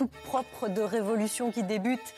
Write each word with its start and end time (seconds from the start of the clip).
tout 0.00 0.08
propre 0.24 0.68
de 0.68 0.80
révolution 0.80 1.50
qui 1.50 1.62
débute 1.62 2.14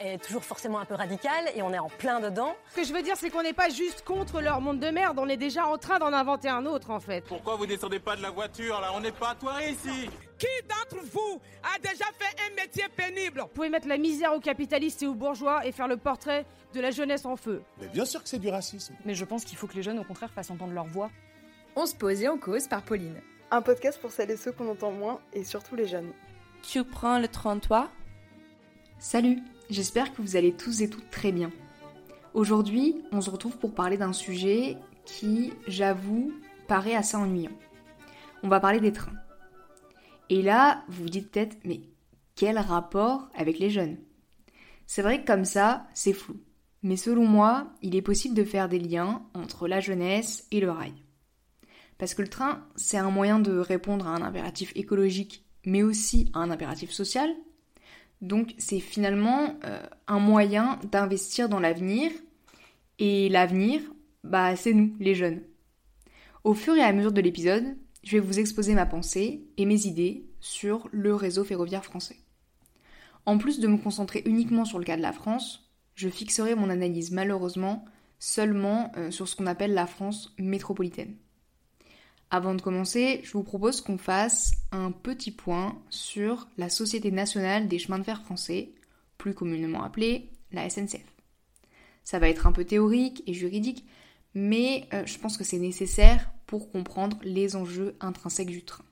est 0.00 0.16
toujours 0.24 0.42
forcément 0.42 0.78
un 0.78 0.86
peu 0.86 0.94
radical 0.94 1.44
et 1.54 1.60
on 1.60 1.70
est 1.70 1.78
en 1.78 1.90
plein 1.90 2.18
dedans. 2.18 2.56
Ce 2.70 2.76
que 2.76 2.84
je 2.84 2.94
veux 2.94 3.02
dire, 3.02 3.14
c'est 3.18 3.28
qu'on 3.28 3.42
n'est 3.42 3.52
pas 3.52 3.68
juste 3.68 4.04
contre 4.06 4.40
leur 4.40 4.62
monde 4.62 4.80
de 4.80 4.88
merde, 4.88 5.18
on 5.18 5.28
est 5.28 5.36
déjà 5.36 5.66
en 5.66 5.76
train 5.76 5.98
d'en 5.98 6.14
inventer 6.14 6.48
un 6.48 6.64
autre 6.64 6.88
en 6.88 6.98
fait. 6.98 7.20
Pourquoi 7.26 7.56
vous 7.56 7.66
descendez 7.66 7.98
pas 7.98 8.16
de 8.16 8.22
la 8.22 8.30
voiture 8.30 8.80
là? 8.80 8.90
On 8.94 9.00
n'est 9.00 9.12
pas 9.12 9.36
à 9.50 9.62
ici 9.68 10.08
Qui 10.38 10.46
d'entre 10.66 11.04
vous 11.12 11.38
a 11.62 11.78
déjà 11.78 12.06
fait 12.18 12.34
un 12.50 12.54
métier 12.54 12.84
pénible? 12.96 13.40
Vous 13.42 13.48
pouvez 13.48 13.68
mettre 13.68 13.86
la 13.88 13.98
misère 13.98 14.32
aux 14.32 14.40
capitalistes 14.40 15.02
et 15.02 15.06
aux 15.06 15.14
bourgeois 15.14 15.66
et 15.66 15.72
faire 15.72 15.88
le 15.88 15.98
portrait 15.98 16.46
de 16.72 16.80
la 16.80 16.90
jeunesse 16.90 17.26
en 17.26 17.36
feu. 17.36 17.62
Mais 17.82 17.88
bien 17.88 18.06
sûr 18.06 18.22
que 18.22 18.30
c'est 18.30 18.38
du 18.38 18.48
racisme. 18.48 18.94
Mais 19.04 19.14
je 19.14 19.26
pense 19.26 19.44
qu'il 19.44 19.58
faut 19.58 19.66
que 19.66 19.74
les 19.74 19.82
jeunes 19.82 19.98
au 19.98 20.04
contraire 20.04 20.30
fassent 20.30 20.50
entendre 20.50 20.72
leur 20.72 20.86
voix. 20.86 21.10
On 21.74 21.84
se 21.84 21.94
pose 21.94 22.22
et 22.22 22.30
on 22.30 22.38
cause 22.38 22.66
par 22.66 22.80
Pauline. 22.80 23.20
Un 23.50 23.60
podcast 23.60 24.00
pour 24.00 24.10
celles 24.10 24.30
et 24.30 24.38
ceux 24.38 24.52
qu'on 24.52 24.70
entend 24.70 24.90
moins 24.90 25.20
et 25.34 25.44
surtout 25.44 25.76
les 25.76 25.86
jeunes. 25.86 26.14
Tu 26.62 26.84
prends 26.84 27.18
le 27.18 27.28
33 27.28 27.90
Salut 28.98 29.42
J'espère 29.70 30.12
que 30.12 30.22
vous 30.22 30.36
allez 30.36 30.52
tous 30.52 30.80
et 30.82 30.90
toutes 30.90 31.10
très 31.10 31.32
bien. 31.32 31.50
Aujourd'hui, 32.34 33.02
on 33.12 33.20
se 33.20 33.30
retrouve 33.30 33.58
pour 33.58 33.74
parler 33.74 33.96
d'un 33.96 34.12
sujet 34.12 34.76
qui, 35.04 35.52
j'avoue, 35.66 36.32
paraît 36.68 36.94
assez 36.94 37.16
ennuyant. 37.16 37.56
On 38.42 38.48
va 38.48 38.60
parler 38.60 38.80
des 38.80 38.92
trains. 38.92 39.16
Et 40.28 40.42
là, 40.42 40.84
vous 40.88 41.04
vous 41.04 41.08
dites 41.08 41.30
peut-être, 41.30 41.56
mais 41.64 41.80
quel 42.34 42.58
rapport 42.58 43.28
avec 43.34 43.58
les 43.58 43.70
jeunes? 43.70 43.98
C'est 44.86 45.02
vrai 45.02 45.20
que 45.20 45.26
comme 45.26 45.44
ça, 45.44 45.86
c'est 45.94 46.12
flou. 46.12 46.36
Mais 46.82 46.96
selon 46.96 47.26
moi, 47.26 47.72
il 47.82 47.96
est 47.96 48.02
possible 48.02 48.34
de 48.34 48.44
faire 48.44 48.68
des 48.68 48.78
liens 48.78 49.26
entre 49.34 49.66
la 49.66 49.80
jeunesse 49.80 50.46
et 50.50 50.60
le 50.60 50.70
rail. 50.70 50.94
Parce 51.98 52.14
que 52.14 52.22
le 52.22 52.28
train, 52.28 52.66
c'est 52.76 52.98
un 52.98 53.10
moyen 53.10 53.38
de 53.38 53.58
répondre 53.58 54.06
à 54.06 54.10
un 54.10 54.22
impératif 54.22 54.72
écologique, 54.74 55.45
mais 55.66 55.82
aussi 55.82 56.30
à 56.32 56.38
un 56.38 56.50
impératif 56.50 56.90
social, 56.90 57.30
donc 58.22 58.54
c'est 58.58 58.80
finalement 58.80 59.54
euh, 59.64 59.82
un 60.06 60.18
moyen 60.18 60.78
d'investir 60.90 61.48
dans 61.48 61.60
l'avenir. 61.60 62.10
Et 62.98 63.28
l'avenir, 63.28 63.82
bah 64.24 64.56
c'est 64.56 64.72
nous, 64.72 64.94
les 64.98 65.14
jeunes. 65.14 65.42
Au 66.44 66.54
fur 66.54 66.74
et 66.74 66.82
à 66.82 66.92
mesure 66.92 67.12
de 67.12 67.20
l'épisode, 67.20 67.76
je 68.02 68.12
vais 68.12 68.20
vous 68.20 68.38
exposer 68.38 68.74
ma 68.74 68.86
pensée 68.86 69.44
et 69.56 69.66
mes 69.66 69.86
idées 69.86 70.24
sur 70.40 70.88
le 70.92 71.14
réseau 71.14 71.44
ferroviaire 71.44 71.84
français. 71.84 72.16
En 73.26 73.36
plus 73.36 73.58
de 73.58 73.68
me 73.68 73.76
concentrer 73.76 74.22
uniquement 74.24 74.64
sur 74.64 74.78
le 74.78 74.84
cas 74.84 74.96
de 74.96 75.02
la 75.02 75.12
France, 75.12 75.70
je 75.94 76.08
fixerai 76.08 76.54
mon 76.54 76.70
analyse 76.70 77.10
malheureusement 77.10 77.84
seulement 78.18 78.92
euh, 78.96 79.10
sur 79.10 79.28
ce 79.28 79.36
qu'on 79.36 79.46
appelle 79.46 79.74
la 79.74 79.86
France 79.86 80.34
métropolitaine. 80.38 81.16
Avant 82.30 82.54
de 82.54 82.62
commencer, 82.62 83.20
je 83.22 83.32
vous 83.32 83.44
propose 83.44 83.80
qu'on 83.80 83.98
fasse 83.98 84.52
un 84.72 84.90
petit 84.90 85.30
point 85.30 85.80
sur 85.90 86.48
la 86.58 86.68
Société 86.68 87.12
nationale 87.12 87.68
des 87.68 87.78
chemins 87.78 87.98
de 87.98 88.04
fer 88.04 88.22
français, 88.22 88.72
plus 89.16 89.32
communément 89.32 89.84
appelée 89.84 90.28
la 90.50 90.68
SNCF. 90.68 91.04
Ça 92.02 92.18
va 92.18 92.28
être 92.28 92.46
un 92.46 92.52
peu 92.52 92.64
théorique 92.64 93.22
et 93.26 93.34
juridique, 93.34 93.84
mais 94.34 94.88
euh, 94.92 95.06
je 95.06 95.18
pense 95.18 95.36
que 95.36 95.44
c'est 95.44 95.58
nécessaire 95.58 96.30
pour 96.46 96.70
comprendre 96.70 97.18
les 97.22 97.56
enjeux 97.56 97.96
intrinsèques 98.00 98.50
du 98.50 98.64
train. 98.64 98.84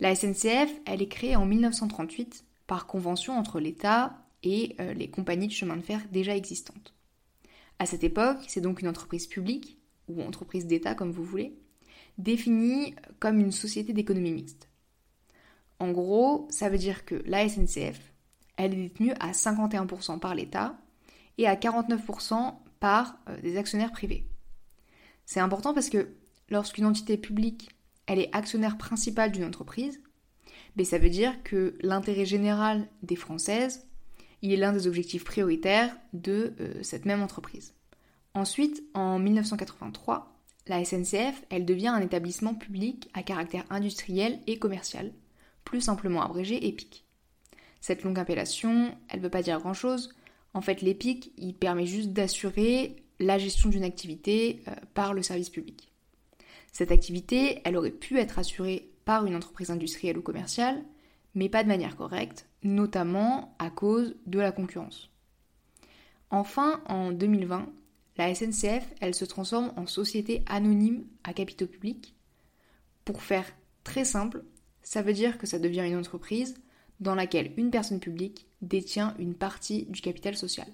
La 0.00 0.14
SNCF, 0.14 0.70
elle 0.86 1.02
est 1.02 1.08
créée 1.08 1.36
en 1.36 1.46
1938 1.46 2.44
par 2.66 2.86
convention 2.86 3.38
entre 3.38 3.60
l'État 3.60 4.18
et 4.42 4.76
euh, 4.80 4.94
les 4.94 5.08
compagnies 5.08 5.48
de 5.48 5.52
chemin 5.52 5.76
de 5.76 5.82
fer 5.82 6.00
déjà 6.10 6.36
existantes. 6.36 6.94
À 7.78 7.86
cette 7.86 8.04
époque, 8.04 8.38
c'est 8.48 8.60
donc 8.60 8.80
une 8.80 8.88
entreprise 8.88 9.26
publique, 9.26 9.78
ou 10.08 10.22
entreprise 10.22 10.66
d'État 10.66 10.94
comme 10.94 11.12
vous 11.12 11.24
voulez, 11.24 11.56
définie 12.18 12.94
comme 13.18 13.40
une 13.40 13.52
société 13.52 13.92
d'économie 13.92 14.32
mixte. 14.32 14.68
En 15.78 15.90
gros, 15.90 16.46
ça 16.50 16.68
veut 16.68 16.78
dire 16.78 17.04
que 17.04 17.22
la 17.26 17.48
SNCF, 17.48 18.00
elle 18.56 18.74
est 18.74 18.88
détenue 18.88 19.12
à 19.20 19.32
51% 19.32 20.18
par 20.20 20.34
l'État 20.34 20.78
et 21.38 21.46
à 21.46 21.56
49% 21.56 22.54
par 22.78 23.18
euh, 23.28 23.40
des 23.40 23.56
actionnaires 23.56 23.92
privés. 23.92 24.26
C'est 25.24 25.40
important 25.40 25.74
parce 25.74 25.88
que 25.88 26.14
lorsqu'une 26.48 26.86
entité 26.86 27.16
publique, 27.16 27.70
elle 28.06 28.18
est 28.18 28.34
actionnaire 28.34 28.78
principal 28.78 29.32
d'une 29.32 29.44
entreprise, 29.44 30.00
mais 30.76 30.84
ben, 30.84 30.86
ça 30.86 30.98
veut 30.98 31.10
dire 31.10 31.42
que 31.42 31.76
l'intérêt 31.80 32.24
général 32.24 32.88
des 33.02 33.16
Françaises, 33.16 33.86
est 34.42 34.56
l'un 34.56 34.72
des 34.72 34.86
objectifs 34.86 35.24
prioritaires 35.24 35.96
de 36.12 36.54
euh, 36.60 36.82
cette 36.82 37.04
même 37.04 37.22
entreprise. 37.22 37.74
Ensuite, 38.34 38.82
en 38.94 39.18
1983, 39.18 40.31
la 40.66 40.84
SNCF, 40.84 41.44
elle 41.50 41.64
devient 41.64 41.88
un 41.88 42.00
établissement 42.00 42.54
public 42.54 43.10
à 43.14 43.22
caractère 43.22 43.64
industriel 43.70 44.38
et 44.46 44.58
commercial, 44.58 45.12
plus 45.64 45.80
simplement 45.80 46.22
abrégé 46.22 46.68
EPIC. 46.68 47.04
Cette 47.80 48.04
longue 48.04 48.18
appellation, 48.18 48.96
elle 49.08 49.18
ne 49.18 49.24
veut 49.24 49.30
pas 49.30 49.42
dire 49.42 49.58
grand-chose. 49.58 50.14
En 50.54 50.60
fait, 50.60 50.82
l'EPIC, 50.82 51.32
il 51.36 51.54
permet 51.54 51.86
juste 51.86 52.10
d'assurer 52.10 52.96
la 53.18 53.38
gestion 53.38 53.70
d'une 53.70 53.84
activité 53.84 54.62
euh, 54.68 54.74
par 54.94 55.14
le 55.14 55.22
service 55.22 55.50
public. 55.50 55.92
Cette 56.70 56.92
activité, 56.92 57.60
elle 57.64 57.76
aurait 57.76 57.90
pu 57.90 58.18
être 58.18 58.38
assurée 58.38 58.90
par 59.04 59.26
une 59.26 59.34
entreprise 59.34 59.70
industrielle 59.70 60.18
ou 60.18 60.22
commerciale, 60.22 60.82
mais 61.34 61.48
pas 61.48 61.62
de 61.62 61.68
manière 61.68 61.96
correcte, 61.96 62.46
notamment 62.62 63.54
à 63.58 63.70
cause 63.70 64.16
de 64.26 64.38
la 64.38 64.52
concurrence. 64.52 65.10
Enfin, 66.30 66.80
en 66.86 67.12
2020, 67.12 67.66
la 68.16 68.34
SNCF, 68.34 68.86
elle 69.00 69.14
se 69.14 69.24
transforme 69.24 69.72
en 69.76 69.86
société 69.86 70.42
anonyme 70.46 71.04
à 71.24 71.32
capitaux 71.32 71.66
publics. 71.66 72.14
Pour 73.04 73.22
faire 73.22 73.46
très 73.84 74.04
simple, 74.04 74.44
ça 74.82 75.02
veut 75.02 75.14
dire 75.14 75.38
que 75.38 75.46
ça 75.46 75.58
devient 75.58 75.86
une 75.86 75.96
entreprise 75.96 76.54
dans 77.00 77.14
laquelle 77.14 77.52
une 77.56 77.70
personne 77.70 78.00
publique 78.00 78.46
détient 78.60 79.14
une 79.18 79.34
partie 79.34 79.86
du 79.86 80.00
capital 80.00 80.36
social. 80.36 80.68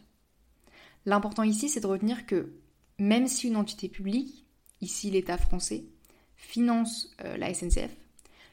L'important 1.06 1.42
ici, 1.42 1.68
c'est 1.68 1.80
de 1.80 1.86
retenir 1.86 2.26
que 2.26 2.52
même 2.98 3.28
si 3.28 3.48
une 3.48 3.56
entité 3.56 3.88
publique, 3.88 4.44
ici 4.80 5.10
l'État 5.10 5.38
français, 5.38 5.84
finance 6.36 7.14
euh, 7.24 7.36
la 7.36 7.54
SNCF, 7.54 7.96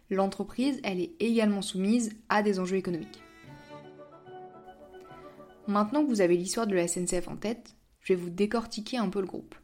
l'entreprise, 0.10 0.80
elle 0.84 1.02
est 1.02 1.16
également 1.20 1.62
soumise 1.62 2.16
à 2.30 2.44
des 2.44 2.60
enjeux 2.60 2.78
économiques. 2.78 3.22
Maintenant 5.68 6.04
que 6.04 6.10
vous 6.10 6.22
avez 6.22 6.38
l'histoire 6.38 6.68
de 6.68 6.76
la 6.76 6.88
SNCF 6.88 7.28
en 7.28 7.38
tête, 7.38 7.76
je 8.06 8.14
vais 8.14 8.20
vous 8.20 8.30
décortiquer 8.30 8.98
un 8.98 9.10
peu 9.10 9.20
le 9.20 9.26
groupe. 9.26 9.56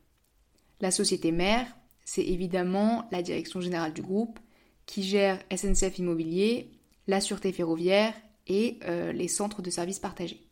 La 0.81 0.91
société 0.91 1.31
mère, 1.31 1.67
c'est 2.03 2.25
évidemment 2.25 3.07
la 3.11 3.21
direction 3.21 3.61
générale 3.61 3.93
du 3.93 4.01
groupe 4.01 4.39
qui 4.87 5.03
gère 5.03 5.39
SNCF 5.55 5.99
Immobilier, 5.99 6.71
la 7.07 7.21
sûreté 7.21 7.53
ferroviaire 7.53 8.13
et 8.47 8.79
euh, 8.85 9.13
les 9.13 9.27
centres 9.27 9.61
de 9.61 9.69
services 9.69 9.99
partagés. 9.99 10.45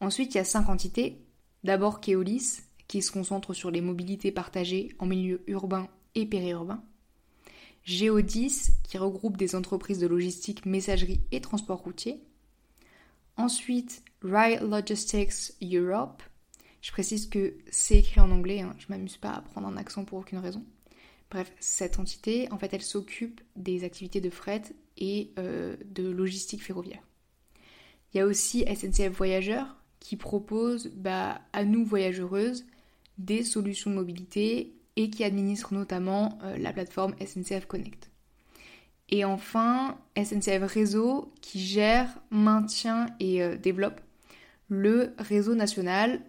Ensuite, 0.00 0.34
il 0.34 0.38
y 0.38 0.40
a 0.40 0.44
cinq 0.44 0.68
entités. 0.68 1.26
D'abord 1.64 2.00
Keolis, 2.00 2.60
qui 2.86 3.02
se 3.02 3.10
concentre 3.10 3.52
sur 3.52 3.72
les 3.72 3.80
mobilités 3.80 4.30
partagées 4.30 4.94
en 5.00 5.06
milieu 5.06 5.42
urbain 5.48 5.88
et 6.14 6.24
périurbain. 6.24 6.82
Geodis, 7.84 8.68
qui 8.84 8.96
regroupe 8.96 9.36
des 9.36 9.56
entreprises 9.56 9.98
de 9.98 10.06
logistique, 10.06 10.66
messagerie 10.66 11.20
et 11.32 11.40
transport 11.40 11.80
routier. 11.80 12.22
Ensuite, 13.36 14.04
Rail 14.22 14.60
Logistics 14.62 15.54
Europe, 15.60 16.22
je 16.82 16.90
précise 16.90 17.28
que 17.28 17.54
c'est 17.70 17.98
écrit 17.98 18.20
en 18.20 18.30
anglais, 18.30 18.60
hein. 18.60 18.74
je 18.78 18.86
m'amuse 18.90 19.16
pas 19.16 19.30
à 19.30 19.40
prendre 19.40 19.68
un 19.68 19.76
accent 19.76 20.04
pour 20.04 20.18
aucune 20.18 20.38
raison. 20.38 20.64
Bref, 21.30 21.50
cette 21.60 21.98
entité, 21.98 22.50
en 22.50 22.58
fait, 22.58 22.74
elle 22.74 22.82
s'occupe 22.82 23.40
des 23.56 23.84
activités 23.84 24.20
de 24.20 24.28
fret 24.28 24.62
et 24.98 25.30
euh, 25.38 25.76
de 25.86 26.10
logistique 26.10 26.62
ferroviaire. 26.62 27.02
Il 28.12 28.18
y 28.18 28.20
a 28.20 28.26
aussi 28.26 28.64
SNCF 28.66 29.08
Voyageurs 29.16 29.76
qui 30.00 30.16
propose 30.16 30.88
bah, 30.88 31.40
à 31.52 31.64
nous 31.64 31.84
voyageuses 31.84 32.66
des 33.16 33.44
solutions 33.44 33.90
de 33.90 33.94
mobilité 33.94 34.74
et 34.96 35.08
qui 35.08 35.24
administre 35.24 35.72
notamment 35.72 36.38
euh, 36.42 36.58
la 36.58 36.72
plateforme 36.72 37.14
SNCF 37.24 37.66
Connect. 37.66 38.10
Et 39.08 39.24
enfin, 39.24 39.98
SNCF 40.16 40.62
Réseau 40.64 41.32
qui 41.40 41.60
gère, 41.60 42.08
maintient 42.30 43.06
et 43.20 43.42
euh, 43.42 43.56
développe 43.56 44.00
le 44.68 45.14
réseau 45.18 45.54
national 45.54 46.20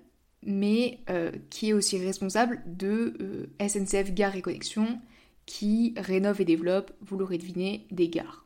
mais 0.46 1.00
euh, 1.10 1.32
qui 1.50 1.70
est 1.70 1.74
aussi 1.74 1.98
responsable 1.98 2.62
de 2.66 3.16
euh, 3.22 3.68
SNCF 3.68 4.14
Gare 4.14 4.36
et 4.36 4.42
Connexion, 4.42 5.00
qui 5.46 5.94
rénove 5.98 6.42
et 6.42 6.46
développe, 6.46 6.92
vous 7.02 7.18
l'aurez 7.18 7.38
deviné, 7.38 7.88
des 7.92 8.10
gares. 8.10 8.46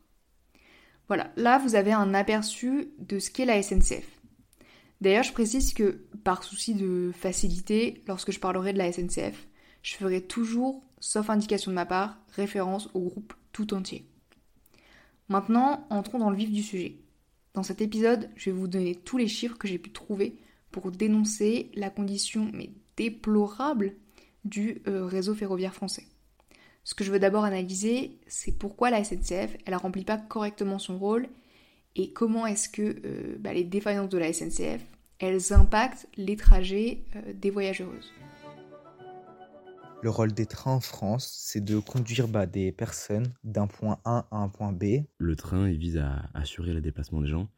Voilà, 1.06 1.32
là 1.36 1.58
vous 1.58 1.74
avez 1.74 1.92
un 1.92 2.14
aperçu 2.14 2.90
de 2.98 3.18
ce 3.18 3.30
qu'est 3.30 3.44
la 3.44 3.62
SNCF. 3.62 4.18
D'ailleurs, 5.00 5.22
je 5.22 5.32
précise 5.32 5.72
que 5.74 6.04
par 6.24 6.42
souci 6.42 6.74
de 6.74 7.12
facilité, 7.14 8.02
lorsque 8.08 8.32
je 8.32 8.40
parlerai 8.40 8.72
de 8.72 8.78
la 8.78 8.92
SNCF, 8.92 9.46
je 9.82 9.94
ferai 9.94 10.20
toujours, 10.20 10.82
sauf 10.98 11.30
indication 11.30 11.70
de 11.70 11.76
ma 11.76 11.86
part, 11.86 12.18
référence 12.34 12.90
au 12.94 13.00
groupe 13.00 13.32
tout 13.52 13.74
entier. 13.74 14.06
Maintenant, 15.28 15.86
entrons 15.90 16.18
dans 16.18 16.30
le 16.30 16.36
vif 16.36 16.50
du 16.50 16.62
sujet. 16.62 16.96
Dans 17.54 17.62
cet 17.62 17.80
épisode, 17.80 18.28
je 18.34 18.50
vais 18.50 18.56
vous 18.56 18.66
donner 18.66 18.94
tous 18.96 19.18
les 19.18 19.28
chiffres 19.28 19.56
que 19.56 19.68
j'ai 19.68 19.78
pu 19.78 19.92
trouver 19.92 20.36
pour 20.70 20.90
dénoncer 20.90 21.70
la 21.74 21.90
condition 21.90 22.50
mais 22.52 22.70
déplorable 22.96 23.94
du 24.44 24.82
euh, 24.86 25.04
réseau 25.06 25.34
ferroviaire 25.34 25.74
français. 25.74 26.04
Ce 26.84 26.94
que 26.94 27.04
je 27.04 27.12
veux 27.12 27.18
d'abord 27.18 27.44
analyser, 27.44 28.18
c'est 28.26 28.52
pourquoi 28.52 28.90
la 28.90 29.04
SNCF, 29.04 29.56
elle 29.66 29.74
ne 29.74 29.78
remplit 29.78 30.04
pas 30.04 30.16
correctement 30.16 30.78
son 30.78 30.98
rôle 30.98 31.28
et 31.96 32.12
comment 32.12 32.46
est-ce 32.46 32.68
que 32.68 32.96
euh, 33.04 33.36
bah, 33.38 33.52
les 33.52 33.64
défaillances 33.64 34.08
de 34.08 34.18
la 34.18 34.32
SNCF, 34.32 34.80
elles 35.18 35.52
impactent 35.52 36.08
les 36.16 36.36
trajets 36.36 37.04
euh, 37.16 37.32
des 37.34 37.50
voyageuses. 37.50 38.12
Le 40.00 40.10
rôle 40.10 40.32
des 40.32 40.46
trains 40.46 40.74
en 40.74 40.80
France, 40.80 41.28
c'est 41.36 41.62
de 41.62 41.80
conduire 41.80 42.28
bah, 42.28 42.46
des 42.46 42.70
personnes 42.70 43.34
d'un 43.42 43.66
point 43.66 43.98
A 44.04 44.26
à 44.30 44.36
un 44.36 44.48
point 44.48 44.72
B. 44.72 45.02
Le 45.18 45.34
train, 45.34 45.68
il 45.68 45.76
vise 45.76 45.98
à 45.98 46.30
assurer 46.34 46.72
le 46.72 46.80
déplacement 46.80 47.20
des 47.20 47.28
gens. 47.28 47.48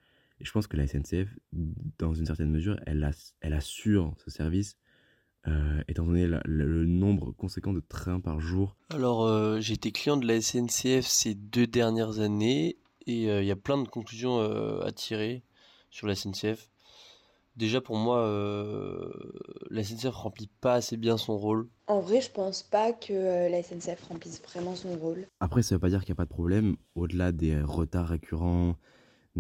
Et 0.41 0.45
je 0.45 0.53
pense 0.53 0.67
que 0.67 0.77
la 0.77 0.87
SNCF, 0.87 1.29
dans 1.99 2.15
une 2.15 2.27
certaine 2.27 2.51
mesure, 2.51 2.79
elle, 2.87 3.11
elle 3.41 3.53
assure 3.53 4.15
ce 4.25 4.31
service, 4.31 4.77
euh, 5.47 5.83
étant 5.89 6.05
donné 6.05 6.27
le 6.27 6.87
nombre 6.87 7.33
conséquent 7.33 7.73
de 7.73 7.81
trains 7.81 8.21
par 8.21 8.41
jour. 8.41 8.77
Alors, 8.91 9.25
euh, 9.25 9.61
j'ai 9.61 9.75
été 9.75 9.93
client 9.93 10.17
de 10.17 10.27
la 10.27 10.41
SNCF 10.41 11.07
ces 11.07 11.35
deux 11.35 11.67
dernières 11.67 12.21
années, 12.21 12.79
et 13.07 13.31
euh, 13.31 13.43
il 13.43 13.47
y 13.47 13.51
a 13.51 13.57
plein 13.57 13.83
de 13.83 13.89
conclusions 13.89 14.41
à 14.81 14.93
tirer 14.93 15.43
sur 15.91 16.07
la 16.07 16.15
SNCF. 16.15 16.71
Déjà 17.57 17.81
pour 17.81 17.97
moi, 17.97 18.21
euh, 18.21 19.11
la 19.71 19.83
SNCF 19.83 20.15
remplit 20.15 20.49
pas 20.61 20.75
assez 20.75 20.97
bien 20.97 21.17
son 21.19 21.37
rôle. 21.37 21.69
En 21.89 22.01
vrai, 22.01 22.21
je 22.21 22.31
pense 22.31 22.63
pas 22.63 22.93
que 22.93 23.13
euh, 23.13 23.49
la 23.49 23.63
SNCF 23.63 24.03
remplisse 24.09 24.41
vraiment 24.41 24.75
son 24.75 24.95
rôle. 24.97 25.27
Après, 25.41 25.63
ça 25.63 25.75
veut 25.75 25.79
pas 25.79 25.91
dire 25.91 26.01
qu'il 26.01 26.13
n'y 26.13 26.17
a 26.17 26.23
pas 26.23 26.25
de 26.25 26.31
problème, 26.31 26.77
au-delà 26.95 27.33
des 27.33 27.61
retards 27.61 28.09
récurrents, 28.09 28.77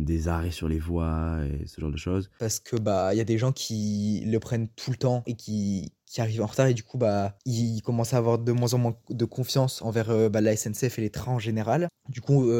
des 0.05 0.29
arrêts 0.29 0.50
sur 0.50 0.69
les 0.69 0.79
voies 0.79 1.38
et 1.44 1.67
ce 1.67 1.81
genre 1.81 1.91
de 1.91 1.97
choses. 1.97 2.31
Parce 2.38 2.61
que 2.61 2.76
bah 2.76 3.14
il 3.14 3.19
y 3.19 3.20
a 3.20 3.25
des 3.25 3.38
gens 3.38 3.52
qui 3.52 4.23
le 4.26 4.38
prennent 4.38 4.69
tout 4.69 4.91
le 4.91 4.97
temps 4.97 5.23
et 5.26 5.35
qui, 5.35 5.93
qui 6.06 6.20
arrivent 6.20 6.43
en 6.43 6.47
retard 6.47 6.67
et 6.67 6.75
du 6.75 6.82
coup 6.82 6.99
bah 6.99 7.37
ils 7.44 7.81
commencent 7.82 8.14
à 8.14 8.19
avoir 8.19 8.38
de 8.38 8.52
moins 8.52 8.75
en 8.75 8.79
moins 8.79 8.97
de 9.08 9.25
confiance 9.25 9.82
envers 9.82 10.11
euh, 10.11 10.29
bah, 10.29 10.41
la 10.41 10.56
SNCF 10.56 10.99
et 10.99 11.02
les 11.02 11.11
trains 11.11 11.32
en 11.32 11.38
général. 11.38 11.88
Du 12.08 12.20
coup 12.20 12.50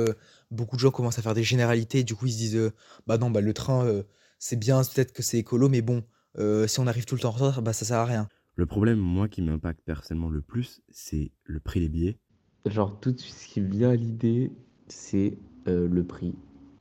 beaucoup 0.51 0.77
de 0.77 0.81
gens 0.81 0.91
commencent 0.91 1.19
à 1.19 1.23
faire 1.23 1.35
des 1.35 1.43
généralités 1.43 2.01
et 2.01 2.05
du 2.05 2.15
coup 2.15 2.27
ils 2.27 2.33
se 2.33 2.39
disent 2.39 2.73
bah 3.07 3.19
non 3.19 3.31
bah 3.31 3.41
le 3.41 3.53
train 3.53 4.03
c'est 4.41 4.59
bien, 4.59 4.81
peut-être 4.83 5.13
que 5.13 5.23
c'est 5.23 5.39
écolo, 5.39 5.69
mais 5.69 5.83
bon, 5.83 6.03
euh, 6.39 6.67
si 6.67 6.81
on 6.81 6.87
arrive 6.87 7.05
tout 7.05 7.15
le 7.15 7.21
temps 7.21 7.29
en 7.29 7.33
retard, 7.33 7.63
bah 7.63 7.75
ça 7.75 7.85
sert 7.85 7.99
à 7.99 8.07
rien. 8.07 8.27
Le 8.57 8.67
problème, 8.67 8.99
moi, 8.99 9.29
qui 9.29 9.43
m'impacte 9.43 9.83
personnellement 9.85 10.31
le 10.31 10.41
plus, 10.41 10.81
c'est 10.89 11.31
le 11.45 11.61
prix 11.61 11.81
des 11.81 11.89
billets. 11.89 12.19
Genre, 12.67 12.99
tout 12.99 13.15
ce 13.17 13.47
qui 13.47 13.61
vient 13.61 13.91
à 13.91 13.97
l'idée, 13.97 14.51
c'est 14.89 15.39
euh, 15.69 15.87
le 15.89 16.05
prix. 16.05 16.35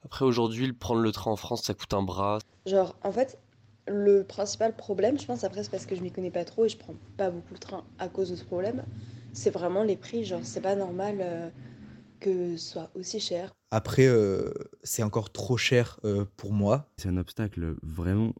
Après, 0.04 0.26
aujourd'hui, 0.26 0.72
prendre 0.74 1.02
le 1.02 1.12
train 1.12 1.32
en 1.32 1.36
France, 1.36 1.64
ça 1.64 1.74
coûte 1.74 1.94
un 1.94 2.04
bras. 2.04 2.40
Genre, 2.66 2.96
en 3.04 3.12
fait, 3.12 3.38
le 3.88 4.24
principal 4.24 4.76
problème, 4.76 5.20
je 5.20 5.26
pense, 5.26 5.44
après, 5.44 5.64
c'est 5.64 5.72
parce 5.72 5.86
que 5.86 5.96
je 5.96 6.02
m'y 6.02 6.12
connais 6.12 6.32
pas 6.32 6.46
trop 6.46 6.66
et 6.66 6.70
je 6.70 6.78
prends 6.78 6.96
pas 7.18 7.30
beaucoup 7.30 7.54
le 7.54 7.60
train 7.60 7.84
à 7.98 8.08
cause 8.08 8.30
de 8.30 8.36
ce 8.36 8.44
problème, 8.44 8.84
c'est 9.34 9.50
vraiment 9.50 9.84
les 9.84 9.98
prix. 9.98 10.24
Genre, 10.24 10.42
c'est 10.44 10.62
pas 10.62 10.76
normal. 10.76 11.18
Euh, 11.20 11.50
que 12.20 12.58
ce 12.58 12.72
soit 12.72 12.92
aussi 12.96 13.20
cher. 13.20 13.54
Après, 13.72 14.06
euh, 14.06 14.52
c'est 14.84 15.04
encore 15.04 15.32
trop 15.32 15.58
cher 15.58 16.00
euh, 16.04 16.26
pour 16.38 16.54
moi. 16.54 16.90
C'est 16.98 17.10
un 17.10 17.18
obstacle 17.18 17.76
vraiment, 17.82 18.34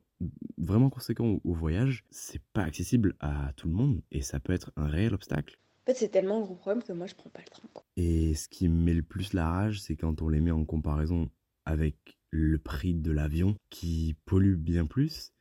vraiment 0.58 0.90
conséquent 0.90 1.40
au, 1.44 1.54
voyage. 1.54 2.04
C'est 2.10 2.42
pas 2.54 2.64
accessible 2.64 3.16
à 3.20 3.54
tout 3.56 3.68
le 3.68 3.74
monde 3.74 4.02
et 4.12 4.22
ça 4.22 4.40
peut 4.40 4.54
être 4.54 4.72
un 4.76 4.88
réel 4.88 5.14
obstacle. 5.14 5.58
En 5.84 5.92
fait, 5.92 5.98
c'est 5.98 6.10
tellement 6.10 6.38
un 6.38 6.42
gros 6.42 6.56
problème 6.56 6.84
que 6.84 6.94
moi, 6.94 7.08
je 7.08 7.16
prends 7.16 7.30
pas 7.30 7.42
le 7.42 7.50
train. 7.50 7.68
Et 7.96 8.36
ce 8.36 8.48
qui 8.48 8.68
me 8.68 8.84
met 8.84 8.94
le 8.94 9.02
plus 9.02 9.34
la 9.34 9.48
rage, 9.48 9.82
c'est 9.82 9.96
quand 9.96 10.22
on 10.22 10.30
les 10.30 10.40
met 10.40 10.52
en 10.52 10.66
comparaison 10.66 11.30
avec 11.66 12.18
le 12.32 12.60
prix 12.60 12.94
de 12.94 13.12
l'avion 13.12 13.56
qui 13.70 14.16
pollue 14.26 14.56
bien 14.56 14.86
plus 14.86 15.32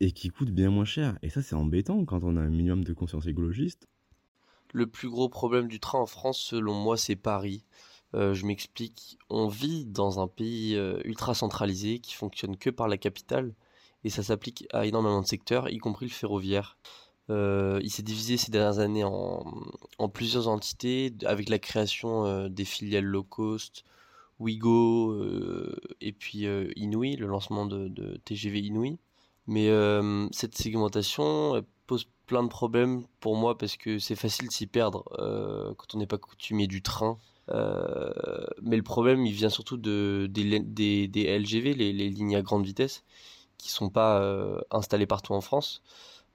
et 0.00 0.12
qui 0.12 0.30
coûte 0.30 0.50
bien 0.50 0.70
moins 0.70 0.84
cher. 0.84 1.18
Et 1.22 1.30
ça, 1.30 1.42
c'est 1.42 1.54
embêtant 1.54 2.04
quand 2.04 2.24
on 2.24 2.36
a 2.36 2.40
un 2.40 2.48
minimum 2.48 2.84
de 2.84 2.92
conscience 2.92 3.26
écologiste. 3.26 3.86
Le 4.72 4.86
plus 4.86 5.08
gros 5.08 5.28
problème 5.28 5.68
du 5.68 5.80
train 5.80 5.98
en 5.98 6.06
France, 6.06 6.40
selon 6.40 6.74
moi, 6.74 6.96
c'est 6.96 7.16
Paris. 7.16 7.64
Euh, 8.14 8.34
je 8.34 8.44
m'explique, 8.44 9.18
on 9.30 9.48
vit 9.48 9.86
dans 9.86 10.20
un 10.20 10.28
pays 10.28 10.76
euh, 10.76 11.00
ultra 11.04 11.34
centralisé 11.34 11.98
qui 11.98 12.14
fonctionne 12.14 12.56
que 12.56 12.68
par 12.68 12.88
la 12.88 12.98
capitale 12.98 13.54
et 14.04 14.10
ça 14.10 14.22
s'applique 14.22 14.66
à 14.72 14.86
énormément 14.86 15.22
de 15.22 15.26
secteurs, 15.26 15.70
y 15.70 15.78
compris 15.78 16.06
le 16.06 16.12
ferroviaire. 16.12 16.76
Euh, 17.30 17.80
il 17.82 17.90
s'est 17.90 18.02
divisé 18.02 18.36
ces 18.36 18.50
dernières 18.50 18.80
années 18.80 19.04
en, 19.04 19.44
plusieurs 20.12 20.48
entités 20.48 21.14
avec 21.24 21.48
la 21.48 21.58
création 21.60 22.48
des 22.48 22.64
filiales 22.64 23.04
low 23.04 23.22
cost, 23.22 23.84
Wigo 24.38 25.22
et 26.00 26.12
puis 26.12 26.46
Inouï, 26.76 27.16
le 27.16 27.26
lancement 27.26 27.66
de, 27.66 28.16
TGV 28.24 28.60
Inouï. 28.60 28.98
Mais 29.46 29.70
cette 30.32 30.56
segmentation 30.56 31.62
pose 31.86 32.06
plein 32.26 32.42
de 32.42 32.48
problèmes 32.48 33.04
pour 33.20 33.36
moi 33.36 33.58
parce 33.58 33.76
que 33.76 33.98
c'est 33.98 34.16
facile 34.16 34.48
de 34.48 34.52
s'y 34.52 34.66
perdre 34.66 35.04
euh, 35.18 35.74
quand 35.76 35.94
on 35.94 35.98
n'est 35.98 36.06
pas 36.06 36.18
coutumier 36.18 36.66
du 36.66 36.82
train. 36.82 37.18
Euh, 37.50 38.10
mais 38.62 38.76
le 38.76 38.82
problème, 38.82 39.26
il 39.26 39.32
vient 39.32 39.50
surtout 39.50 39.76
de, 39.76 40.26
des, 40.30 40.44
LGV, 41.38 41.74
les, 41.74 41.92
lignes 41.92 42.36
à 42.36 42.42
grande 42.42 42.64
vitesse, 42.64 43.04
qui 43.58 43.70
sont 43.70 43.90
pas 43.90 44.22
euh, 44.22 44.60
installées 44.70 45.06
partout 45.06 45.34
en 45.34 45.40
France. 45.40 45.82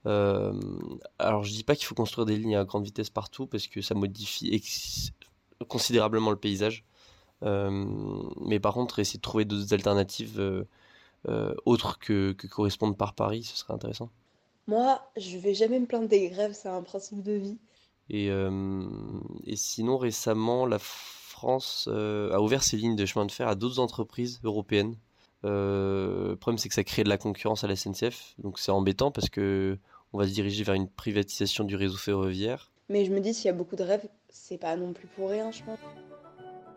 alors 0.05 1.43
je 1.43 1.51
dis 1.51 1.63
pas 1.63 1.75
qu'il 1.75 1.85
faut 1.85 1.95
construire 1.95 2.25
des 2.25 2.37
lignes 2.37 2.55
à 2.55 2.63
grande 2.63 2.83
vitesse 2.85 3.09
partout 3.09 3.47
parce 3.47 3.67
que 3.67 3.81
ça 3.81 3.95
modifie 3.95 4.61
considérablement 5.67 6.29
le 6.29 6.37
paysage. 6.37 6.85
Mais 7.41 8.59
par 8.59 8.73
contre, 8.73 8.99
essayer 8.99 9.17
de 9.17 9.21
trouver 9.21 9.45
d'autres 9.45 9.73
alternatives 9.73 10.65
autres 11.65 11.99
que, 11.99 12.31
que 12.33 12.47
correspondent 12.47 12.97
par 12.97 13.13
Paris, 13.13 13.43
ce 13.43 13.57
serait 13.57 13.73
intéressant. 13.73 14.09
Moi, 14.67 15.01
je 15.15 15.37
vais 15.37 15.53
jamais 15.53 15.79
me 15.79 15.85
plaindre 15.85 16.09
des 16.09 16.29
grèves, 16.29 16.51
c'est 16.53 16.67
un 16.67 16.81
principe 16.81 17.23
de 17.23 17.31
vie. 17.31 17.57
Et, 18.09 18.29
euh, 18.29 18.85
et 19.45 19.55
sinon, 19.55 19.97
récemment, 19.97 20.65
la 20.65 20.79
France 20.79 21.87
euh, 21.91 22.31
a 22.33 22.41
ouvert 22.41 22.63
ses 22.63 22.77
lignes 22.77 22.95
de 22.95 23.05
chemin 23.05 23.25
de 23.25 23.31
fer 23.31 23.47
à 23.47 23.55
d'autres 23.55 23.79
entreprises 23.79 24.39
européennes. 24.43 24.95
Euh, 25.45 26.29
le 26.29 26.35
problème, 26.35 26.57
c'est 26.57 26.67
que 26.67 26.75
ça 26.75 26.83
crée 26.83 27.03
de 27.03 27.09
la 27.09 27.17
concurrence 27.17 27.63
à 27.63 27.67
la 27.67 27.75
SNCF, 27.75 28.35
donc 28.39 28.59
c'est 28.59 28.71
embêtant 28.71 29.11
parce 29.11 29.29
que 29.29 29.77
on 30.13 30.17
va 30.17 30.27
se 30.27 30.33
diriger 30.33 30.63
vers 30.63 30.75
une 30.75 30.89
privatisation 30.89 31.63
du 31.63 31.75
réseau 31.75 31.97
ferroviaire. 31.97 32.71
Mais 32.89 33.05
je 33.05 33.11
me 33.11 33.19
dis, 33.19 33.33
s'il 33.33 33.45
y 33.45 33.49
a 33.49 33.53
beaucoup 33.53 33.75
de 33.75 33.83
rêves, 33.83 34.07
c'est 34.29 34.57
pas 34.57 34.75
non 34.75 34.93
plus 34.93 35.07
pour 35.07 35.29
rien, 35.29 35.51
je 35.51 35.63
pense. 35.63 35.79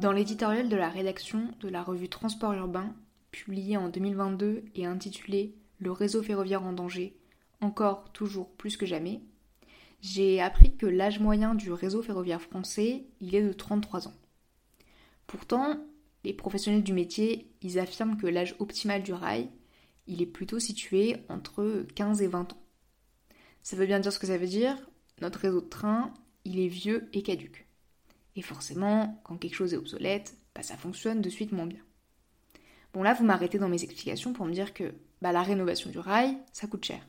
Dans 0.01 0.13
l'éditorial 0.13 0.71
de 0.71 0.77
la 0.77 0.89
rédaction 0.89 1.51
de 1.61 1.69
la 1.69 1.83
revue 1.83 2.09
Transport 2.09 2.55
urbain, 2.55 2.95
publié 3.33 3.77
en 3.77 3.91
2022 3.91 4.65
et 4.75 4.87
intitulé 4.87 5.55
Le 5.79 5.93
réseau 5.93 6.23
ferroviaire 6.23 6.63
en 6.63 6.73
danger, 6.73 7.21
encore 7.61 8.11
toujours 8.13 8.49
plus 8.49 8.79
que 8.79 8.87
jamais, 8.87 9.21
j'ai 10.01 10.41
appris 10.41 10.75
que 10.75 10.87
l'âge 10.87 11.21
moyen 11.21 11.55
du 11.55 11.71
réseau 11.71 12.01
ferroviaire 12.01 12.41
français, 12.41 13.05
il 13.21 13.35
est 13.35 13.47
de 13.47 13.53
33 13.53 14.09
ans. 14.09 14.15
Pourtant, 15.27 15.77
les 16.25 16.33
professionnels 16.33 16.83
du 16.83 16.95
métier, 16.95 17.53
ils 17.61 17.79
affirment 17.79 18.17
que 18.17 18.27
l'âge 18.27 18.57
optimal 18.59 19.03
du 19.03 19.13
rail, 19.13 19.51
il 20.07 20.23
est 20.23 20.27
plutôt 20.27 20.59
situé 20.59 21.19
entre 21.29 21.85
15 21.95 22.23
et 22.23 22.27
20 22.27 22.55
ans. 22.55 22.63
Ça 23.63 23.77
veut 23.77 23.85
bien 23.85 24.01
dire 24.01 24.15
ce 24.15 24.19
que 24.19 24.27
ça 24.27 24.39
veut 24.39 24.47
dire, 24.47 24.79
notre 25.21 25.41
réseau 25.41 25.61
de 25.61 25.69
train, 25.69 26.15
il 26.47 26.59
est 26.59 26.69
vieux 26.69 27.11
et 27.13 27.23
caduque. 27.23 27.67
Et 28.41 28.43
forcément, 28.43 29.21
quand 29.23 29.37
quelque 29.37 29.55
chose 29.55 29.75
est 29.75 29.77
obsolète, 29.77 30.35
bah, 30.55 30.63
ça 30.63 30.79
fonctionne 30.79 31.21
de 31.21 31.29
suite 31.29 31.53
moins 31.53 31.67
bien. 31.67 31.83
Bon 32.95 33.03
là, 33.03 33.13
vous 33.13 33.23
m'arrêtez 33.23 33.59
dans 33.59 33.69
mes 33.69 33.85
explications 33.85 34.33
pour 34.33 34.47
me 34.47 34.53
dire 34.55 34.73
que 34.73 34.95
bah, 35.21 35.31
la 35.31 35.43
rénovation 35.43 35.91
du 35.91 35.99
rail, 35.99 36.39
ça 36.51 36.67
coûte 36.67 36.87
cher. 36.87 37.07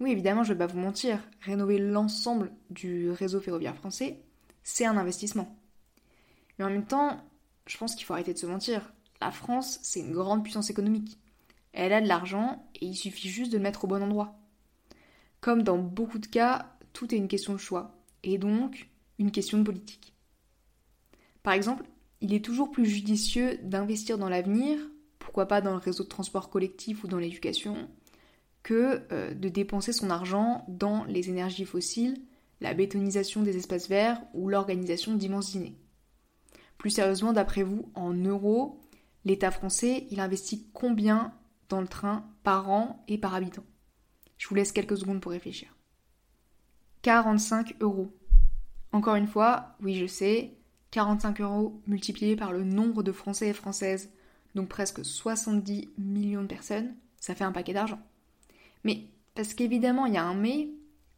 Oui, 0.00 0.12
évidemment, 0.12 0.42
je 0.42 0.54
ne 0.54 0.54
vais 0.54 0.66
pas 0.66 0.72
vous 0.72 0.80
mentir, 0.80 1.18
rénover 1.42 1.78
l'ensemble 1.78 2.52
du 2.70 3.10
réseau 3.10 3.38
ferroviaire 3.38 3.76
français, 3.76 4.22
c'est 4.62 4.86
un 4.86 4.96
investissement. 4.96 5.54
Mais 6.58 6.64
en 6.64 6.70
même 6.70 6.86
temps, 6.86 7.22
je 7.66 7.76
pense 7.76 7.94
qu'il 7.94 8.06
faut 8.06 8.14
arrêter 8.14 8.32
de 8.32 8.38
se 8.38 8.46
mentir. 8.46 8.94
La 9.20 9.32
France, 9.32 9.78
c'est 9.82 10.00
une 10.00 10.14
grande 10.14 10.42
puissance 10.42 10.70
économique. 10.70 11.18
Elle 11.74 11.92
a 11.92 12.00
de 12.00 12.08
l'argent 12.08 12.66
et 12.76 12.86
il 12.86 12.96
suffit 12.96 13.28
juste 13.28 13.52
de 13.52 13.58
le 13.58 13.62
mettre 13.62 13.84
au 13.84 13.88
bon 13.88 14.02
endroit. 14.02 14.38
Comme 15.42 15.62
dans 15.62 15.76
beaucoup 15.76 16.18
de 16.18 16.26
cas, 16.26 16.78
tout 16.94 17.14
est 17.14 17.18
une 17.18 17.28
question 17.28 17.52
de 17.52 17.58
choix, 17.58 17.94
et 18.22 18.38
donc 18.38 18.88
une 19.18 19.32
question 19.32 19.58
de 19.58 19.64
politique. 19.64 20.09
Par 21.42 21.52
exemple, 21.52 21.84
il 22.20 22.34
est 22.34 22.44
toujours 22.44 22.70
plus 22.70 22.86
judicieux 22.86 23.58
d'investir 23.62 24.18
dans 24.18 24.28
l'avenir, 24.28 24.78
pourquoi 25.18 25.46
pas 25.46 25.60
dans 25.60 25.72
le 25.72 25.78
réseau 25.78 26.04
de 26.04 26.08
transport 26.08 26.50
collectif 26.50 27.04
ou 27.04 27.08
dans 27.08 27.18
l'éducation, 27.18 27.88
que 28.62 29.02
euh, 29.12 29.32
de 29.34 29.48
dépenser 29.48 29.92
son 29.92 30.10
argent 30.10 30.64
dans 30.68 31.04
les 31.04 31.30
énergies 31.30 31.64
fossiles, 31.64 32.22
la 32.60 32.74
bétonisation 32.74 33.42
des 33.42 33.56
espaces 33.56 33.88
verts 33.88 34.20
ou 34.34 34.48
l'organisation 34.48 35.14
d'immenses 35.14 35.52
dîners. 35.52 35.76
Plus 36.76 36.90
sérieusement, 36.90 37.32
d'après 37.32 37.62
vous, 37.62 37.90
en 37.94 38.12
euros, 38.12 38.80
l'État 39.24 39.50
français, 39.50 40.06
il 40.10 40.20
investit 40.20 40.68
combien 40.72 41.32
dans 41.68 41.80
le 41.80 41.88
train 41.88 42.26
par 42.42 42.70
an 42.70 43.04
et 43.08 43.18
par 43.18 43.34
habitant? 43.34 43.64
Je 44.36 44.48
vous 44.48 44.54
laisse 44.54 44.72
quelques 44.72 44.98
secondes 44.98 45.20
pour 45.20 45.32
réfléchir. 45.32 45.74
45 47.02 47.76
euros. 47.80 48.10
Encore 48.92 49.14
une 49.14 49.26
fois, 49.26 49.76
oui 49.82 49.94
je 49.94 50.06
sais, 50.06 50.59
45 50.90 51.40
euros 51.40 51.80
multipliés 51.86 52.36
par 52.36 52.52
le 52.52 52.64
nombre 52.64 53.02
de 53.02 53.12
Français 53.12 53.48
et 53.48 53.52
Françaises, 53.52 54.10
donc 54.54 54.68
presque 54.68 55.04
70 55.04 55.88
millions 55.98 56.42
de 56.42 56.46
personnes, 56.46 56.94
ça 57.20 57.34
fait 57.34 57.44
un 57.44 57.52
paquet 57.52 57.72
d'argent. 57.72 58.00
Mais 58.84 59.04
parce 59.34 59.54
qu'évidemment, 59.54 60.06
il 60.06 60.14
y 60.14 60.18
a 60.18 60.24
un 60.24 60.34
mais, 60.34 60.70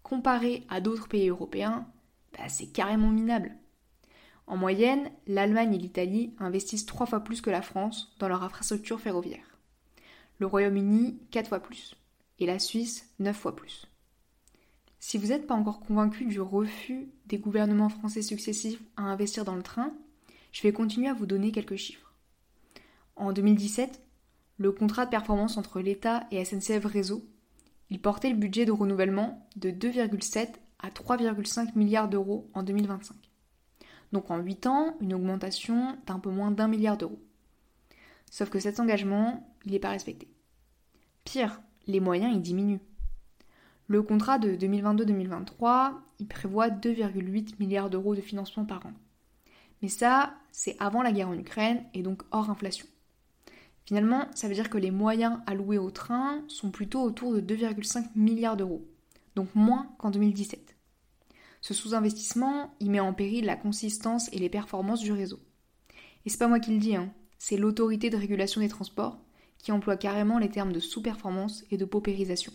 comparé 0.03 0.65
à 0.69 0.81
d'autres 0.81 1.09
pays 1.09 1.29
européens, 1.29 1.87
bah, 2.37 2.49
c'est 2.49 2.67
carrément 2.67 3.11
minable. 3.11 3.57
En 4.47 4.57
moyenne, 4.57 5.11
l'Allemagne 5.27 5.75
et 5.75 5.79
l'Italie 5.79 6.35
investissent 6.39 6.87
trois 6.87 7.07
fois 7.07 7.21
plus 7.21 7.41
que 7.41 7.51
la 7.51 7.63
France 7.63 8.15
dans 8.19 8.29
leur 8.29 8.43
infrastructure 8.43 9.01
ferroviaire. 9.01 9.59
Le 10.39 10.47
Royaume-Uni, 10.47 11.19
quatre 11.31 11.49
fois 11.49 11.61
plus. 11.61 11.97
Et 12.39 12.47
la 12.47 12.59
Suisse, 12.59 13.09
neuf 13.19 13.37
fois 13.37 13.55
plus. 13.55 13.87
Si 15.05 15.19
vous 15.19 15.27
n'êtes 15.27 15.49
pas 15.49 15.57
encore 15.57 15.81
convaincu 15.81 16.27
du 16.27 16.41
refus 16.41 17.09
des 17.27 17.37
gouvernements 17.37 17.89
français 17.89 18.23
successifs 18.23 18.81
à 18.97 19.03
investir 19.03 19.45
dans 19.45 19.57
le 19.57 19.63
train, 19.65 19.93
je 20.53 20.63
vais 20.63 20.73
continuer 20.73 21.09
à 21.09 21.13
vous 21.13 21.27
donner 21.27 21.51
quelques 21.51 21.75
chiffres. 21.75 22.15
En 23.17 23.33
2017, 23.33 24.01
le 24.59 24.71
contrat 24.71 25.05
de 25.05 25.11
performance 25.11 25.57
entre 25.57 25.81
l'État 25.81 26.29
et 26.31 26.45
SNCF 26.45 26.85
Réseau, 26.85 27.29
il 27.91 28.01
portait 28.01 28.31
le 28.31 28.37
budget 28.37 28.65
de 28.65 28.71
renouvellement 28.71 29.45
de 29.57 29.73
2,7 29.73 30.51
à 30.79 30.91
3,5 30.91 31.77
milliards 31.77 32.09
d'euros 32.09 32.49
en 32.55 32.63
2025. 32.63 33.17
Donc 34.13 34.31
en 34.31 34.39
8 34.39 34.67
ans, 34.69 34.97
une 35.01 35.15
augmentation 35.15 35.99
d'un 36.07 36.21
peu 36.21 36.31
moins 36.31 36.53
d'un 36.53 36.69
milliard 36.69 36.97
d'euros. 36.97 37.21
Sauf 38.31 38.51
que 38.51 38.61
cet 38.61 38.79
engagement, 38.79 39.53
il 39.65 39.73
n'est 39.73 39.81
pas 39.81 39.91
respecté. 39.91 40.29
Pire, 41.25 41.61
les 41.89 41.99
moyens, 41.99 42.33
ils 42.33 42.41
diminuent. 42.41 42.81
Le 43.89 44.03
contrat 44.03 44.39
de 44.39 44.55
2022-2023, 44.55 45.93
il 46.21 46.27
prévoit 46.27 46.69
2,8 46.69 47.55
milliards 47.59 47.91
d'euros 47.91 48.15
de 48.15 48.21
financement 48.21 48.65
par 48.65 48.87
an. 48.87 48.93
Mais 49.83 49.89
ça, 49.89 50.35
c'est 50.53 50.77
avant 50.79 51.03
la 51.03 51.13
guerre 51.13 51.29
en 51.29 51.39
Ukraine 51.39 51.85
et 51.93 52.03
donc 52.03 52.23
hors 52.31 52.49
inflation. 52.49 52.87
Finalement, 53.85 54.27
ça 54.35 54.49
veut 54.49 54.55
dire 54.55 54.71
que 54.71 54.79
les 54.79 54.93
moyens 54.93 55.41
alloués 55.47 55.79
au 55.79 55.91
train 55.91 56.43
sont 56.47 56.71
plutôt 56.71 57.03
autour 57.03 57.35
de 57.35 57.41
2,5 57.41 58.07
milliards 58.15 58.57
d'euros, 58.57 58.87
donc 59.35 59.49
moins 59.55 59.91
qu'en 59.99 60.11
2017. 60.11 60.77
Ce 61.61 61.75
sous-investissement, 61.75 62.75
il 62.81 62.91
met 62.91 63.01
en 63.01 63.13
péril 63.13 63.45
la 63.45 63.57
consistance 63.57 64.33
et 64.33 64.39
les 64.39 64.49
performances 64.49 65.01
du 65.01 65.13
réseau. 65.13 65.41
Et 66.25 66.31
c'est 66.31 66.39
pas 66.39 66.49
moi 66.49 66.61
qui 66.61 66.73
le 66.73 66.79
dis, 66.79 66.95
hein, 66.95 67.13
c'est 67.39 67.57
l'autorité 67.57 68.11
de 68.11 68.17
régulation 68.17 68.61
des 68.61 68.69
transports 68.69 69.19
qui 69.59 69.73
emploie 69.73 69.97
carrément 69.97 70.39
les 70.39 70.51
termes 70.51 70.73
de 70.73 70.81
sous-performance 70.81 71.65
et 71.71 71.77
de 71.77 71.85
paupérisation. 71.85 72.53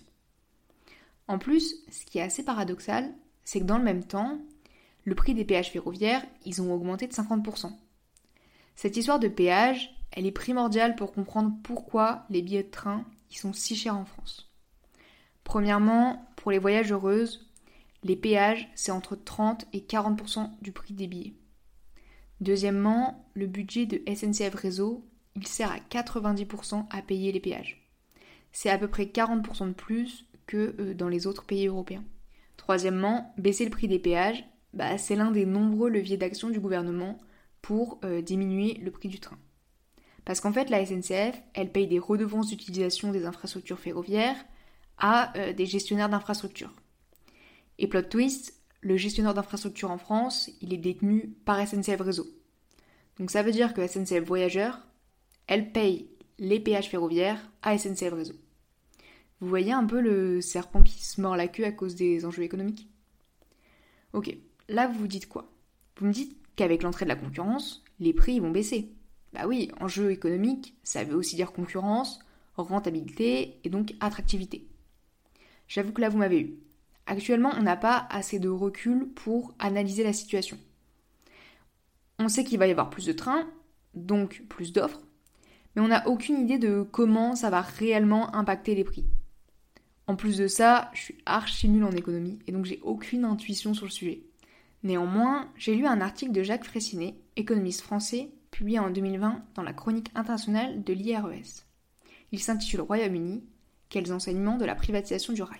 En 1.27 1.37
plus, 1.37 1.75
ce 1.91 2.05
qui 2.05 2.19
est 2.19 2.23
assez 2.23 2.43
paradoxal, 2.43 3.13
c'est 3.43 3.59
que 3.59 3.65
dans 3.65 3.77
le 3.77 3.83
même 3.83 4.03
temps, 4.03 4.39
le 5.03 5.15
prix 5.15 5.33
des 5.33 5.45
péages 5.45 5.71
ferroviaires, 5.71 6.25
ils 6.45 6.61
ont 6.61 6.73
augmenté 6.73 7.07
de 7.07 7.13
50%. 7.13 7.71
Cette 8.75 8.97
histoire 8.97 9.19
de 9.19 9.27
péage, 9.27 9.95
elle 10.11 10.25
est 10.25 10.31
primordiale 10.31 10.95
pour 10.95 11.13
comprendre 11.13 11.53
pourquoi 11.63 12.25
les 12.29 12.41
billets 12.41 12.63
de 12.63 12.69
train 12.69 13.05
ils 13.31 13.37
sont 13.37 13.53
si 13.53 13.75
chers 13.75 13.97
en 13.97 14.05
France. 14.05 14.51
Premièrement, 15.43 16.25
pour 16.35 16.51
les 16.51 16.59
voyages 16.59 16.91
heureuses, 16.91 17.49
les 18.03 18.15
péages, 18.15 18.69
c'est 18.75 18.91
entre 18.91 19.15
30 19.15 19.65
et 19.73 19.79
40% 19.79 20.51
du 20.61 20.71
prix 20.71 20.93
des 20.93 21.07
billets. 21.07 21.33
Deuxièmement, 22.39 23.27
le 23.33 23.47
budget 23.47 23.85
de 23.85 24.01
SNCF 24.13 24.53
Réseau, 24.55 25.05
il 25.35 25.47
sert 25.47 25.71
à 25.71 25.79
90% 25.79 26.85
à 26.89 27.01
payer 27.01 27.31
les 27.31 27.39
péages. 27.39 27.87
C'est 28.51 28.69
à 28.69 28.77
peu 28.77 28.87
près 28.87 29.05
40% 29.05 29.69
de 29.69 29.73
plus 29.73 30.25
que 30.47 30.75
euh, 30.79 30.93
dans 30.93 31.09
les 31.09 31.27
autres 31.27 31.45
pays 31.45 31.67
européens. 31.67 32.03
Troisièmement, 32.55 33.33
baisser 33.37 33.65
le 33.65 33.71
prix 33.71 33.87
des 33.87 33.99
péages, 33.99 34.43
bah, 34.73 34.97
c'est 34.97 35.15
l'un 35.15 35.31
des 35.31 35.45
nombreux 35.45 35.89
leviers 35.89 36.17
d'action 36.17 36.49
du 36.49 36.59
gouvernement 36.59 37.17
pour 37.61 37.99
euh, 38.03 38.21
diminuer 38.21 38.75
le 38.75 38.91
prix 38.91 39.09
du 39.09 39.19
train. 39.19 39.37
Parce 40.25 40.41
qu'en 40.41 40.51
fait, 40.51 40.69
la 40.69 40.85
SNCF, 40.85 41.41
elle 41.53 41.71
paye 41.71 41.87
des 41.87 41.99
redevances 41.99 42.49
d'utilisation 42.49 43.11
des 43.11 43.25
infrastructures 43.25 43.79
ferroviaires 43.79 44.35
à 44.97 45.37
euh, 45.37 45.53
des 45.53 45.65
gestionnaires 45.65 46.09
d'infrastructures. 46.09 46.73
Et 47.77 47.87
plot 47.87 48.01
twist, 48.03 48.53
le 48.81 48.97
gestionnaire 48.97 49.33
d'infrastructure 49.33 49.91
en 49.91 49.97
France, 49.97 50.49
il 50.61 50.73
est 50.73 50.77
détenu 50.77 51.35
par 51.45 51.65
SNCF 51.65 52.01
Réseau. 52.01 52.27
Donc 53.19 53.31
ça 53.31 53.43
veut 53.43 53.51
dire 53.51 53.73
que 53.73 53.85
SNCF 53.85 54.23
Voyageurs, 54.23 54.79
elle 55.47 55.71
paye 55.71 56.09
les 56.39 56.59
péages 56.59 56.89
ferroviaires 56.89 57.49
à 57.61 57.77
SNCF 57.77 58.13
Réseau. 58.13 58.35
Vous 59.39 59.47
voyez 59.47 59.71
un 59.71 59.85
peu 59.85 60.01
le 60.01 60.41
serpent 60.41 60.81
qui 60.81 61.03
se 61.05 61.21
mord 61.21 61.35
la 61.35 61.47
queue 61.47 61.65
à 61.65 61.71
cause 61.71 61.95
des 61.95 62.25
enjeux 62.25 62.43
économiques? 62.43 62.89
Ok, 64.13 64.35
là 64.67 64.87
vous 64.87 64.99
vous 64.99 65.07
dites 65.07 65.29
quoi? 65.29 65.51
Vous 65.97 66.07
me 66.07 66.13
dites 66.13 66.35
qu'avec 66.55 66.81
l'entrée 66.81 67.05
de 67.05 67.09
la 67.09 67.15
concurrence, 67.15 67.83
les 67.99 68.13
prix 68.13 68.39
vont 68.39 68.49
baisser. 68.49 68.91
Bah 69.33 69.45
oui, 69.45 69.69
enjeu 69.79 70.11
économique, 70.11 70.75
ça 70.83 71.03
veut 71.03 71.15
aussi 71.15 71.35
dire 71.35 71.51
concurrence, 71.51 72.19
rentabilité 72.55 73.59
et 73.63 73.69
donc 73.69 73.93
attractivité. 73.99 74.67
J'avoue 75.67 75.91
que 75.91 76.01
là 76.01 76.09
vous 76.09 76.17
m'avez 76.17 76.39
eu. 76.39 76.55
Actuellement, 77.05 77.51
on 77.57 77.61
n'a 77.61 77.77
pas 77.77 78.07
assez 78.09 78.39
de 78.39 78.49
recul 78.49 79.09
pour 79.13 79.53
analyser 79.59 80.03
la 80.03 80.13
situation. 80.13 80.57
On 82.19 82.27
sait 82.27 82.43
qu'il 82.43 82.57
va 82.57 82.67
y 82.67 82.71
avoir 82.71 82.89
plus 82.89 83.05
de 83.05 83.13
trains, 83.13 83.47
donc 83.93 84.43
plus 84.49 84.73
d'offres, 84.73 85.01
mais 85.75 85.81
on 85.83 85.89
n'a 85.89 86.07
aucune 86.07 86.39
idée 86.39 86.57
de 86.57 86.81
comment 86.81 87.35
ça 87.35 87.51
va 87.51 87.61
réellement 87.61 88.33
impacter 88.33 88.73
les 88.73 88.83
prix. 88.83 89.05
En 90.07 90.15
plus 90.15 90.37
de 90.37 90.47
ça, 90.47 90.89
je 90.93 91.01
suis 91.01 91.17
archi 91.25 91.67
nulle 91.67 91.83
en 91.83 91.91
économie 91.91 92.39
et 92.47 92.53
donc 92.53 92.65
j'ai 92.65 92.79
aucune 92.81 93.25
intuition 93.25 93.73
sur 93.73 93.85
le 93.85 93.91
sujet. 93.91 94.23
Néanmoins, 94.83 95.51
j'ai 95.57 95.75
lu 95.75 95.85
un 95.85 95.99
article 95.99 96.31
de 96.31 96.43
Jacques 96.43 96.63
Fraissinet, 96.63 97.15
économiste 97.35 97.81
français, 97.81 98.31
publié 98.49 98.79
en 98.79 98.89
2020 98.89 99.43
dans 99.55 99.63
la 99.63 99.73
chronique 99.73 100.09
internationale 100.15 100.81
de 100.83 100.93
l'IRES. 100.93 101.65
Il 102.31 102.39
s'intitule 102.39 102.81
Royaume-Uni, 102.81 103.43
quels 103.89 104.13
enseignements 104.13 104.57
de 104.57 104.65
la 104.65 104.75
privatisation 104.75 105.33
du 105.33 105.43
rail? 105.43 105.59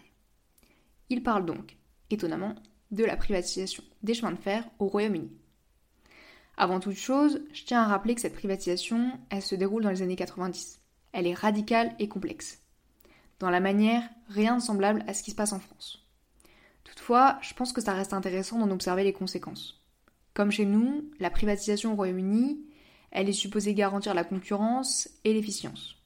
Il 1.10 1.24
parle 1.24 1.46
donc, 1.46 1.78
étonnamment, 2.10 2.56
de 2.92 3.04
la 3.04 3.18
privatisation 3.18 3.84
des 4.04 4.14
chemins 4.14 4.32
de 4.32 4.38
fer 4.38 4.64
au 4.80 4.88
Royaume-Uni. 4.88 5.32
Avant 6.56 6.80
toute 6.80 6.96
chose, 6.96 7.44
je 7.54 7.66
tiens 7.66 7.84
à 7.84 7.88
rappeler 7.88 8.16
que 8.16 8.22
cette 8.22 8.34
privatisation, 8.34 9.12
elle 9.30 9.42
se 9.42 9.56
déroule 9.56 9.84
dans 9.84 9.92
les 9.92 10.02
années 10.02 10.16
90. 10.16 10.80
Elle 11.12 11.28
est 11.28 11.34
radicale 11.34 11.96
et 12.00 12.08
complexe. 12.08 12.64
Dans 13.40 13.50
la 13.50 13.60
manière, 13.60 14.04
rien 14.30 14.58
de 14.58 14.62
semblable 14.62 15.04
à 15.08 15.14
ce 15.14 15.24
qui 15.24 15.32
se 15.32 15.36
passe 15.36 15.54
en 15.54 15.60
France. 15.60 16.04
Toutefois, 16.84 17.38
je 17.42 17.54
pense 17.54 17.74
que 17.74 17.82
ça 17.82 17.94
reste 17.94 18.14
intéressant 18.14 18.58
d'en 18.58 18.72
observer 18.72 19.04
les 19.04 19.14
conséquences. 19.14 19.84
Comme 20.34 20.52
chez 20.52 20.66
nous, 20.66 21.12
la 21.20 21.30
privatisation 21.30 21.94
au 21.94 21.96
Royaume-Uni, 21.96 22.60
elle 23.12 23.30
est 23.30 23.34
supposée 23.34 23.74
garantir 23.74 24.14
la 24.14 24.24
concurrence 24.24 25.10
et 25.24 25.34
l'efficience. 25.34 25.98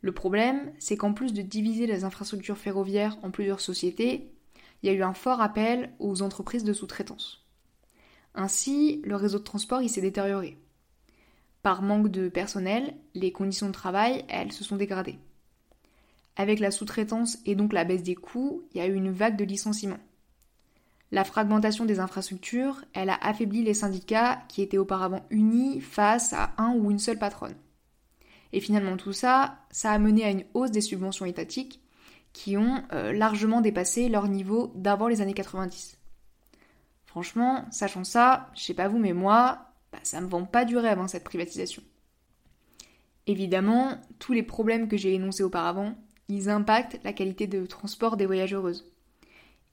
Le 0.00 0.12
problème, 0.12 0.72
c'est 0.78 0.96
qu'en 0.96 1.12
plus 1.12 1.32
de 1.32 1.42
diviser 1.42 1.86
les 1.86 2.04
infrastructures 2.04 2.58
ferroviaires 2.58 3.18
en 3.22 3.30
plusieurs 3.30 3.60
sociétés, 3.60 4.32
il 4.82 4.86
y 4.86 4.90
a 4.90 4.94
eu 4.94 5.02
un 5.02 5.14
fort 5.14 5.40
appel 5.40 5.92
aux 5.98 6.22
entreprises 6.22 6.64
de 6.64 6.72
sous-traitance. 6.72 7.44
Ainsi, 8.34 9.02
le 9.04 9.16
réseau 9.16 9.38
de 9.38 9.44
transport 9.44 9.82
s'est 9.88 10.00
détérioré. 10.00 10.56
Par 11.62 11.82
manque 11.82 12.08
de 12.08 12.28
personnel, 12.28 12.94
les 13.14 13.32
conditions 13.32 13.66
de 13.66 13.72
travail, 13.72 14.24
elles, 14.28 14.52
se 14.52 14.62
sont 14.62 14.76
dégradées. 14.76 15.18
Avec 16.38 16.60
la 16.60 16.70
sous-traitance 16.70 17.38
et 17.46 17.56
donc 17.56 17.72
la 17.72 17.84
baisse 17.84 18.04
des 18.04 18.14
coûts, 18.14 18.62
il 18.72 18.78
y 18.78 18.80
a 18.80 18.86
eu 18.86 18.94
une 18.94 19.10
vague 19.10 19.36
de 19.36 19.44
licenciements. 19.44 19.98
La 21.10 21.24
fragmentation 21.24 21.84
des 21.84 21.98
infrastructures, 21.98 22.84
elle 22.94 23.10
a 23.10 23.18
affaibli 23.20 23.64
les 23.64 23.74
syndicats 23.74 24.42
qui 24.48 24.62
étaient 24.62 24.78
auparavant 24.78 25.26
unis 25.30 25.80
face 25.80 26.32
à 26.32 26.52
un 26.56 26.74
ou 26.74 26.92
une 26.92 27.00
seule 27.00 27.18
patronne. 27.18 27.56
Et 28.52 28.60
finalement 28.60 28.96
tout 28.96 29.12
ça, 29.12 29.58
ça 29.72 29.90
a 29.90 29.98
mené 29.98 30.24
à 30.24 30.30
une 30.30 30.44
hausse 30.54 30.70
des 30.70 30.80
subventions 30.80 31.26
étatiques 31.26 31.80
qui 32.32 32.56
ont 32.56 32.84
euh, 32.92 33.12
largement 33.12 33.60
dépassé 33.60 34.08
leur 34.08 34.28
niveau 34.28 34.72
d'avant 34.76 35.08
les 35.08 35.20
années 35.20 35.34
90. 35.34 35.98
Franchement, 37.06 37.64
sachant 37.72 38.04
ça, 38.04 38.50
je 38.54 38.62
sais 38.62 38.74
pas 38.74 38.86
vous 38.86 38.98
mais 38.98 39.12
moi, 39.12 39.72
bah, 39.92 39.98
ça 40.04 40.20
me 40.20 40.28
vend 40.28 40.44
pas 40.44 40.64
du 40.64 40.76
rêve 40.76 41.00
hein, 41.00 41.08
cette 41.08 41.24
privatisation. 41.24 41.82
Évidemment, 43.26 43.98
tous 44.18 44.32
les 44.32 44.42
problèmes 44.42 44.88
que 44.88 44.96
j'ai 44.96 45.14
énoncés 45.14 45.42
auparavant, 45.42 45.94
ils 46.28 46.48
impactent 46.50 47.00
la 47.04 47.12
qualité 47.12 47.46
de 47.46 47.66
transport 47.66 48.16
des 48.16 48.26
voyageuses. 48.26 48.90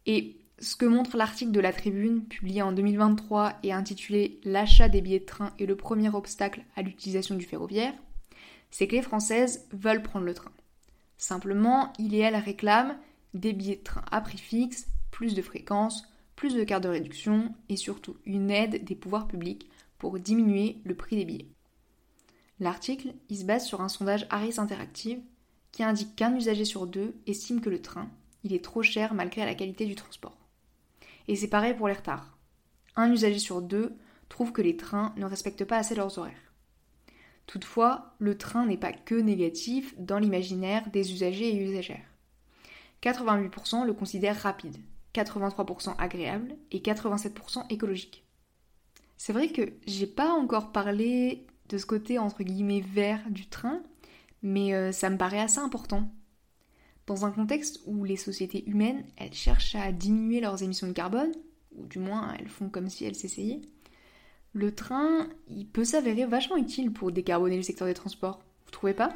Et 0.05 0.37
ce 0.59 0.75
que 0.75 0.85
montre 0.85 1.17
l'article 1.17 1.51
de 1.51 1.59
la 1.59 1.73
Tribune, 1.73 2.25
publié 2.25 2.61
en 2.61 2.71
2023 2.71 3.59
et 3.63 3.73
intitulé 3.73 4.39
L'achat 4.45 4.87
des 4.87 5.01
billets 5.01 5.19
de 5.19 5.25
train 5.25 5.53
est 5.59 5.65
le 5.65 5.75
premier 5.75 6.09
obstacle 6.09 6.63
à 6.75 6.81
l'utilisation 6.81 7.35
du 7.35 7.45
ferroviaire, 7.45 7.93
c'est 8.71 8.87
que 8.87 8.95
les 8.95 9.01
Françaises 9.01 9.67
veulent 9.71 10.03
prendre 10.03 10.25
le 10.25 10.33
train. 10.33 10.51
Simplement, 11.17 11.93
il 11.99 12.13
et 12.13 12.19
elle 12.19 12.35
réclament 12.35 12.97
des 13.33 13.53
billets 13.53 13.77
de 13.77 13.83
train 13.83 14.03
à 14.11 14.21
prix 14.21 14.37
fixe, 14.37 14.87
plus 15.11 15.33
de 15.33 15.41
fréquences, 15.41 16.07
plus 16.35 16.55
de 16.55 16.63
cartes 16.63 16.83
de 16.83 16.89
réduction 16.89 17.53
et 17.69 17.77
surtout 17.77 18.17
une 18.25 18.51
aide 18.51 18.83
des 18.83 18.95
pouvoirs 18.95 19.27
publics 19.27 19.69
pour 19.97 20.19
diminuer 20.19 20.79
le 20.83 20.95
prix 20.95 21.15
des 21.15 21.25
billets. 21.25 21.47
L'article, 22.59 23.13
il 23.29 23.37
se 23.37 23.45
base 23.45 23.65
sur 23.65 23.81
un 23.81 23.89
sondage 23.89 24.27
Harris 24.29 24.55
Interactive 24.57 25.19
qui 25.75 25.83
indique 25.83 26.15
qu'un 26.15 26.33
usager 26.33 26.63
sur 26.63 26.87
deux 26.87 27.13
estime 27.27 27.59
que 27.59 27.69
le 27.69 27.81
train, 27.81 28.09
il 28.45 28.53
est 28.53 28.63
trop 28.63 28.81
cher 28.81 29.13
malgré 29.13 29.43
la 29.43 29.55
qualité 29.55 29.85
du 29.85 29.93
transport. 29.93 30.37
Et 31.27 31.35
c'est 31.35 31.49
pareil 31.49 31.73
pour 31.73 31.89
les 31.89 31.95
retards. 31.95 32.37
Un 32.95 33.11
usager 33.11 33.39
sur 33.39 33.61
deux 33.61 33.93
trouve 34.29 34.53
que 34.53 34.61
les 34.61 34.77
trains 34.77 35.13
ne 35.17 35.25
respectent 35.25 35.65
pas 35.65 35.77
assez 35.77 35.93
leurs 35.93 36.17
horaires. 36.17 36.53
Toutefois, 37.45 38.15
le 38.19 38.37
train 38.37 38.65
n'est 38.65 38.77
pas 38.77 38.93
que 38.93 39.15
négatif 39.15 39.93
dans 39.99 40.17
l'imaginaire 40.17 40.89
des 40.91 41.11
usagers 41.11 41.53
et 41.53 41.61
usagères. 41.61 42.07
88% 43.03 43.85
le 43.85 43.91
considèrent 43.91 44.41
rapide, 44.41 44.77
83% 45.13 45.97
agréable 45.97 46.55
et 46.71 46.79
87% 46.79 47.65
écologique. 47.69 48.23
C'est 49.17 49.33
vrai 49.33 49.49
que 49.49 49.73
j'ai 49.87 50.07
pas 50.07 50.31
encore 50.31 50.71
parlé 50.71 51.45
de 51.67 51.77
ce 51.77 51.85
côté 51.85 52.17
entre 52.17 52.43
guillemets 52.43 52.79
vert 52.79 53.29
du 53.29 53.49
train, 53.49 53.83
mais 54.45 54.75
euh, 54.75 54.91
ça 54.91 55.09
me 55.09 55.17
paraît 55.17 55.39
assez 55.39 55.57
important. 55.57 56.07
Dans 57.07 57.25
un 57.25 57.31
contexte 57.31 57.81
où 57.87 58.03
les 58.03 58.15
sociétés 58.15 58.63
humaines, 58.69 59.03
elles 59.17 59.33
cherchent 59.33 59.75
à 59.75 59.91
diminuer 59.91 60.39
leurs 60.39 60.61
émissions 60.61 60.87
de 60.87 60.93
carbone, 60.93 61.31
ou 61.75 61.87
du 61.87 61.97
moins 61.97 62.31
elles 62.39 62.47
font 62.47 62.69
comme 62.69 62.87
si 62.87 63.05
elles 63.05 63.15
s'essayaient, 63.15 63.61
le 64.53 64.73
train, 64.73 65.27
il 65.49 65.65
peut 65.65 65.83
s'avérer 65.83 66.25
vachement 66.25 66.57
utile 66.57 66.93
pour 66.93 67.11
décarboner 67.11 67.57
le 67.57 67.63
secteur 67.63 67.87
des 67.87 67.95
transports. 67.95 68.39
Vous 68.65 68.71
trouvez 68.71 68.93
pas? 68.93 69.13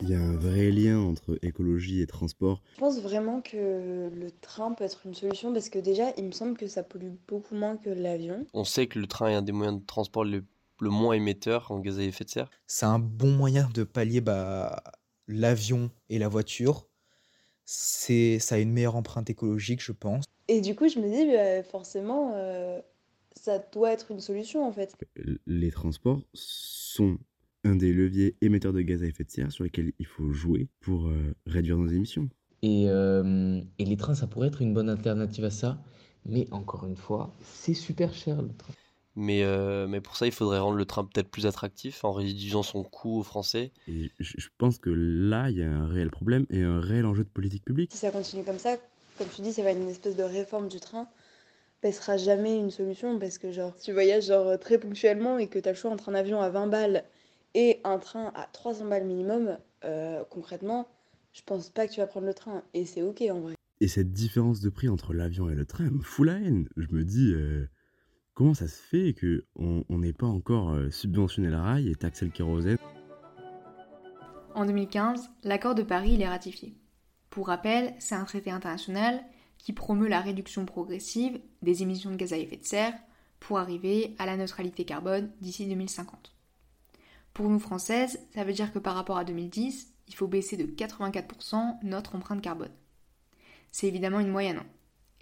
Il 0.00 0.10
y 0.10 0.14
a 0.14 0.20
un 0.20 0.36
vrai 0.36 0.70
lien 0.70 1.00
entre 1.00 1.36
écologie 1.42 2.02
et 2.02 2.06
transport. 2.06 2.62
Je 2.74 2.78
pense 2.78 3.00
vraiment 3.00 3.40
que 3.40 4.10
le 4.14 4.30
train 4.42 4.72
peut 4.72 4.84
être 4.84 5.06
une 5.06 5.14
solution 5.14 5.52
parce 5.52 5.70
que 5.70 5.78
déjà, 5.80 6.12
il 6.16 6.24
me 6.26 6.32
semble 6.32 6.56
que 6.56 6.68
ça 6.68 6.84
pollue 6.84 7.14
beaucoup 7.26 7.56
moins 7.56 7.76
que 7.76 7.90
l'avion. 7.90 8.46
On 8.54 8.64
sait 8.64 8.86
que 8.86 8.98
le 8.98 9.06
train 9.06 9.28
est 9.28 9.34
un 9.34 9.42
des 9.42 9.52
moyens 9.52 9.80
de 9.80 9.86
transport 9.86 10.24
le, 10.24 10.44
le 10.80 10.90
moins 10.90 11.14
émetteur 11.14 11.70
en 11.70 11.80
gaz 11.80 11.98
à 11.98 12.02
effet 12.02 12.24
de 12.24 12.30
serre. 12.30 12.50
C'est 12.66 12.86
un 12.86 12.98
bon 12.98 13.30
moyen 13.30 13.68
de 13.74 13.84
pallier 13.84 14.20
bah, 14.20 14.82
l'avion 15.28 15.90
et 16.08 16.18
la 16.18 16.28
voiture. 16.28 16.88
C'est, 17.64 18.38
ça 18.38 18.56
a 18.56 18.58
une 18.58 18.72
meilleure 18.72 18.96
empreinte 18.96 19.28
écologique, 19.28 19.82
je 19.82 19.92
pense. 19.92 20.24
Et 20.48 20.60
du 20.60 20.74
coup, 20.74 20.88
je 20.88 21.00
me 21.00 21.08
dis, 21.08 21.32
bah, 21.32 21.62
forcément, 21.64 22.32
euh, 22.34 22.80
ça 23.32 23.58
doit 23.58 23.92
être 23.92 24.10
une 24.10 24.20
solution 24.20 24.66
en 24.66 24.72
fait. 24.72 24.94
Les 25.46 25.70
transports 25.70 26.22
sont 26.32 27.18
un 27.64 27.74
des 27.74 27.92
leviers 27.92 28.36
émetteurs 28.40 28.72
de 28.72 28.80
gaz 28.80 29.02
à 29.02 29.06
effet 29.06 29.24
de 29.24 29.30
serre 29.30 29.50
sur 29.50 29.64
lesquels 29.64 29.92
il 29.98 30.06
faut 30.06 30.30
jouer 30.30 30.68
pour 30.80 31.08
euh, 31.08 31.34
réduire 31.46 31.76
nos 31.76 31.88
émissions. 31.88 32.28
Et, 32.62 32.84
euh, 32.88 33.60
et 33.78 33.84
les 33.84 33.96
trains, 33.96 34.14
ça 34.14 34.26
pourrait 34.26 34.48
être 34.48 34.62
une 34.62 34.72
bonne 34.72 34.88
alternative 34.88 35.44
à 35.44 35.50
ça. 35.50 35.82
Mais 36.24 36.48
encore 36.50 36.86
une 36.86 36.96
fois, 36.96 37.34
c'est 37.42 37.74
super 37.74 38.12
cher 38.12 38.42
le 38.42 38.52
train. 38.56 38.72
Mais, 39.16 39.42
euh, 39.42 39.86
mais 39.88 40.02
pour 40.02 40.16
ça, 40.16 40.26
il 40.26 40.32
faudrait 40.32 40.58
rendre 40.58 40.76
le 40.76 40.84
train 40.84 41.04
peut-être 41.04 41.30
plus 41.30 41.46
attractif 41.46 42.04
en 42.04 42.12
réduisant 42.12 42.62
son 42.62 42.84
coût 42.84 43.18
aux 43.18 43.22
Français. 43.22 43.72
Et 43.88 44.10
je 44.18 44.48
pense 44.58 44.78
que 44.78 44.90
là, 44.90 45.48
il 45.50 45.56
y 45.56 45.62
a 45.62 45.70
un 45.70 45.86
réel 45.86 46.10
problème 46.10 46.46
et 46.50 46.62
un 46.62 46.80
réel 46.80 47.06
enjeu 47.06 47.24
de 47.24 47.28
politique 47.28 47.64
publique. 47.64 47.90
Si 47.92 47.98
ça 47.98 48.10
continue 48.10 48.44
comme 48.44 48.58
ça, 48.58 48.76
comme 49.16 49.28
tu 49.34 49.40
dis, 49.40 49.54
ça 49.54 49.62
va 49.62 49.70
être 49.70 49.80
une 49.80 49.88
espèce 49.88 50.16
de 50.16 50.22
réforme 50.22 50.68
du 50.68 50.80
train. 50.80 51.08
Ce 51.82 51.92
sera 51.92 52.16
jamais 52.16 52.58
une 52.58 52.72
solution 52.72 53.18
parce 53.18 53.38
que 53.38 53.52
genre, 53.52 53.72
si 53.76 53.84
tu 53.84 53.92
voyages 53.92 54.26
genre 54.26 54.58
très 54.58 54.76
ponctuellement 54.76 55.38
et 55.38 55.46
que 55.46 55.58
tu 55.58 55.68
as 55.68 55.72
le 55.72 55.78
choix 55.78 55.92
entre 55.92 56.08
un 56.08 56.14
avion 56.14 56.40
à 56.40 56.50
20 56.50 56.66
balles 56.66 57.04
et 57.54 57.80
un 57.84 57.98
train 57.98 58.32
à 58.34 58.48
300 58.52 58.86
balles 58.86 59.06
minimum, 59.06 59.56
euh, 59.84 60.24
concrètement, 60.28 60.88
je 61.32 61.42
pense 61.46 61.70
pas 61.70 61.86
que 61.86 61.92
tu 61.92 62.00
vas 62.00 62.08
prendre 62.08 62.26
le 62.26 62.34
train. 62.34 62.62
Et 62.74 62.86
c'est 62.86 63.02
ok 63.02 63.22
en 63.30 63.40
vrai. 63.40 63.54
Et 63.80 63.88
cette 63.88 64.12
différence 64.12 64.60
de 64.60 64.68
prix 64.68 64.88
entre 64.88 65.12
l'avion 65.12 65.48
et 65.48 65.54
le 65.54 65.64
train 65.64 65.88
me 65.90 66.02
fout 66.02 66.26
la 66.26 66.34
haine. 66.34 66.68
Je 66.76 66.88
me 66.90 67.04
dis, 67.04 67.32
euh, 67.32 67.68
comment 68.36 68.54
ça 68.54 68.68
se 68.68 68.76
fait 68.76 69.14
qu'on 69.14 69.84
on 69.88 69.98
n'ait 69.98 70.12
pas 70.12 70.26
encore 70.26 70.70
euh, 70.70 70.90
subventionné 70.90 71.48
le 71.48 71.56
rail 71.56 71.88
et 71.90 71.94
taxé 71.96 72.26
le 72.26 72.30
kérosène? 72.30 72.78
En 74.54 74.66
2015, 74.66 75.30
l'accord 75.42 75.74
de 75.74 75.82
Paris 75.82 76.12
il 76.12 76.22
est 76.22 76.28
ratifié. 76.28 76.76
Pour 77.30 77.48
rappel, 77.48 77.94
c'est 77.98 78.14
un 78.14 78.24
traité 78.24 78.50
international 78.50 79.24
qui 79.58 79.72
promeut 79.72 80.08
la 80.08 80.20
réduction 80.20 80.66
progressive 80.66 81.40
des 81.62 81.82
émissions 81.82 82.10
de 82.10 82.16
gaz 82.16 82.32
à 82.32 82.36
effet 82.36 82.58
de 82.58 82.64
serre 82.64 82.94
pour 83.40 83.58
arriver 83.58 84.14
à 84.18 84.26
la 84.26 84.36
neutralité 84.36 84.84
carbone 84.84 85.30
d'ici 85.40 85.66
2050. 85.66 86.34
Pour 87.32 87.48
nous 87.48 87.58
françaises, 87.58 88.18
ça 88.34 88.44
veut 88.44 88.52
dire 88.52 88.72
que 88.72 88.78
par 88.78 88.94
rapport 88.94 89.18
à 89.18 89.24
2010, 89.24 89.92
il 90.08 90.14
faut 90.14 90.28
baisser 90.28 90.56
de 90.56 90.64
84% 90.66 91.78
notre 91.82 92.14
empreinte 92.14 92.42
carbone. 92.42 92.72
C'est 93.72 93.88
évidemment 93.88 94.20
une 94.20 94.30
moyenne. 94.30 94.58
hein. 94.58 94.66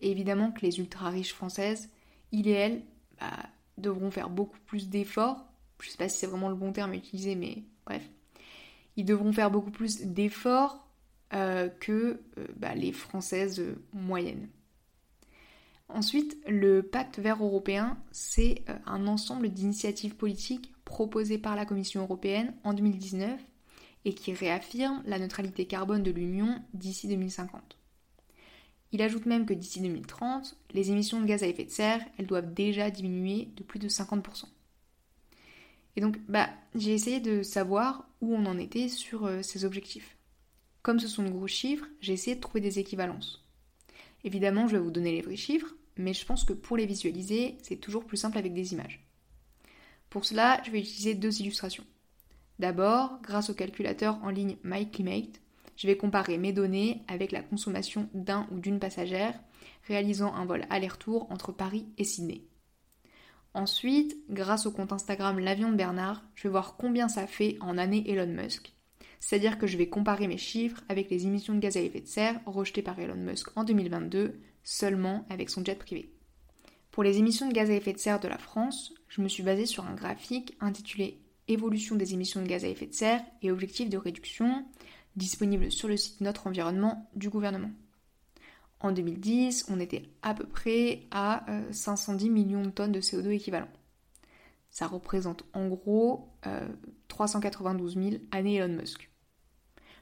Et 0.01 0.11
évidemment 0.11 0.51
que 0.51 0.63
les 0.63 0.79
ultra 0.79 1.11
riches 1.11 1.33
françaises, 1.33 1.91
ils 2.31 2.49
et 2.49 2.53
elles, 2.53 2.83
bah, 3.21 3.49
devront 3.79 4.11
faire 4.11 4.31
beaucoup 4.31 4.59
plus 4.67 4.89
d'efforts. 4.89 5.45
Je 5.81 5.91
sais 5.91 5.97
pas 5.97 6.09
si 6.09 6.19
c'est 6.19 6.27
vraiment 6.27 6.49
le 6.49 6.55
bon 6.55 6.73
terme 6.73 6.93
à 6.93 6.97
utiliser, 6.97 7.35
mais 7.35 7.65
bref. 7.87 8.09
Ils 8.97 9.05
devront 9.05 9.33
faire 9.33 9.51
beaucoup 9.51 9.71
plus 9.71 10.03
d'efforts 10.03 10.87
euh, 11.33 11.69
que 11.69 12.21
euh, 12.39 12.47
bah, 12.57 12.75
les 12.75 12.93
françaises 12.93 13.63
moyennes. 13.93 14.49
Ensuite, 15.89 16.37
le 16.49 16.83
pacte 16.83 17.19
vert 17.19 17.43
européen, 17.43 17.99
c'est 18.11 18.63
euh, 18.69 18.77
un 18.87 19.07
ensemble 19.07 19.49
d'initiatives 19.49 20.17
politiques 20.17 20.73
proposées 20.85 21.39
par 21.39 21.57
la 21.57 21.67
Commission 21.67 22.03
européenne 22.03 22.55
en 22.65 22.73
2019 22.73 23.41
et 24.05 24.15
qui 24.15 24.33
réaffirme 24.33 25.03
la 25.07 25.19
neutralité 25.19 25.67
carbone 25.67 26.03
de 26.03 26.11
l'Union 26.11 26.63
d'ici 26.73 27.09
2050. 27.09 27.79
Il 28.95 29.03
ajoute 29.03 29.27
même 29.27 29.45
que 29.45 29.55
d'ici 29.55 29.81
2030, 29.81 30.57
les 30.73 30.93
émissions 30.93 31.21
de 31.21 31.27
gaz 31.27 31.43
à 31.43 31.49
effet 31.49 31.65
de 31.65 31.71
serre, 31.71 32.01
elles 32.17 32.29
doivent 32.29 32.55
déjà 32.55 32.93
diminuer 32.93 33.49
de 33.57 33.65
plus 33.65 33.81
de 33.81 33.89
50%. 33.89 34.45
Et 35.97 36.01
donc, 36.01 36.17
bah, 36.29 36.49
j'ai 36.77 36.95
essayé 36.95 37.19
de 37.19 37.43
savoir 37.43 38.09
où 38.21 38.37
on 38.37 38.47
en 38.47 38.57
était 38.57 38.89
sur 38.89 39.27
euh, 39.27 39.43
ces 39.43 39.65
objectifs. 39.65 40.17
Comme 40.83 41.01
ce 41.01 41.09
sont 41.09 41.25
de 41.25 41.31
gros 41.31 41.49
chiffres, 41.49 41.89
j'ai 42.01 42.13
essayé 42.13 42.37
de 42.37 42.41
trouver 42.41 42.61
des 42.61 42.79
équivalences. 42.79 43.45
Évidemment, 44.23 44.69
je 44.69 44.77
vais 44.77 44.83
vous 44.83 44.93
donner 44.93 45.11
les 45.11 45.23
vrais 45.23 45.35
chiffres, 45.35 45.75
mais 45.97 46.15
je 46.15 46.25
pense 46.25 46.45
que 46.45 46.53
pour 46.53 46.77
les 46.77 46.87
visualiser, 46.87 47.59
c'est 47.63 47.81
toujours 47.81 48.05
plus 48.05 48.17
simple 48.17 48.39
avec 48.39 48.55
des 48.55 48.75
images. 48.75 49.05
Pour 50.09 50.25
cela, 50.25 50.63
je 50.65 50.71
vais 50.71 50.79
utiliser 50.79 51.17
deux 51.17 51.41
illustrations. 51.41 51.85
D'abord, 52.61 53.19
grâce 53.25 53.51
au 53.51 53.55
calculateur 53.55 54.23
en 54.23 54.31
ligne 54.31 54.57
MyClimate, 54.63 55.41
je 55.77 55.87
vais 55.87 55.97
comparer 55.97 56.39
mes 56.39 56.53
données 56.53 57.03
avec 57.09 57.33
la 57.33 57.43
consommation 57.43 58.09
d'un 58.15 58.47
ou 58.51 58.59
d'une 58.59 58.79
passagère 58.79 59.39
réalisant 59.87 60.35
un 60.35 60.45
vol 60.45 60.67
aller-retour 60.71 61.31
entre 61.31 61.53
Paris 61.53 61.87
et 61.99 62.05
Sydney. 62.05 62.43
Ensuite, 63.55 64.17
grâce 64.31 64.67
au 64.67 64.73
compte 64.73 64.93
Instagram 64.93 65.39
L'avion 65.39 65.71
de 65.71 65.77
Bernard, 65.77 66.25
je 66.35 66.45
vais 66.45 66.49
voir 66.51 66.77
combien 66.77 67.09
ça 67.09 67.27
fait 67.27 67.57
en 67.61 67.79
année 67.79 68.05
Elon 68.11 68.27
Musk. 68.27 68.73
C'est-à-dire 69.21 69.59
que 69.59 69.67
je 69.67 69.79
vais 69.79 69.89
comparer 69.89 70.27
mes 70.27 70.39
chiffres 70.39 70.83
avec 70.89 71.09
les 71.09 71.27
émissions 71.27 71.55
de 71.55 71.61
gaz 71.61 71.77
à 71.77 71.81
effet 71.81 72.01
de 72.01 72.07
serre 72.07 72.41
rejetées 72.47 72.83
par 72.83 72.99
Elon 72.99 73.15
Musk 73.15 73.49
en 73.57 73.65
2022, 73.65 74.41
seulement 74.65 75.25
avec 75.31 75.51
son 75.51 75.65
jet 75.65 75.79
privé. 75.79 76.11
Pour 76.91 77.05
les 77.05 77.19
émissions 77.19 77.49
de 77.49 77.55
gaz 77.55 77.71
à 77.71 77.75
effet 77.75 77.93
de 77.93 77.99
serre 77.99 78.21
de 78.21 78.29
la 78.29 78.39
France, 78.39 78.93
je 79.09 79.23
me 79.23 79.29
suis 79.29 79.43
basée 79.43 79.67
sur 79.67 79.85
un 79.87 79.95
graphique 79.95 80.57
intitulé 80.61 81.21
Évolution 81.47 81.95
des 81.95 82.15
émissions 82.15 82.43
de 82.43 82.47
gaz 82.47 82.65
à 82.65 82.69
effet 82.69 82.87
de 82.87 82.95
serre 82.95 83.21
et 83.43 83.51
objectifs 83.51 83.91
de 83.91 83.99
réduction, 83.99 84.65
disponible 85.17 85.71
sur 85.71 85.89
le 85.89 85.97
site 85.97 86.21
Notre 86.21 86.47
Environnement 86.47 87.09
du 87.15 87.29
gouvernement. 87.31 87.71
En 88.81 88.93
2010, 88.93 89.67
on 89.71 89.81
était 89.81 90.03
à 90.23 90.35
peu 90.35 90.45
près 90.45 91.07
à 91.11 91.51
euh, 91.51 91.73
510 91.73 92.29
millions 92.31 92.63
de 92.63 92.71
tonnes 92.71 92.93
de 92.93 93.01
CO2 93.01 93.31
équivalent. 93.31 93.69
Ça 94.71 94.87
représente 94.87 95.45
en 95.55 95.69
gros 95.69 96.29
euh, 96.47 96.69
392 97.09 97.95
000 97.95 98.11
années 98.31 98.57
Elon 98.57 98.75
Musk. 98.75 99.11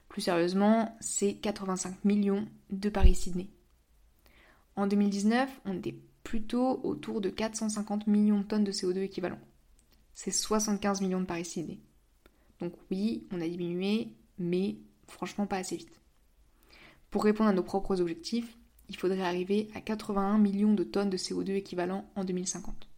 Plus 0.09 0.23
sérieusement, 0.23 0.97
c'est 1.01 1.35
85 1.35 2.05
millions 2.05 2.49
de 2.71 2.89
Paris-Sydney. 2.89 3.51
En 4.75 4.87
2019, 4.87 5.61
on 5.65 5.77
était 5.77 5.97
plutôt 6.25 6.81
autour 6.85 7.21
de 7.21 7.31
450 7.31 8.07
millions 8.07 8.41
de 8.41 8.45
tonnes 8.45 8.65
de 8.65 8.73
CO2 8.73 8.99
équivalent. 9.03 9.39
C'est 10.15 10.31
75 10.31 11.01
millions 11.03 11.21
de 11.21 11.27
Paris-Sydney. 11.27 11.81
Donc 12.61 12.75
oui, 12.91 13.27
on 13.31 13.41
a 13.41 13.49
diminué, 13.49 14.09
mais 14.39 14.77
franchement 15.09 15.47
pas 15.47 15.57
assez 15.57 15.77
vite. 15.77 16.01
Pour 17.11 17.25
répondre 17.25 17.51
à 17.51 17.53
nos 17.53 17.63
propres 17.63 18.01
objectifs, 18.01 18.57
il 18.89 18.97
faudrait 18.97 19.23
arriver 19.23 19.69
à 19.75 19.81
81 19.81 20.39
millions 20.39 20.75
de 20.75 20.85
tonnes 20.85 21.11
de 21.11 21.17
CO2 21.17 21.53
équivalent 21.53 22.05
en 22.17 22.25
2050. 22.25 22.89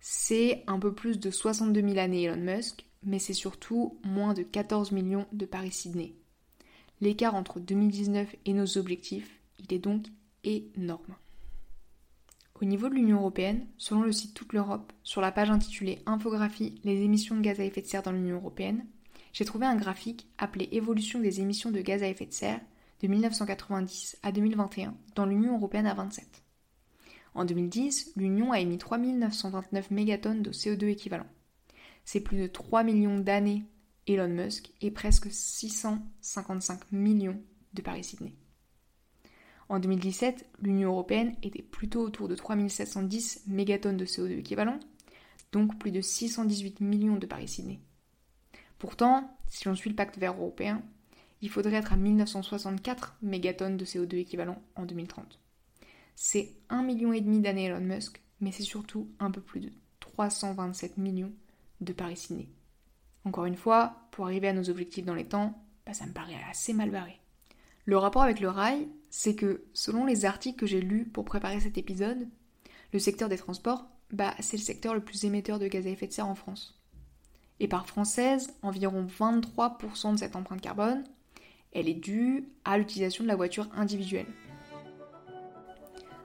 C'est 0.00 0.62
un 0.66 0.78
peu 0.78 0.92
plus 0.92 1.18
de 1.18 1.30
62 1.30 1.80
000 1.80 1.98
années 1.98 2.24
Elon 2.24 2.36
Musk, 2.36 2.86
mais 3.02 3.18
c'est 3.18 3.32
surtout 3.32 3.98
moins 4.04 4.34
de 4.34 4.42
14 4.42 4.92
millions 4.92 5.26
de 5.32 5.46
Paris-Sydney. 5.46 6.14
L'écart 7.00 7.34
entre 7.34 7.60
2019 7.60 8.36
et 8.44 8.52
nos 8.52 8.78
objectifs, 8.78 9.40
il 9.58 9.74
est 9.74 9.78
donc 9.78 10.06
énorme. 10.44 11.16
Au 12.60 12.64
niveau 12.64 12.88
de 12.88 12.94
l'Union 12.94 13.18
européenne, 13.18 13.66
selon 13.76 14.02
le 14.02 14.12
site 14.12 14.32
Toute 14.32 14.54
l'Europe, 14.54 14.92
sur 15.02 15.20
la 15.20 15.30
page 15.30 15.50
intitulée 15.50 16.00
Infographie 16.06 16.80
Les 16.84 17.02
émissions 17.02 17.36
de 17.36 17.42
gaz 17.42 17.60
à 17.60 17.64
effet 17.64 17.82
de 17.82 17.86
serre 17.86 18.02
dans 18.02 18.12
l'Union 18.12 18.36
européenne, 18.36 18.86
j'ai 19.36 19.44
trouvé 19.44 19.66
un 19.66 19.76
graphique 19.76 20.26
appelé 20.38 20.66
Évolution 20.72 21.20
des 21.20 21.42
émissions 21.42 21.70
de 21.70 21.82
gaz 21.82 22.02
à 22.02 22.08
effet 22.08 22.24
de 22.24 22.32
serre 22.32 22.62
de 23.02 23.06
1990 23.06 24.16
à 24.22 24.32
2021 24.32 24.94
dans 25.14 25.26
l'Union 25.26 25.56
européenne 25.58 25.86
à 25.86 25.92
27. 25.92 26.42
En 27.34 27.44
2010, 27.44 28.12
l'Union 28.16 28.52
a 28.52 28.60
émis 28.60 28.78
3929 28.78 29.90
mégatonnes 29.90 30.40
de 30.40 30.52
CO2 30.52 30.86
équivalent. 30.86 31.26
C'est 32.06 32.22
plus 32.22 32.38
de 32.38 32.46
3 32.46 32.82
millions 32.82 33.18
d'années 33.18 33.66
Elon 34.06 34.30
Musk 34.30 34.72
et 34.80 34.90
presque 34.90 35.30
655 35.30 36.90
millions 36.92 37.38
de 37.74 37.82
Paris-Sydney. 37.82 38.32
En 39.68 39.80
2017, 39.80 40.46
l'Union 40.62 40.92
européenne 40.92 41.36
était 41.42 41.60
plutôt 41.60 42.00
autour 42.00 42.28
de 42.28 42.36
3710 42.36 43.42
mégatonnes 43.48 43.98
de 43.98 44.06
CO2 44.06 44.38
équivalent, 44.38 44.80
donc 45.52 45.78
plus 45.78 45.92
de 45.92 46.00
618 46.00 46.80
millions 46.80 47.16
de 47.16 47.26
Paris-Sydney. 47.26 47.80
Pourtant, 48.78 49.36
si 49.48 49.66
l'on 49.66 49.74
suit 49.74 49.90
le 49.90 49.96
pacte 49.96 50.18
vert 50.18 50.34
européen, 50.34 50.82
il 51.42 51.50
faudrait 51.50 51.74
être 51.74 51.92
à 51.92 51.96
1964 51.96 53.16
mégatonnes 53.22 53.76
de 53.76 53.84
CO2 53.84 54.16
équivalent 54.16 54.62
en 54.74 54.84
2030. 54.84 55.38
C'est 56.14 56.52
1,5 56.70 56.84
million 56.84 57.40
d'années 57.40 57.66
Elon 57.66 57.80
Musk 57.80 58.22
mais 58.40 58.52
c'est 58.52 58.62
surtout 58.62 59.08
un 59.18 59.30
peu 59.30 59.40
plus 59.40 59.60
de 59.60 59.72
327 60.00 60.98
millions 60.98 61.32
de 61.80 61.92
Paris-Sydney. 61.92 62.48
Encore 63.24 63.46
une 63.46 63.56
fois, 63.56 64.08
pour 64.10 64.26
arriver 64.26 64.48
à 64.48 64.52
nos 64.52 64.70
objectifs 64.70 65.04
dans 65.04 65.14
les 65.14 65.26
temps, 65.26 65.62
bah, 65.84 65.94
ça 65.94 66.06
me 66.06 66.12
paraît 66.12 66.36
assez 66.50 66.72
mal 66.72 66.90
barré. 66.90 67.20
Le 67.84 67.98
rapport 67.98 68.22
avec 68.22 68.40
le 68.40 68.48
rail, 68.48 68.88
c'est 69.10 69.34
que 69.34 69.64
selon 69.72 70.04
les 70.04 70.24
articles 70.24 70.58
que 70.58 70.66
j'ai 70.66 70.80
lus 70.80 71.06
pour 71.06 71.24
préparer 71.24 71.60
cet 71.60 71.78
épisode, 71.78 72.28
le 72.92 72.98
secteur 72.98 73.28
des 73.28 73.38
transports, 73.38 73.86
bah, 74.12 74.34
c'est 74.40 74.56
le 74.56 74.62
secteur 74.62 74.94
le 74.94 75.04
plus 75.04 75.24
émetteur 75.24 75.58
de 75.58 75.68
gaz 75.68 75.86
à 75.86 75.90
effet 75.90 76.06
de 76.06 76.12
serre 76.12 76.28
en 76.28 76.34
France. 76.34 76.75
Et 77.60 77.68
par 77.68 77.86
française, 77.86 78.54
environ 78.62 79.06
23% 79.06 80.12
de 80.12 80.18
cette 80.18 80.36
empreinte 80.36 80.60
carbone, 80.60 81.04
elle 81.72 81.88
est 81.88 81.94
due 81.94 82.48
à 82.64 82.78
l'utilisation 82.78 83.24
de 83.24 83.28
la 83.28 83.36
voiture 83.36 83.68
individuelle. 83.74 84.26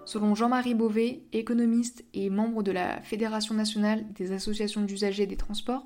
Selon 0.05 0.35
Jean-Marie 0.35 0.75
Beauvais, 0.75 1.23
économiste 1.31 2.03
et 2.13 2.29
membre 2.29 2.63
de 2.63 2.71
la 2.71 3.01
Fédération 3.01 3.55
nationale 3.55 4.05
des 4.13 4.31
associations 4.33 4.81
d'usagers 4.81 5.27
des 5.27 5.37
transports, 5.37 5.85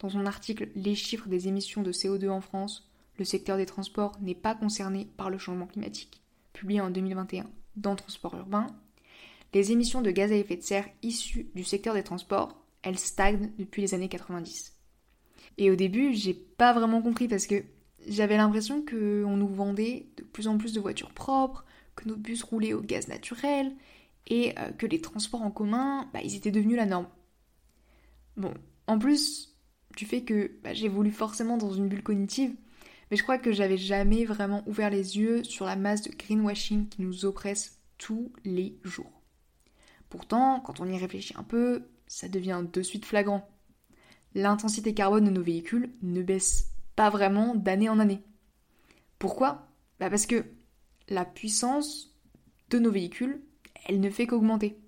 dans 0.00 0.08
son 0.08 0.26
article 0.26 0.70
Les 0.74 0.94
chiffres 0.94 1.28
des 1.28 1.46
émissions 1.46 1.82
de 1.82 1.92
CO2 1.92 2.30
en 2.30 2.40
France, 2.40 2.90
le 3.18 3.24
secteur 3.24 3.58
des 3.58 3.66
transports 3.66 4.16
n'est 4.20 4.34
pas 4.34 4.54
concerné 4.54 5.06
par 5.16 5.30
le 5.30 5.38
changement 5.38 5.66
climatique, 5.66 6.22
publié 6.52 6.80
en 6.80 6.90
2021 6.90 7.46
dans 7.76 7.96
Transport 7.96 8.34
urbain, 8.36 8.66
les 9.52 9.72
émissions 9.72 10.00
de 10.00 10.10
gaz 10.10 10.30
à 10.30 10.36
effet 10.36 10.56
de 10.56 10.62
serre 10.62 10.88
issues 11.02 11.50
du 11.54 11.64
secteur 11.64 11.94
des 11.94 12.04
transports, 12.04 12.56
elles 12.82 12.98
stagnent 12.98 13.50
depuis 13.58 13.82
les 13.82 13.94
années 13.94 14.08
90. 14.08 14.79
Et 15.58 15.70
au 15.70 15.76
début, 15.76 16.14
j'ai 16.14 16.34
pas 16.34 16.72
vraiment 16.72 17.02
compris 17.02 17.28
parce 17.28 17.46
que 17.46 17.62
j'avais 18.08 18.36
l'impression 18.36 18.84
qu'on 18.84 19.36
nous 19.36 19.48
vendait 19.48 20.06
de 20.16 20.22
plus 20.22 20.48
en 20.48 20.56
plus 20.58 20.72
de 20.72 20.80
voitures 20.80 21.12
propres, 21.12 21.64
que 21.96 22.08
nos 22.08 22.16
bus 22.16 22.42
roulaient 22.42 22.72
au 22.72 22.80
gaz 22.80 23.08
naturel 23.08 23.72
et 24.26 24.58
euh, 24.58 24.70
que 24.70 24.86
les 24.86 25.00
transports 25.00 25.42
en 25.42 25.50
commun, 25.50 26.08
bah, 26.12 26.20
ils 26.22 26.34
étaient 26.34 26.50
devenus 26.50 26.76
la 26.76 26.86
norme. 26.86 27.08
Bon, 28.36 28.54
en 28.86 28.98
plus 28.98 29.56
du 29.96 30.06
fait 30.06 30.22
que 30.22 30.52
bah, 30.62 30.72
j'ai 30.72 30.88
voulu 30.88 31.10
forcément 31.10 31.56
dans 31.56 31.72
une 31.72 31.88
bulle 31.88 32.02
cognitive, 32.02 32.54
mais 33.10 33.16
je 33.16 33.22
crois 33.22 33.38
que 33.38 33.52
j'avais 33.52 33.76
jamais 33.76 34.24
vraiment 34.24 34.62
ouvert 34.66 34.90
les 34.90 35.18
yeux 35.18 35.42
sur 35.44 35.66
la 35.66 35.76
masse 35.76 36.02
de 36.02 36.14
greenwashing 36.16 36.88
qui 36.88 37.02
nous 37.02 37.24
oppresse 37.24 37.80
tous 37.98 38.32
les 38.44 38.78
jours. 38.84 39.20
Pourtant, 40.08 40.60
quand 40.60 40.80
on 40.80 40.88
y 40.88 40.98
réfléchit 40.98 41.34
un 41.36 41.42
peu, 41.42 41.84
ça 42.06 42.28
devient 42.28 42.64
de 42.72 42.82
suite 42.82 43.04
flagrant. 43.04 43.48
L'intensité 44.34 44.94
carbone 44.94 45.24
de 45.24 45.30
nos 45.30 45.42
véhicules 45.42 45.90
ne 46.02 46.22
baisse 46.22 46.70
pas 46.96 47.10
vraiment 47.10 47.54
d'année 47.54 47.88
en 47.88 47.98
année. 47.98 48.22
Pourquoi? 49.18 49.68
Bah 49.98 50.10
Parce 50.10 50.26
que 50.26 50.44
la 51.08 51.24
puissance 51.24 52.14
de 52.70 52.78
nos 52.78 52.90
véhicules, 52.90 53.42
elle 53.86 54.00
ne 54.00 54.10
fait 54.10 54.26
qu'augmenter. 54.26 54.78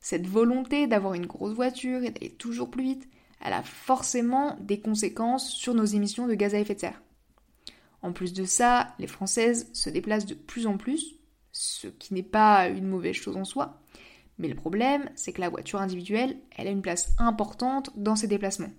Cette 0.00 0.26
volonté 0.26 0.86
d'avoir 0.86 1.14
une 1.14 1.26
grosse 1.26 1.54
voiture 1.54 2.02
et 2.02 2.10
d'aller 2.10 2.30
toujours 2.30 2.70
plus 2.70 2.82
vite, 2.82 3.08
elle 3.40 3.52
a 3.52 3.62
forcément 3.62 4.56
des 4.60 4.80
conséquences 4.80 5.50
sur 5.50 5.74
nos 5.74 5.84
émissions 5.84 6.28
de 6.28 6.34
gaz 6.34 6.54
à 6.54 6.60
effet 6.60 6.74
de 6.74 6.80
serre. 6.80 7.02
En 8.02 8.12
plus 8.12 8.32
de 8.32 8.44
ça, 8.44 8.94
les 8.98 9.06
Françaises 9.06 9.68
se 9.72 9.90
déplacent 9.90 10.26
de 10.26 10.34
plus 10.34 10.66
en 10.66 10.76
plus, 10.76 11.16
ce 11.52 11.88
qui 11.88 12.14
n'est 12.14 12.22
pas 12.22 12.68
une 12.68 12.86
mauvaise 12.86 13.14
chose 13.14 13.36
en 13.36 13.44
soi, 13.44 13.81
mais 14.42 14.48
le 14.48 14.56
problème, 14.56 15.08
c'est 15.14 15.32
que 15.32 15.40
la 15.40 15.48
voiture 15.48 15.80
individuelle, 15.80 16.36
elle 16.56 16.66
a 16.66 16.72
une 16.72 16.82
place 16.82 17.14
importante 17.18 17.90
dans 17.96 18.16
ces 18.16 18.26
déplacements. 18.26 18.72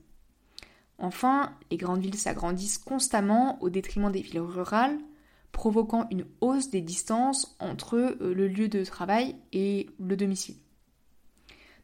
Enfin, 0.98 1.54
les 1.72 1.78
grandes 1.78 2.02
villes 2.02 2.18
s'agrandissent 2.18 2.78
constamment 2.78 3.58
au 3.64 3.70
détriment 3.70 4.12
des 4.12 4.22
villes 4.22 4.42
rurales, 4.42 5.00
provoquant 5.54 6.06
une 6.12 6.26
hausse 6.42 6.70
des 6.70 6.82
distances 6.82 7.56
entre 7.60 7.96
euh, 7.96 8.34
le 8.34 8.50
lieu 8.50 8.68
de 8.68 8.84
travail 8.84 9.38
et 9.54 9.90
le 10.00 10.18
domicile. 10.18 10.56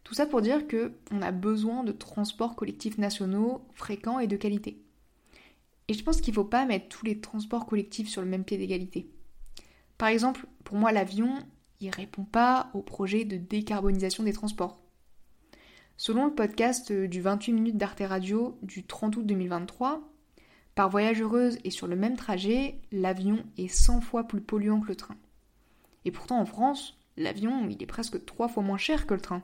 Tout 0.04 0.14
ça 0.14 0.26
pour 0.26 0.42
dire 0.42 0.68
que 0.68 0.92
on 1.12 1.22
a 1.22 1.32
besoin 1.32 1.86
de 1.86 1.94
transports 1.94 2.58
collectifs 2.58 2.98
nationaux 2.98 3.62
fréquents 3.76 4.20
et 4.20 4.28
de 4.28 4.36
qualité. 4.36 4.82
Et 5.88 5.94
je 5.94 6.04
pense 6.04 6.20
qu'il 6.20 6.34
ne 6.34 6.36
faut 6.36 6.44
pas 6.44 6.66
mettre 6.66 6.90
tous 6.90 7.06
les 7.06 7.22
transports 7.22 7.66
collectifs 7.66 8.10
sur 8.10 8.22
le 8.22 8.28
même 8.28 8.44
pied 8.44 8.58
d'égalité. 8.58 9.10
Par 9.98 10.10
exemple, 10.10 10.48
pour 10.66 10.76
moi, 10.76 10.92
l'avion, 10.92 11.38
il 11.80 11.90
répond 11.90 12.24
pas 12.24 12.70
au 12.74 12.82
projet 12.82 13.26
de 13.26 13.38
décarbonisation 13.38 14.24
des 14.24 14.34
transports. 14.34 14.82
Selon 15.98 16.26
le 16.26 16.34
podcast 16.34 16.92
du 16.92 17.22
28 17.22 17.54
minutes 17.54 17.78
d'Arte 17.78 18.02
Radio 18.02 18.58
du 18.62 18.86
30 18.86 19.18
août 19.18 19.26
2023, 19.26 20.02
par 20.76 20.90
voyageuse 20.90 21.58
et 21.64 21.72
sur 21.72 21.88
le 21.88 21.96
même 21.96 22.16
trajet, 22.16 22.80
l'avion 22.92 23.44
est 23.58 23.68
100 23.68 24.02
fois 24.02 24.24
plus 24.24 24.42
polluant 24.42 24.80
que 24.80 24.88
le 24.88 24.96
train. 24.96 25.18
Et 26.06 26.12
pourtant 26.12 26.40
en 26.40 26.46
France, 26.46 26.98
l'avion, 27.18 27.68
il 27.70 27.84
est 27.84 27.86
presque 27.86 28.24
3 28.26 28.48
fois 28.48 28.64
moins 28.64 28.78
cher 28.78 29.06
que 29.06 29.14
le 29.14 29.20
train. 29.20 29.44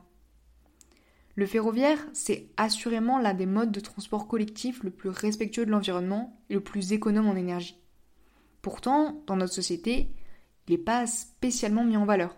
Le 1.35 1.45
ferroviaire, 1.45 1.99
c'est 2.13 2.47
assurément 2.55 3.19
l'un 3.19 3.33
des 3.33 3.45
modes 3.45 3.73
de 3.73 3.81
transport 3.81 4.29
collectif 4.29 4.81
le 4.83 4.91
plus 4.91 5.09
respectueux 5.09 5.65
de 5.65 5.71
l'environnement 5.71 6.39
et 6.49 6.53
le 6.53 6.61
plus 6.61 6.93
économe 6.93 7.27
en 7.27 7.35
énergie. 7.35 7.77
Pourtant, 8.61 9.21
dans 9.27 9.35
notre 9.35 9.53
société, 9.53 10.09
il 10.67 10.71
n'est 10.71 10.77
pas 10.77 11.07
spécialement 11.07 11.83
mis 11.83 11.97
en 11.97 12.05
valeur. 12.05 12.35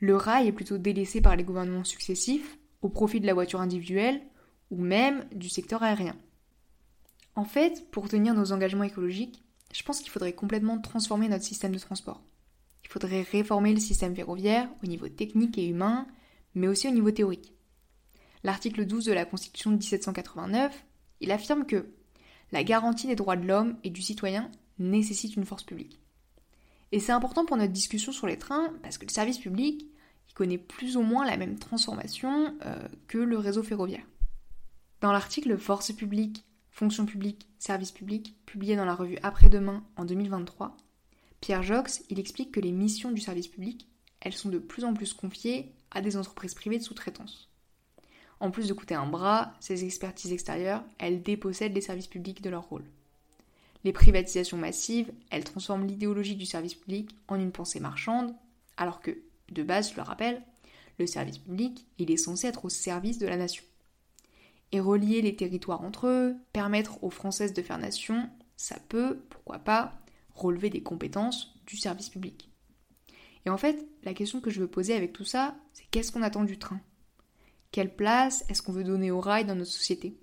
Le 0.00 0.16
rail 0.16 0.48
est 0.48 0.52
plutôt 0.52 0.78
délaissé 0.78 1.20
par 1.20 1.36
les 1.36 1.44
gouvernements 1.44 1.84
successifs 1.84 2.58
au 2.82 2.88
profit 2.88 3.20
de 3.20 3.26
la 3.26 3.34
voiture 3.34 3.60
individuelle 3.60 4.20
ou 4.70 4.76
même 4.76 5.24
du 5.32 5.48
secteur 5.48 5.82
aérien. 5.82 6.16
En 7.34 7.44
fait, 7.44 7.90
pour 7.90 8.08
tenir 8.08 8.34
nos 8.34 8.52
engagements 8.52 8.84
écologiques, 8.84 9.42
je 9.72 9.82
pense 9.82 10.00
qu'il 10.00 10.10
faudrait 10.10 10.34
complètement 10.34 10.78
transformer 10.78 11.28
notre 11.28 11.44
système 11.44 11.72
de 11.72 11.78
transport. 11.78 12.22
Il 12.84 12.90
faudrait 12.90 13.22
réformer 13.22 13.72
le 13.72 13.80
système 13.80 14.14
ferroviaire 14.14 14.68
au 14.82 14.86
niveau 14.86 15.08
technique 15.08 15.56
et 15.56 15.66
humain, 15.66 16.06
mais 16.54 16.68
aussi 16.68 16.88
au 16.88 16.90
niveau 16.90 17.10
théorique. 17.10 17.54
L'article 18.44 18.84
12 18.84 19.06
de 19.06 19.12
la 19.12 19.24
Constitution 19.24 19.70
de 19.70 19.76
1789, 19.76 20.84
il 21.20 21.30
affirme 21.30 21.64
que 21.64 21.86
la 22.50 22.64
garantie 22.64 23.06
des 23.06 23.14
droits 23.14 23.36
de 23.36 23.46
l'homme 23.46 23.76
et 23.84 23.90
du 23.90 24.02
citoyen 24.02 24.50
nécessite 24.78 25.36
une 25.36 25.46
force 25.46 25.62
publique. 25.62 26.01
Et 26.92 27.00
c'est 27.00 27.12
important 27.12 27.44
pour 27.44 27.56
notre 27.56 27.72
discussion 27.72 28.12
sur 28.12 28.26
les 28.26 28.38
trains 28.38 28.72
parce 28.82 28.98
que 28.98 29.06
le 29.06 29.10
service 29.10 29.38
public, 29.38 29.86
connaît 30.34 30.58
plus 30.58 30.96
ou 30.96 31.02
moins 31.02 31.26
la 31.26 31.36
même 31.36 31.58
transformation 31.58 32.54
euh, 32.64 32.88
que 33.08 33.18
le 33.18 33.38
réseau 33.38 33.62
ferroviaire. 33.62 34.06
Dans 35.00 35.12
l'article 35.12 35.58
Force 35.58 35.92
publique, 35.92 36.44
fonction 36.70 37.06
publique, 37.06 37.46
service 37.58 37.90
public, 37.90 38.34
publié 38.46 38.76
dans 38.76 38.84
la 38.84 38.94
revue 38.94 39.18
Après-demain 39.22 39.84
en 39.96 40.04
2023, 40.04 40.76
Pierre 41.40 41.62
Jox, 41.62 42.02
il 42.08 42.18
explique 42.18 42.52
que 42.52 42.60
les 42.60 42.72
missions 42.72 43.10
du 43.10 43.20
service 43.20 43.48
public, 43.48 43.88
elles 44.20 44.32
sont 44.32 44.48
de 44.48 44.58
plus 44.58 44.84
en 44.84 44.94
plus 44.94 45.12
confiées 45.12 45.72
à 45.90 46.00
des 46.00 46.16
entreprises 46.16 46.54
privées 46.54 46.78
de 46.78 46.84
sous-traitance. 46.84 47.50
En 48.38 48.50
plus 48.50 48.68
de 48.68 48.74
coûter 48.74 48.94
un 48.94 49.06
bras, 49.06 49.54
ces 49.60 49.84
expertises 49.84 50.32
extérieures, 50.32 50.84
elles 50.98 51.22
dépossèdent 51.22 51.74
les 51.74 51.80
services 51.80 52.06
publics 52.06 52.42
de 52.42 52.50
leur 52.50 52.68
rôle. 52.68 52.84
Les 53.84 53.92
privatisations 53.92 54.56
massives, 54.56 55.12
elles 55.30 55.44
transforment 55.44 55.86
l'idéologie 55.86 56.36
du 56.36 56.46
service 56.46 56.74
public 56.74 57.10
en 57.28 57.36
une 57.36 57.52
pensée 57.52 57.80
marchande, 57.80 58.34
alors 58.76 59.00
que, 59.00 59.22
de 59.50 59.62
base, 59.62 59.90
je 59.90 59.96
le 59.96 60.02
rappelle, 60.02 60.42
le 60.98 61.06
service 61.06 61.38
public, 61.38 61.86
il 61.98 62.10
est 62.10 62.16
censé 62.16 62.46
être 62.46 62.64
au 62.64 62.68
service 62.68 63.18
de 63.18 63.26
la 63.26 63.36
nation. 63.36 63.64
Et 64.70 64.80
relier 64.80 65.20
les 65.20 65.36
territoires 65.36 65.82
entre 65.82 66.06
eux, 66.06 66.36
permettre 66.52 67.02
aux 67.02 67.10
Françaises 67.10 67.52
de 67.52 67.62
faire 67.62 67.78
nation, 67.78 68.30
ça 68.56 68.78
peut, 68.88 69.18
pourquoi 69.28 69.58
pas, 69.58 70.00
relever 70.34 70.70
des 70.70 70.82
compétences 70.82 71.54
du 71.66 71.76
service 71.76 72.08
public. 72.08 72.50
Et 73.44 73.50
en 73.50 73.58
fait, 73.58 73.86
la 74.04 74.14
question 74.14 74.40
que 74.40 74.50
je 74.50 74.60
veux 74.60 74.68
poser 74.68 74.94
avec 74.94 75.12
tout 75.12 75.24
ça, 75.24 75.56
c'est 75.72 75.84
qu'est-ce 75.90 76.12
qu'on 76.12 76.22
attend 76.22 76.44
du 76.44 76.58
train? 76.58 76.80
Quelle 77.72 77.94
place 77.94 78.44
est-ce 78.48 78.62
qu'on 78.62 78.72
veut 78.72 78.84
donner 78.84 79.10
au 79.10 79.20
rail 79.20 79.44
dans 79.44 79.54
notre 79.54 79.70
société? 79.70 80.16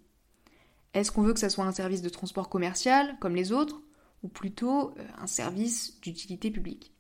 Est-ce 0.94 1.12
qu'on 1.12 1.22
veut 1.22 1.34
que 1.34 1.40
ça 1.40 1.50
soit 1.50 1.66
un 1.66 1.72
service 1.72 2.02
de 2.02 2.10
transport 2.10 2.50
commercial, 2.50 3.16
comme 3.20 3.36
les 3.36 3.52
autres, 3.52 3.82
ou 4.24 4.28
plutôt 4.28 4.90
euh, 4.90 5.04
un 5.20 5.28
service 5.28 6.00
d'utilité 6.02 6.52
publique? 6.52 6.94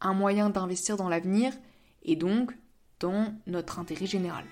Un 0.00 0.14
moyen 0.14 0.50
d'investir 0.50 0.96
dans 0.96 1.08
l'avenir 1.08 1.52
et 2.02 2.16
donc 2.16 2.52
dans 3.00 3.32
notre 3.46 3.78
intérêt 3.78 4.06
général. 4.06 4.44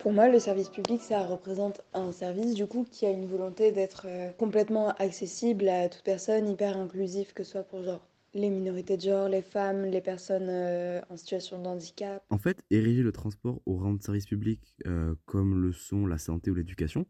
Pour 0.00 0.12
moi, 0.12 0.28
le 0.28 0.38
service 0.38 0.68
public, 0.68 1.02
ça 1.02 1.26
représente 1.26 1.82
un 1.92 2.12
service 2.12 2.54
du 2.54 2.66
coup 2.66 2.86
qui 2.90 3.04
a 3.04 3.10
une 3.10 3.26
volonté 3.26 3.72
d'être 3.72 4.06
euh, 4.06 4.30
complètement 4.32 4.90
accessible 4.92 5.68
à 5.68 5.88
toute 5.88 6.02
personne, 6.02 6.48
hyper 6.48 6.76
inclusif, 6.76 7.34
que 7.34 7.42
ce 7.42 7.52
soit 7.52 7.62
pour 7.64 7.82
genre 7.82 8.06
les 8.32 8.48
minorités 8.48 8.96
de 8.96 9.02
genre, 9.02 9.28
les 9.28 9.42
femmes, 9.42 9.84
les 9.84 10.00
personnes 10.00 10.48
euh, 10.48 11.00
en 11.10 11.16
situation 11.16 11.60
de 11.60 11.66
handicap. 11.66 12.22
En 12.30 12.38
fait, 12.38 12.62
ériger 12.70 13.02
le 13.02 13.10
transport 13.10 13.60
au 13.66 13.76
rang 13.76 13.94
de 13.94 14.02
service 14.02 14.26
public 14.26 14.60
comme 15.26 15.60
le 15.60 15.72
sont 15.72 16.06
la 16.06 16.16
santé 16.16 16.52
ou 16.52 16.54
l'éducation, 16.54 17.06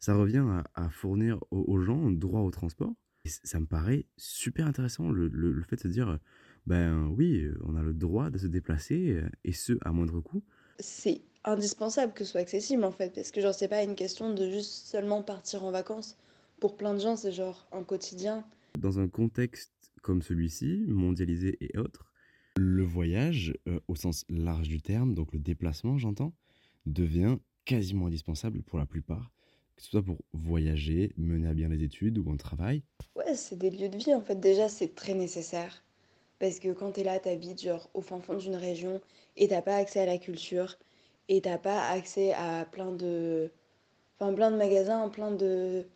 ça 0.00 0.14
revient 0.14 0.44
à, 0.74 0.90
fournir 0.90 1.38
aux, 1.50 1.80
gens 1.80 2.10
droit 2.10 2.40
au 2.40 2.50
transport. 2.50 2.94
Et 3.24 3.28
ça 3.28 3.58
me 3.58 3.66
paraît 3.66 4.06
super 4.16 4.66
intéressant, 4.66 5.10
le, 5.10 5.62
fait 5.62 5.76
de 5.76 5.80
se 5.80 5.88
dire, 5.88 6.18
ben 6.66 7.08
oui, 7.08 7.48
on 7.64 7.74
a 7.74 7.82
le 7.82 7.92
droit 7.92 8.30
de 8.30 8.38
se 8.38 8.46
déplacer, 8.46 9.20
et 9.44 9.52
ce, 9.52 9.72
à 9.82 9.92
moindre 9.92 10.20
coût. 10.20 10.44
C'est 10.78 11.22
indispensable 11.44 12.12
que 12.12 12.24
ce 12.24 12.32
soit 12.32 12.40
accessible, 12.40 12.84
en 12.84 12.92
fait, 12.92 13.14
parce 13.14 13.30
que 13.30 13.40
genre, 13.40 13.54
c'est 13.54 13.68
pas 13.68 13.82
une 13.82 13.94
question 13.94 14.32
de 14.32 14.48
juste 14.50 14.86
seulement 14.86 15.22
partir 15.22 15.64
en 15.64 15.70
vacances. 15.70 16.16
Pour 16.60 16.76
plein 16.76 16.94
de 16.94 17.00
gens, 17.00 17.16
c'est 17.16 17.32
genre 17.32 17.66
un 17.72 17.82
quotidien. 17.82 18.44
Dans 18.78 18.98
un 18.98 19.08
contexte 19.08 19.72
comme 20.02 20.22
celui-ci, 20.22 20.84
mondialisé 20.86 21.56
et 21.60 21.76
autre, 21.78 22.12
Le 22.56 22.84
voyage, 22.84 23.52
euh, 23.68 23.80
au 23.88 23.96
sens 23.96 24.24
large 24.28 24.68
du 24.68 24.80
terme, 24.80 25.14
donc 25.14 25.32
le 25.32 25.40
déplacement, 25.40 25.98
j'entends, 25.98 26.32
devient 26.86 27.38
quasiment 27.64 28.06
indispensable 28.06 28.62
pour 28.62 28.78
la 28.78 28.86
plupart, 28.86 29.32
que 29.76 29.82
ce 29.82 29.90
soit 29.90 30.02
pour 30.02 30.18
voyager, 30.32 31.12
mener 31.16 31.48
à 31.48 31.54
bien 31.54 31.68
les 31.68 31.82
études 31.84 32.18
ou 32.18 32.30
un 32.30 32.36
travail? 32.36 32.82
Ouais, 33.16 33.34
c'est 33.34 33.56
des 33.58 33.70
lieux 33.70 33.88
de 33.88 33.96
vie 33.96 34.14
en 34.14 34.20
fait. 34.20 34.36
Déjà, 34.38 34.68
c'est 34.68 34.94
très 34.94 35.14
nécessaire. 35.14 35.82
Parce 36.40 36.58
que 36.60 36.72
quand 36.72 36.92
t'es 36.92 37.04
là, 37.04 37.18
t'habites 37.20 37.62
genre 37.62 37.90
au 37.94 38.02
fin 38.02 38.20
fond 38.20 38.36
d'une 38.36 38.56
région 38.56 39.00
et 39.36 39.48
t'as 39.48 39.62
pas 39.62 39.76
accès 39.76 40.00
à 40.00 40.06
la 40.06 40.18
culture 40.18 40.76
et 41.28 41.40
t'as 41.42 41.58
pas 41.58 41.88
accès 41.90 42.32
à 42.34 42.64
plein 42.66 42.92
de, 42.92 43.52
enfin, 44.20 44.34
plein 44.34 44.50
de 44.52 44.56
magasins, 44.56 45.08
plein 45.10 45.32
de, 45.32 45.86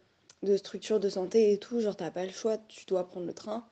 de 0.44 0.56
structures 0.58 1.00
de 1.00 1.08
santé 1.10 1.52
et 1.52 1.58
tout. 1.60 1.80
Genre, 1.80 1.96
t'as 1.96 2.10
pas 2.12 2.26
le 2.26 2.32
choix, 2.32 2.58
tu 2.58 2.86
dois 2.86 3.06
prendre 3.08 3.26
le 3.26 3.34
train. 3.34 3.66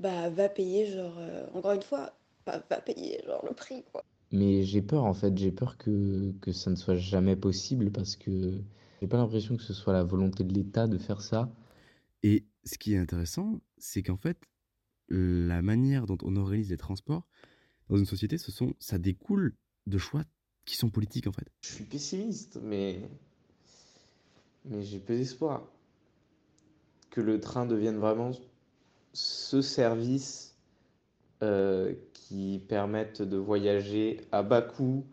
Bah, 0.00 0.30
va 0.30 0.48
payer, 0.50 0.86
genre, 0.86 1.18
euh, 1.18 1.46
encore 1.54 1.72
une 1.74 1.82
fois, 1.82 2.14
va, 2.46 2.62
va 2.70 2.80
payer, 2.82 3.22
genre, 3.26 3.44
le 3.46 3.54
prix, 3.54 3.84
quoi. 3.92 4.04
Mais 4.32 4.64
j'ai 4.64 4.82
peur 4.82 5.04
en 5.04 5.14
fait, 5.14 5.36
j'ai 5.38 5.50
peur 5.52 5.78
que, 5.78 6.32
que 6.42 6.52
ça 6.52 6.70
ne 6.70 6.76
soit 6.76 6.96
jamais 6.96 7.36
possible 7.36 7.90
parce 7.92 8.16
que 8.16 8.60
j'ai 9.00 9.08
pas 9.08 9.16
l'impression 9.16 9.56
que 9.56 9.62
ce 9.62 9.74
soit 9.74 9.92
la 9.92 10.04
volonté 10.04 10.44
de 10.44 10.52
l'État 10.52 10.86
de 10.86 10.98
faire 10.98 11.20
ça. 11.20 11.50
Et 12.22 12.44
ce 12.64 12.78
qui 12.78 12.94
est 12.94 12.98
intéressant, 12.98 13.60
c'est 13.78 14.02
qu'en 14.02 14.16
fait, 14.16 14.38
la 15.08 15.62
manière 15.62 16.06
dont 16.06 16.18
on 16.22 16.36
organise 16.36 16.70
les 16.70 16.76
transports 16.76 17.26
dans 17.88 17.96
une 17.96 18.06
société, 18.06 18.38
ce 18.38 18.50
sont, 18.50 18.74
ça 18.78 18.98
découle 18.98 19.54
de 19.86 19.98
choix 19.98 20.24
qui 20.64 20.76
sont 20.76 20.90
politiques 20.90 21.26
en 21.26 21.32
fait. 21.32 21.46
Je 21.60 21.74
suis 21.74 21.84
pessimiste, 21.84 22.58
mais, 22.62 23.02
mais 24.64 24.82
j'ai 24.82 24.98
peu 24.98 25.14
d'espoir 25.14 25.68
que 27.10 27.20
le 27.20 27.40
train 27.40 27.66
devienne 27.66 27.98
vraiment 27.98 28.32
ce 29.12 29.62
service 29.62 30.56
euh, 31.42 31.94
qui 32.12 32.60
permette 32.68 33.22
de 33.22 33.36
voyager 33.36 34.20
à 34.32 34.42
bas 34.42 34.62
coût, 34.62 35.04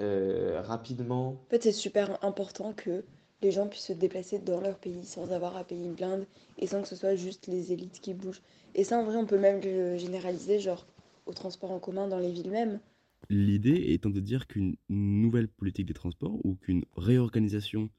euh, 0.00 0.60
rapidement. 0.62 1.28
En 1.28 1.50
fait, 1.50 1.62
c'est 1.62 1.72
super 1.72 2.22
important 2.24 2.72
que 2.72 3.04
les 3.42 3.50
gens 3.50 3.68
puissent 3.68 3.86
se 3.86 3.92
déplacer 3.92 4.38
dans 4.38 4.60
leur 4.60 4.78
pays 4.78 5.04
sans 5.04 5.32
avoir 5.32 5.56
à 5.56 5.64
payer 5.64 5.84
une 5.84 5.94
blinde 5.94 6.26
et 6.58 6.66
sans 6.66 6.82
que 6.82 6.88
ce 6.88 6.96
soit 6.96 7.14
juste 7.14 7.46
les 7.46 7.72
élites 7.72 8.00
qui 8.00 8.14
bougent. 8.14 8.42
Et 8.74 8.84
ça, 8.84 8.98
en 8.98 9.04
vrai, 9.04 9.16
on 9.16 9.26
peut 9.26 9.38
même 9.38 9.60
le 9.62 9.96
généraliser, 9.96 10.60
genre 10.60 10.86
au 11.26 11.32
transport 11.32 11.70
en 11.70 11.78
commun 11.78 12.08
dans 12.08 12.18
les 12.18 12.30
villes 12.30 12.50
mêmes. 12.50 12.80
L'idée 13.28 13.92
étant 13.92 14.10
de 14.10 14.20
dire 14.20 14.46
qu'une 14.46 14.76
nouvelle 14.88 15.48
politique 15.48 15.86
des 15.86 15.94
transports 15.94 16.38
ou 16.44 16.56
qu'une 16.56 16.84
réorganisation 16.96 17.90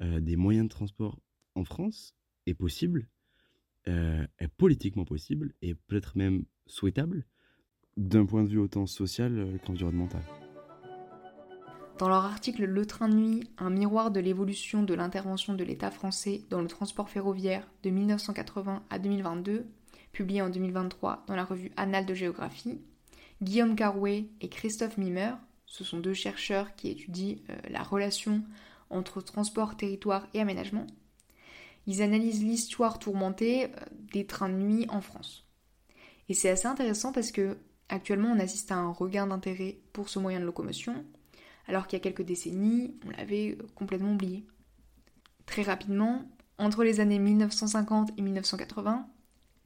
euh, 0.00 0.20
des 0.20 0.36
moyens 0.36 0.66
de 0.66 0.70
transport 0.70 1.18
en 1.54 1.64
France 1.64 2.14
est 2.46 2.54
possible, 2.54 3.08
euh, 3.88 4.26
est 4.38 4.48
politiquement 4.48 5.04
possible 5.04 5.54
et 5.60 5.74
peut-être 5.74 6.16
même 6.16 6.44
souhaitable 6.66 7.26
d'un 7.96 8.24
point 8.24 8.42
de 8.44 8.48
vue 8.48 8.58
autant 8.58 8.86
social 8.86 9.58
qu'environnemental. 9.64 10.22
Dans 11.98 12.08
leur 12.08 12.24
article 12.24 12.64
Le 12.64 12.86
train 12.86 13.08
de 13.08 13.14
nuit, 13.14 13.50
un 13.58 13.70
miroir 13.70 14.10
de 14.10 14.18
l'évolution 14.18 14.82
de 14.82 14.94
l'intervention 14.94 15.54
de 15.54 15.62
l'État 15.62 15.90
français 15.90 16.42
dans 16.50 16.60
le 16.60 16.66
transport 16.66 17.08
ferroviaire 17.08 17.68
de 17.82 17.90
1980 17.90 18.82
à 18.90 18.98
2022, 18.98 19.66
publié 20.12 20.42
en 20.42 20.50
2023 20.50 21.24
dans 21.26 21.36
la 21.36 21.44
revue 21.44 21.70
Annales 21.76 22.06
de 22.06 22.14
géographie, 22.14 22.80
Guillaume 23.40 23.76
Carouet 23.76 24.26
et 24.40 24.48
Christophe 24.48 24.98
Mimer, 24.98 25.32
ce 25.66 25.84
sont 25.84 26.00
deux 26.00 26.14
chercheurs 26.14 26.74
qui 26.74 26.88
étudient 26.88 27.36
euh, 27.50 27.56
la 27.70 27.82
relation 27.82 28.42
entre 28.90 29.22
transport, 29.22 29.76
territoire 29.76 30.26
et 30.34 30.40
aménagement, 30.40 30.86
ils 31.86 32.02
analysent 32.02 32.44
l'histoire 32.44 32.98
tourmentée 32.98 33.64
euh, 33.64 33.68
des 34.12 34.26
trains 34.26 34.48
de 34.48 34.54
nuit 34.54 34.86
en 34.88 35.00
France. 35.00 35.46
Et 36.28 36.34
c'est 36.34 36.50
assez 36.50 36.66
intéressant 36.66 37.12
parce 37.12 37.32
que 37.32 37.58
actuellement 37.88 38.32
on 38.32 38.38
assiste 38.38 38.70
à 38.72 38.76
un 38.76 38.92
regain 38.92 39.26
d'intérêt 39.26 39.78
pour 39.92 40.08
ce 40.08 40.18
moyen 40.18 40.40
de 40.40 40.44
locomotion, 40.44 41.04
alors 41.66 41.86
qu'il 41.86 41.96
y 41.96 42.00
a 42.00 42.02
quelques 42.02 42.22
décennies, 42.22 42.94
on 43.06 43.10
l'avait 43.10 43.56
euh, 43.60 43.66
complètement 43.74 44.12
oublié. 44.12 44.46
Très 45.46 45.62
rapidement, 45.62 46.24
entre 46.58 46.84
les 46.84 47.00
années 47.00 47.18
1950 47.18 48.10
et 48.16 48.22
1980, 48.22 49.08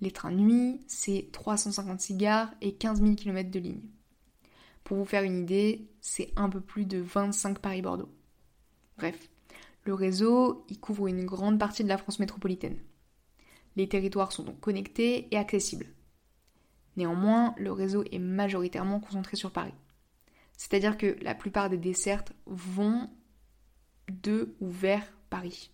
les 0.00 0.10
trains 0.10 0.32
de 0.32 0.36
nuit, 0.36 0.80
c'est 0.86 1.30
356 1.32 2.14
gares 2.16 2.54
et 2.60 2.74
15 2.74 3.00
000 3.02 3.14
km 3.14 3.50
de 3.50 3.58
ligne. 3.58 3.82
Pour 4.84 4.98
vous 4.98 5.04
faire 5.04 5.22
une 5.22 5.42
idée, 5.42 5.88
c'est 6.00 6.32
un 6.36 6.48
peu 6.48 6.60
plus 6.60 6.84
de 6.84 6.98
25 6.98 7.58
Paris-Bordeaux. 7.58 8.10
Bref, 8.98 9.28
le 9.84 9.94
réseau 9.94 10.64
y 10.68 10.78
couvre 10.78 11.06
une 11.06 11.24
grande 11.24 11.58
partie 11.58 11.82
de 11.82 11.88
la 11.88 11.98
France 11.98 12.18
métropolitaine. 12.18 12.78
Les 13.76 13.88
territoires 13.88 14.32
sont 14.32 14.42
donc 14.42 14.60
connectés 14.60 15.28
et 15.30 15.36
accessibles. 15.36 15.86
Néanmoins, 16.96 17.54
le 17.58 17.72
réseau 17.72 18.04
est 18.10 18.18
majoritairement 18.18 19.00
concentré 19.00 19.36
sur 19.36 19.50
Paris. 19.50 19.74
C'est-à-dire 20.56 20.96
que 20.96 21.16
la 21.22 21.34
plupart 21.34 21.68
des 21.68 21.76
dessertes 21.76 22.32
vont 22.46 23.10
de 24.08 24.54
ou 24.60 24.70
vers 24.70 25.04
Paris. 25.30 25.70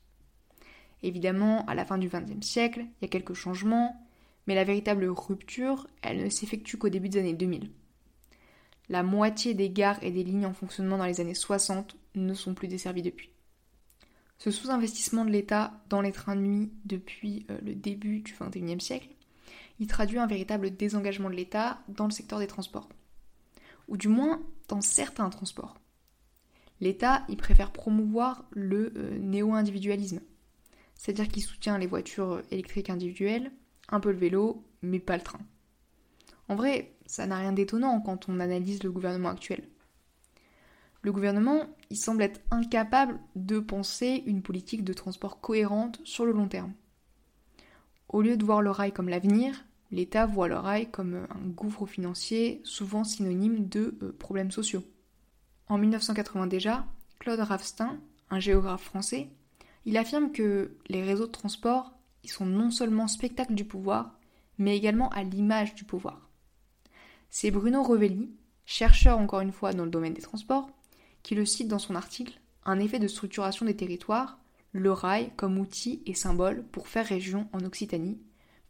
Évidemment, 1.03 1.65
à 1.67 1.75
la 1.75 1.85
fin 1.85 1.99
du 1.99 2.09
XXe 2.09 2.47
siècle, 2.47 2.81
il 2.81 3.03
y 3.03 3.05
a 3.05 3.09
quelques 3.09 3.35
changements, 3.35 4.07
mais 4.47 4.55
la 4.55 4.65
véritable 4.65 5.07
rupture, 5.07 5.87
elle 6.03 6.25
ne 6.25 6.29
s'effectue 6.29 6.79
qu'au 6.79 6.89
début 6.89 7.09
des 7.09 7.19
années 7.19 7.35
2000. 7.35 7.71
La 8.89 9.03
moitié 9.03 9.55
des 9.55 9.71
gares 9.71 10.03
et 10.03 10.11
des 10.11 10.25
lignes 10.25 10.47
en 10.47 10.53
fonctionnement 10.53 10.99
dans 10.99 11.07
les 11.07 11.21
années 11.21 11.35
60 11.35 11.97
ne 12.15 12.35
sont 12.35 12.55
plus 12.55 12.69
desservies 12.69 13.03
depuis. 13.03 13.31
Ce 14.39 14.51
sous-investissement 14.51 15.25
de 15.25 15.31
l'État 15.31 15.73
dans 15.89 16.01
les 16.01 16.13
trains 16.13 16.35
de 16.35 16.41
nuit 16.41 16.73
depuis 16.85 17.47
euh, 17.51 17.59
le 17.63 17.75
début 17.75 18.21
du 18.21 18.35
XXIe 18.35 18.81
siècle, 18.81 19.09
il 19.79 19.87
traduit 19.87 20.19
un 20.19 20.27
véritable 20.27 20.77
désengagement 20.77 21.31
de 21.31 21.35
l'État 21.35 21.81
dans 21.89 22.07
le 22.07 22.11
secteur 22.11 22.39
des 22.39 22.47
transports. 22.47 22.89
Ou 23.89 23.97
du 23.97 24.09
moins 24.09 24.43
dans 24.69 24.81
certains 24.81 25.29
transports. 25.31 25.79
L'État, 26.81 27.25
il 27.29 27.37
préfère 27.37 27.73
promouvoir 27.73 28.45
le 28.51 28.93
euh, 28.97 29.19
néo-individualisme. 29.19 30.21
C'est-à-dire 30.95 31.29
qu'il 31.29 31.43
soutient 31.43 31.79
les 31.79 31.87
voitures 31.87 32.43
électriques 32.51 32.91
individuelles, 32.91 33.53
un 33.89 34.01
peu 34.01 34.11
le 34.11 34.19
vélo, 34.19 34.65
mais 34.83 34.99
pas 34.99 35.17
le 35.17 35.23
train. 35.23 35.41
En 36.49 36.55
vrai, 36.55 36.95
ça 37.07 37.27
n'a 37.27 37.39
rien 37.39 37.53
d'étonnant 37.53 38.01
quand 38.01 38.29
on 38.29 38.41
analyse 38.41 38.83
le 38.83 38.91
gouvernement 38.91 39.29
actuel. 39.29 39.69
Le 41.03 41.13
gouvernement, 41.13 41.67
il 41.91 41.97
semble 41.97 42.23
être 42.23 42.41
incapable 42.51 43.19
de 43.35 43.59
penser 43.59 44.23
une 44.27 44.43
politique 44.43 44.85
de 44.85 44.93
transport 44.93 45.41
cohérente 45.41 46.01
sur 46.05 46.25
le 46.25 46.33
long 46.33 46.49
terme. 46.49 46.73
Au 48.09 48.23
lieu 48.23 48.37
de 48.37 48.45
voir 48.45 48.63
le 48.63 48.71
rail 48.71 48.93
comme 48.93 49.09
l'avenir, 49.09 49.65
l'État 49.93 50.27
voit 50.27 50.49
le 50.49 50.57
rail 50.57 50.91
comme 50.91 51.27
un 51.31 51.49
gouffre 51.49 51.87
financier, 51.87 52.61
souvent 52.65 53.05
synonyme 53.05 53.69
de 53.69 53.97
euh, 54.03 54.13
problèmes 54.19 54.51
sociaux. 54.51 54.83
En 55.69 55.79
1980 55.79 56.49
déjà, 56.49 56.87
Claude 57.21 57.39
Ravstein, 57.39 58.01
un 58.31 58.41
géographe 58.41 58.83
français, 58.83 59.29
il 59.85 59.97
affirme 59.97 60.33
que 60.33 60.77
les 60.89 61.05
réseaux 61.05 61.27
de 61.27 61.33
transport 61.33 61.93
ils 62.25 62.31
sont 62.31 62.47
non 62.47 62.71
seulement 62.71 63.09
spectacle 63.09 63.55
du 63.55 63.65
pouvoir, 63.65 64.19
mais 64.59 64.77
également 64.77 65.09
à 65.11 65.23
l'image 65.23 65.75
du 65.75 65.85
pouvoir. 65.85 66.29
C'est 67.31 67.51
Bruno 67.51 67.83
Revelli, 67.83 68.31
chercheur 68.65 69.19
encore 69.19 69.41
une 69.41 69.53
fois 69.53 69.73
dans 69.73 69.85
le 69.85 69.91
domaine 69.91 70.15
des 70.15 70.23
transports, 70.23 70.71
qui 71.23 71.35
le 71.35 71.45
cite 71.45 71.69
dans 71.69 71.79
son 71.79 71.95
article 71.95 72.41
Un 72.65 72.79
effet 72.79 72.99
de 72.99 73.09
structuration 73.09 73.67
des 73.67 73.77
territoires, 73.77 74.39
le 74.73 74.93
rail 74.93 75.33
comme 75.37 75.59
outil 75.59 76.03
et 76.07 76.15
symbole 76.15 76.65
pour 76.71 76.89
faire 76.89 77.07
région 77.07 77.49
en 77.53 77.65
Occitanie, 77.65 78.19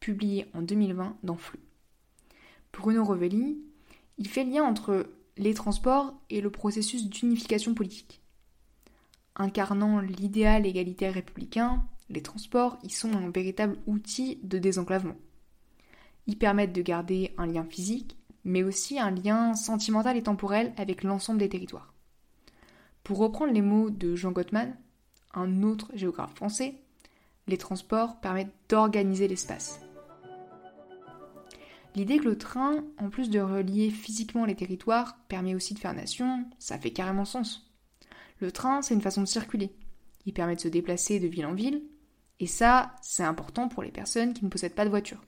publié 0.03 0.47
en 0.53 0.63
2020 0.63 1.17
dans 1.23 1.37
Flux. 1.37 1.61
Bruno 2.73 3.05
Revelli, 3.05 3.59
il 4.19 4.29
fait 4.29 4.45
lien 4.45 4.65
entre 4.65 5.09
les 5.39 5.55
transports 5.55 6.13
et 6.29 6.41
le 6.41 6.51
processus 6.51 7.09
d'unification 7.09 7.73
politique. 7.73 8.21
Incarnant 9.37 10.01
l'idéal 10.01 10.67
égalitaire 10.67 11.15
républicain, 11.15 11.85
les 12.11 12.21
transports 12.21 12.79
y 12.83 12.91
sont 12.91 13.13
un 13.15 13.31
véritable 13.31 13.79
outil 13.87 14.41
de 14.43 14.59
désenclavement. 14.59 15.17
Ils 16.27 16.37
permettent 16.37 16.75
de 16.75 16.83
garder 16.83 17.33
un 17.39 17.47
lien 17.47 17.65
physique, 17.65 18.17
mais 18.45 18.65
aussi 18.65 18.99
un 18.99 19.13
lien 19.13 19.55
sentimental 19.55 20.17
et 20.17 20.25
temporel 20.25 20.73
avec 20.77 21.05
l'ensemble 21.05 21.39
des 21.39 21.49
territoires. 21.49 21.95
Pour 23.05 23.19
reprendre 23.19 23.53
les 23.53 23.63
mots 23.63 23.91
de 23.91 24.17
Jean 24.17 24.33
Gottman, 24.33 24.77
un 25.33 25.63
autre 25.63 25.91
géographe 25.95 26.35
français, 26.35 26.75
les 27.47 27.57
transports 27.57 28.21
permettent 28.21 28.55
d'organiser 28.69 29.29
l'espace. 29.29 29.82
L'idée 31.95 32.19
que 32.19 32.25
le 32.25 32.39
train, 32.39 32.85
en 32.99 33.11
plus 33.11 33.29
de 33.29 33.41
relier 33.41 33.91
physiquement 33.91 34.45
les 34.45 34.55
territoires, 34.55 35.19
permet 35.29 35.55
aussi 35.55 35.75
de 35.75 35.79
faire 35.79 35.95
nation, 35.95 36.47
ça 36.59 36.79
fait 36.79 36.93
carrément 36.93 37.25
sens. 37.25 37.71
Le 38.41 38.51
train, 38.51 38.83
c'est 38.83 38.95
une 38.95 39.03
façon 39.03 39.21
de 39.21 39.27
circuler. 39.27 39.71
Il 40.25 40.33
permet 40.33 40.57
de 40.57 40.61
se 40.61 40.69
déplacer 40.69 41.21
de 41.21 41.29
ville 41.29 41.47
en 41.47 41.55
ville, 41.55 41.83
et 42.41 42.47
ça, 42.47 42.95
c'est 43.03 43.25
important 43.25 43.69
pour 43.69 43.83
les 43.83 43.93
personnes 43.93 44.33
qui 44.33 44.45
ne 44.45 44.51
possèdent 44.51 44.75
pas 44.75 44.85
de 44.85 44.91
voiture. 44.91 45.23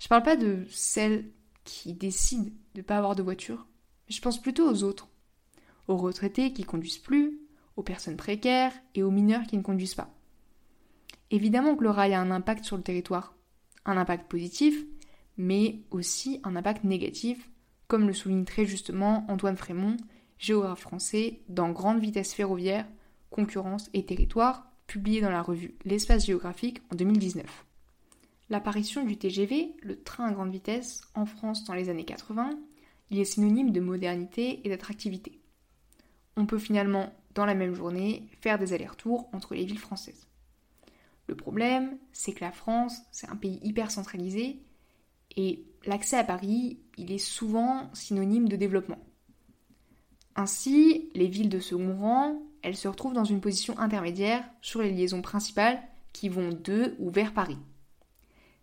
Je 0.00 0.08
parle 0.08 0.22
pas 0.22 0.36
de 0.36 0.66
celles 0.70 1.30
qui 1.64 1.94
décident 1.94 2.50
de 2.74 2.80
ne 2.80 2.82
pas 2.82 2.98
avoir 2.98 3.14
de 3.14 3.22
voiture, 3.22 3.66
je 4.08 4.20
pense 4.20 4.40
plutôt 4.40 4.68
aux 4.68 4.82
autres. 4.82 5.08
Aux 5.88 5.96
retraités 5.96 6.52
qui 6.52 6.64
conduisent 6.64 6.98
plus, 6.98 7.40
aux 7.76 7.82
personnes 7.82 8.16
précaires 8.16 8.72
et 8.94 9.02
aux 9.02 9.10
mineurs 9.10 9.46
qui 9.46 9.56
ne 9.56 9.62
conduisent 9.62 9.94
pas. 9.94 10.14
Évidemment 11.30 11.74
que 11.76 11.82
le 11.82 11.90
rail 11.90 12.14
a 12.14 12.20
un 12.20 12.30
impact 12.30 12.64
sur 12.64 12.76
le 12.76 12.82
territoire, 12.82 13.34
un 13.84 13.96
impact 13.96 14.30
positif, 14.30 14.84
mais 15.36 15.80
aussi 15.90 16.40
un 16.44 16.56
impact 16.56 16.84
négatif, 16.84 17.48
comme 17.88 18.06
le 18.06 18.12
souligne 18.12 18.44
très 18.44 18.66
justement 18.66 19.24
Antoine 19.28 19.56
Frémont, 19.56 19.96
géographe 20.38 20.80
français, 20.80 21.40
dans 21.48 21.70
Grande 21.70 22.00
vitesse 22.00 22.34
ferroviaire, 22.34 22.86
concurrence 23.30 23.90
et 23.92 24.04
territoire, 24.04 24.70
publié 24.86 25.20
dans 25.20 25.30
la 25.30 25.42
revue 25.42 25.74
L'espace 25.84 26.26
géographique 26.26 26.82
en 26.92 26.96
2019. 26.96 27.64
L'apparition 28.50 29.04
du 29.04 29.16
TGV, 29.16 29.74
le 29.82 30.02
train 30.02 30.26
à 30.26 30.32
grande 30.32 30.52
vitesse, 30.52 31.02
en 31.14 31.24
France 31.24 31.64
dans 31.64 31.74
les 31.74 31.88
années 31.88 32.04
80, 32.04 32.50
il 33.10 33.18
est 33.18 33.24
synonyme 33.24 33.72
de 33.72 33.80
modernité 33.80 34.60
et 34.64 34.68
d'attractivité. 34.68 35.40
On 36.36 36.46
peut 36.46 36.58
finalement, 36.58 37.12
dans 37.34 37.46
la 37.46 37.54
même 37.54 37.74
journée, 37.74 38.28
faire 38.40 38.58
des 38.58 38.72
allers-retours 38.72 39.28
entre 39.32 39.54
les 39.54 39.64
villes 39.64 39.78
françaises. 39.78 40.28
Le 41.26 41.34
problème, 41.34 41.96
c'est 42.12 42.32
que 42.32 42.44
la 42.44 42.52
France, 42.52 42.98
c'est 43.10 43.28
un 43.28 43.36
pays 43.36 43.58
hyper 43.62 43.90
centralisé 43.90 44.60
et 45.36 45.64
l'accès 45.86 46.16
à 46.16 46.24
Paris, 46.24 46.78
il 46.96 47.12
est 47.12 47.18
souvent 47.18 47.90
synonyme 47.92 48.48
de 48.48 48.56
développement. 48.56 48.98
Ainsi, 50.36 51.10
les 51.14 51.28
villes 51.28 51.48
de 51.48 51.60
second 51.60 51.96
rang, 51.96 52.42
elles 52.62 52.76
se 52.76 52.88
retrouvent 52.88 53.12
dans 53.12 53.24
une 53.24 53.40
position 53.40 53.78
intermédiaire 53.78 54.44
sur 54.62 54.82
les 54.82 54.90
liaisons 54.90 55.22
principales 55.22 55.82
qui 56.12 56.28
vont 56.28 56.50
de 56.50 56.94
ou 56.98 57.10
vers 57.10 57.32
Paris. 57.32 57.58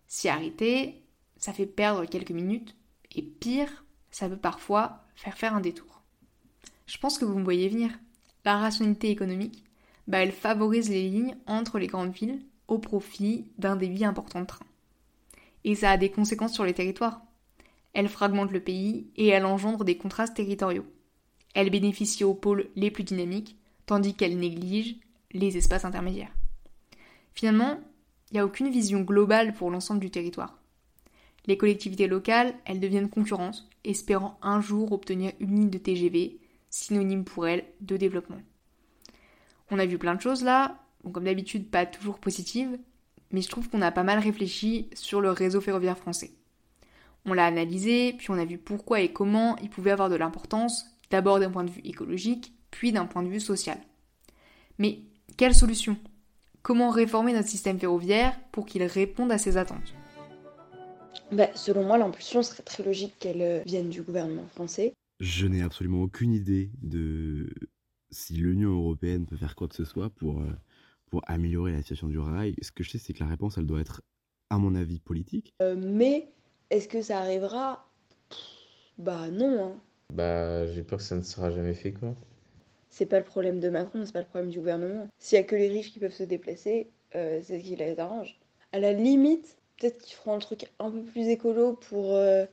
Si 0.08 0.28
arrêter, 0.28 1.04
ça 1.38 1.54
fait 1.54 1.66
perdre 1.66 2.06
quelques 2.06 2.32
minutes, 2.32 2.76
et 3.16 3.22
pire, 3.22 3.86
ça 4.10 4.30
peut 4.30 4.38
parfois 4.38 5.06
faire 5.16 5.38
faire 5.38 5.56
un 5.56 5.62
détour. 5.62 6.02
Je 6.86 6.98
pense 6.98 7.18
que 7.18 7.26
vous 7.26 7.38
me 7.38 7.44
voyez 7.44 7.70
venir. 7.70 7.92
La 8.44 8.58
rationalité 8.58 9.10
économique, 9.10 9.64
bah 10.08 10.20
elle 10.20 10.32
favorise 10.32 10.90
les 10.90 11.10
lignes 11.10 11.38
entre 11.46 11.78
les 11.78 11.88
grandes 11.88 12.14
villes 12.14 12.42
au 12.68 12.80
profit 12.80 13.46
d'un 13.58 13.76
débit 13.76 14.06
important 14.06 14.42
de 14.42 14.46
train. 14.46 14.66
Et 15.64 15.76
ça 15.76 15.92
a 15.92 15.98
des 15.98 16.12
conséquences 16.12 16.54
sur 16.54 16.66
les 16.66 16.74
territoires. 16.74 17.22
Elle 17.94 18.10
fragmente 18.10 18.52
le 18.52 18.62
pays 18.62 19.12
et 19.16 19.28
elle 19.28 19.46
engendre 19.46 19.84
des 19.84 19.98
contrastes 19.98 20.36
territoriaux. 20.36 20.86
Elle 21.54 21.70
bénéficie 21.70 22.24
aux 22.24 22.34
pôles 22.34 22.70
les 22.76 22.92
plus 22.92 23.04
dynamiques, 23.04 23.58
tandis 23.86 24.16
qu'elle 24.16 24.38
néglige 24.38 24.96
les 25.32 25.58
espaces 25.58 25.86
intermédiaires. 25.86 26.34
Finalement, 27.34 27.80
il 28.30 28.36
n'y 28.36 28.40
a 28.40 28.46
aucune 28.46 28.72
vision 28.72 29.02
globale 29.02 29.54
pour 29.54 29.72
l'ensemble 29.72 30.00
du 30.00 30.10
territoire. 30.10 30.58
Les 31.48 31.58
collectivités 31.58 32.08
locales, 32.08 32.54
elles 32.66 32.80
deviennent 32.80 33.10
concurrentes, 33.10 33.68
espérant 33.84 34.38
un 34.42 34.62
jour 34.62 34.92
obtenir 34.92 35.34
une 35.40 35.56
ligne 35.56 35.70
de 35.70 35.78
TGV, 35.78 36.40
synonyme 36.70 37.26
pour 37.26 37.48
elles 37.48 37.66
de 37.82 37.98
développement. 37.98 38.42
On 39.72 39.80
a 39.80 39.86
vu 39.86 39.98
plein 39.98 40.16
de 40.16 40.22
choses 40.22 40.44
là, 40.44 40.78
comme 41.12 41.24
d'habitude 41.24 41.70
pas 41.70 41.86
toujours 41.86 42.20
positives, 42.20 42.78
mais 43.32 43.42
je 43.42 43.50
trouve 43.50 43.70
qu'on 43.70 43.82
a 43.82 43.92
pas 43.92 44.04
mal 44.04 44.20
réfléchi 44.20 44.90
sur 44.94 45.22
le 45.22 45.32
réseau 45.32 45.62
ferroviaire 45.62 45.98
français. 45.98 46.32
On 47.26 47.34
l'a 47.34 47.46
analysé, 47.46 48.14
puis 48.14 48.32
on 48.32 48.38
a 48.38 48.46
vu 48.46 48.58
pourquoi 48.58 49.02
et 49.02 49.14
comment 49.14 49.56
il 49.58 49.70
pouvait 49.70 49.92
avoir 49.92 50.10
de 50.10 50.16
l'importance, 50.16 50.86
d'abord 51.12 51.40
d'un 51.40 51.52
point 51.52 51.64
de 51.64 51.70
vue 51.70 51.82
écologique, 51.84 52.54
puis 52.72 52.92
d'un 52.92 53.06
point 53.06 53.24
de 53.24 53.30
vue 53.30 53.40
social. 53.40 53.78
Mais 54.80 55.00
quelle 55.38 55.54
solution? 55.54 55.98
Comment 56.64 56.90
réformer 56.90 57.34
notre 57.34 57.48
système 57.48 57.80
ferroviaire 57.80 58.40
pour 58.52 58.66
qu'il 58.66 58.84
réponde 58.84 59.32
à 59.32 59.38
ces 59.38 59.58
attentes? 59.58 59.94
Bah, 61.32 61.50
Selon 61.56 61.86
moi, 61.86 61.98
l'impulsion 61.98 62.44
serait 62.44 62.64
très 62.64 62.84
logique 62.84 63.14
qu'elle 63.20 63.42
euh, 63.42 63.62
vienne 63.66 63.90
du 63.90 64.02
gouvernement 64.02 64.46
français. 64.48 64.94
Je 65.20 65.48
n'ai 65.48 65.62
absolument 65.62 66.02
aucune 66.02 66.34
idée 66.34 66.72
de 66.82 67.50
si 68.10 68.34
l'Union 68.34 68.72
européenne 68.72 69.26
peut 69.26 69.38
faire 69.38 69.56
quoi 69.56 69.68
que 69.68 69.76
ce 69.76 69.86
soit 69.86 70.10
pour, 70.10 70.42
euh, 70.42 70.52
pour 71.12 71.22
améliorer 71.28 71.72
la 71.72 71.80
situation 71.80 72.08
du 72.08 72.18
rail. 72.18 72.56
Ce 72.64 72.72
que 72.72 72.84
je 72.84 72.90
sais, 72.90 72.98
c'est 72.98 73.14
que 73.14 73.24
la 73.24 73.30
réponse, 73.30 73.60
elle 73.60 73.68
doit 73.68 73.82
être, 73.82 74.02
à 74.50 74.58
mon 74.58 74.74
avis, 74.74 75.00
politique. 75.00 75.54
Euh, 75.62 75.76
mais 75.78 76.32
est-ce 76.72 76.88
que 76.88 77.04
ça 77.04 77.20
arrivera? 77.20 77.88
Bah 78.98 79.30
non. 79.30 79.66
Hein. 79.66 79.80
Bah 80.14 80.66
j'ai 80.68 80.84
peur 80.84 80.98
que 80.98 81.06
ça 81.06 81.16
ne 81.16 81.22
sera 81.22 81.52
jamais 81.52 81.76
fait 81.76 81.94
quoi 81.94 82.16
c'est 82.92 83.06
pas 83.06 83.18
le 83.18 83.26
problème 83.26 83.60
de 83.60 83.70
Macron, 83.70 84.06
c'est 84.06 84.12
pas 84.12 84.20
le 84.20 84.26
problème 84.26 84.52
du 84.52 84.60
gouvernement. 84.60 85.08
S'il 85.18 85.38
y 85.38 85.40
a 85.40 85.44
que 85.46 85.56
les 85.56 85.70
riches 85.70 85.92
qui 85.92 86.00
peuvent 86.00 86.14
se 86.14 86.24
déplacer, 86.24 86.92
euh, 87.16 87.40
c'est 87.42 87.60
ce 87.60 87.64
qui 87.64 87.76
les 87.76 87.98
arrange. 87.98 88.38
À 88.74 88.80
la 88.80 88.92
limite, 88.92 89.58
peut-être 89.78 89.98
qu'ils 90.00 90.16
feront 90.16 90.34
un 90.34 90.40
truc 90.40 90.66
un 90.78 90.92
peu 90.92 91.02
plus 91.02 91.28
écolo 91.30 91.74
pour 91.74 92.14
euh, 92.14 92.46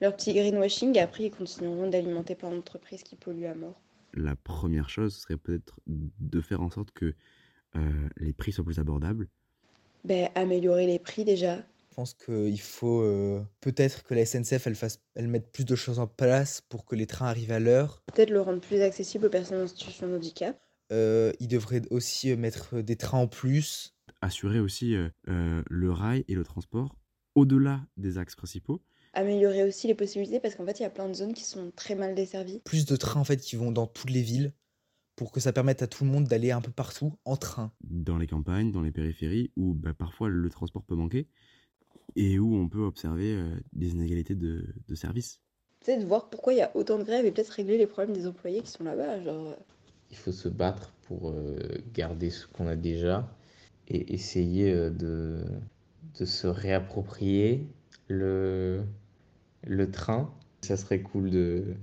leur 0.00 0.16
petit 0.16 0.34
greenwashing, 0.34 0.96
et 0.96 1.00
après 1.00 1.24
ils 1.24 1.30
continueront 1.30 1.88
d'alimenter 1.88 2.34
plein 2.34 2.50
d'entreprises 2.50 3.04
qui 3.04 3.14
polluent 3.14 3.46
à 3.46 3.54
mort. 3.54 3.80
La 4.14 4.34
première 4.34 4.90
chose 4.90 5.16
serait 5.16 5.36
peut-être 5.36 5.78
de 5.86 6.40
faire 6.40 6.60
en 6.60 6.70
sorte 6.70 6.90
que 6.90 7.14
euh, 7.76 8.08
les 8.16 8.32
prix 8.32 8.52
soient 8.52 8.64
plus 8.64 8.78
abordables. 8.78 9.28
Ben, 10.04 10.28
améliorer 10.34 10.86
les 10.86 10.98
prix 10.98 11.24
déjà. 11.24 11.56
Je 11.90 11.96
pense 11.96 12.14
qu'il 12.14 12.60
faut 12.60 13.02
euh, 13.02 13.40
peut-être 13.60 14.02
que 14.02 14.14
la 14.14 14.26
SNCF 14.26 14.66
elle, 14.66 14.74
fasse, 14.74 15.00
elle 15.14 15.28
mette 15.28 15.52
plus 15.52 15.64
de 15.64 15.76
choses 15.76 16.00
en 16.00 16.08
place 16.08 16.60
pour 16.60 16.84
que 16.84 16.96
les 16.96 17.06
trains 17.06 17.26
arrivent 17.26 17.52
à 17.52 17.60
l'heure. 17.60 18.02
Peut-être 18.12 18.30
le 18.30 18.40
rendre 18.40 18.60
plus 18.60 18.80
accessible 18.80 19.26
aux 19.26 19.30
personnes 19.30 19.62
en 19.62 19.66
situation 19.66 20.08
de 20.08 20.16
handicap. 20.16 20.60
Euh, 20.92 21.32
il 21.38 21.48
devrait 21.48 21.82
aussi 21.90 22.32
euh, 22.32 22.36
mettre 22.36 22.80
des 22.80 22.96
trains 22.96 23.18
en 23.18 23.28
plus. 23.28 23.94
Assurer 24.20 24.58
aussi 24.58 24.96
le 25.26 25.90
rail 25.90 26.24
et 26.28 26.34
le 26.34 26.44
transport 26.44 26.96
au-delà 27.34 27.80
des 27.96 28.18
axes 28.18 28.36
principaux. 28.36 28.82
Améliorer 29.12 29.62
aussi 29.62 29.86
les 29.86 29.94
possibilités 29.94 30.40
parce 30.40 30.54
qu'en 30.54 30.66
fait 30.66 30.80
il 30.80 30.82
y 30.82 30.86
a 30.86 30.90
plein 30.90 31.08
de 31.08 31.14
zones 31.14 31.34
qui 31.34 31.44
sont 31.44 31.70
très 31.76 31.94
mal 31.94 32.14
desservies. 32.14 32.60
Plus 32.64 32.86
de 32.86 32.96
trains 32.96 33.20
en 33.20 33.24
fait 33.24 33.36
qui 33.36 33.56
vont 33.56 33.70
dans 33.70 33.86
toutes 33.86 34.10
les 34.10 34.22
villes 34.22 34.52
pour 35.16 35.30
que 35.30 35.40
ça 35.40 35.52
permette 35.52 35.82
à 35.82 35.86
tout 35.86 36.04
le 36.04 36.10
monde 36.10 36.24
d'aller 36.24 36.50
un 36.50 36.60
peu 36.60 36.72
partout 36.72 37.18
en 37.24 37.36
train. 37.36 37.72
Dans 37.82 38.18
les 38.18 38.26
campagnes, 38.26 38.72
dans 38.72 38.82
les 38.82 38.90
périphéries 38.90 39.52
où 39.56 39.74
bah, 39.74 39.94
parfois 39.94 40.28
le 40.28 40.50
transport 40.50 40.82
peut 40.82 40.96
manquer 40.96 41.28
et 42.16 42.38
où 42.38 42.54
on 42.56 42.68
peut 42.68 42.82
observer 42.82 43.34
euh, 43.34 43.54
des 43.72 43.90
inégalités 43.90 44.34
de, 44.34 44.74
de 44.88 44.94
services. 44.94 45.40
Peut-être 45.84 46.04
voir 46.04 46.30
pourquoi 46.30 46.52
il 46.52 46.58
y 46.58 46.62
a 46.62 46.74
autant 46.76 46.98
de 46.98 47.04
grèves 47.04 47.26
et 47.26 47.32
peut-être 47.32 47.50
régler 47.50 47.78
les 47.78 47.86
problèmes 47.86 48.14
des 48.14 48.26
employés 48.26 48.62
qui 48.62 48.70
sont 48.70 48.84
là-bas. 48.84 49.22
Genre... 49.22 49.48
Euh. 49.48 49.56
Il 50.10 50.16
faut 50.16 50.32
se 50.32 50.48
battre 50.48 50.92
pour 51.02 51.30
euh, 51.30 51.58
garder 51.92 52.30
ce 52.30 52.46
qu'on 52.46 52.66
a 52.66 52.76
déjà 52.76 53.36
et 53.88 54.14
essayer 54.14 54.72
de, 54.90 55.44
de 56.18 56.24
se 56.24 56.46
réapproprier 56.46 57.68
le, 58.08 58.82
le 59.62 59.90
train. 59.90 60.32
Ça 60.62 60.76
serait 60.76 61.02
cool 61.02 61.30
de, 61.30 61.74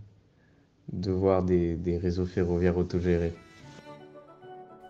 de 0.91 1.11
voir 1.11 1.43
des, 1.43 1.99
réseaux 2.01 2.25
ferroviaires 2.25 2.77
autogérés. 2.77 3.33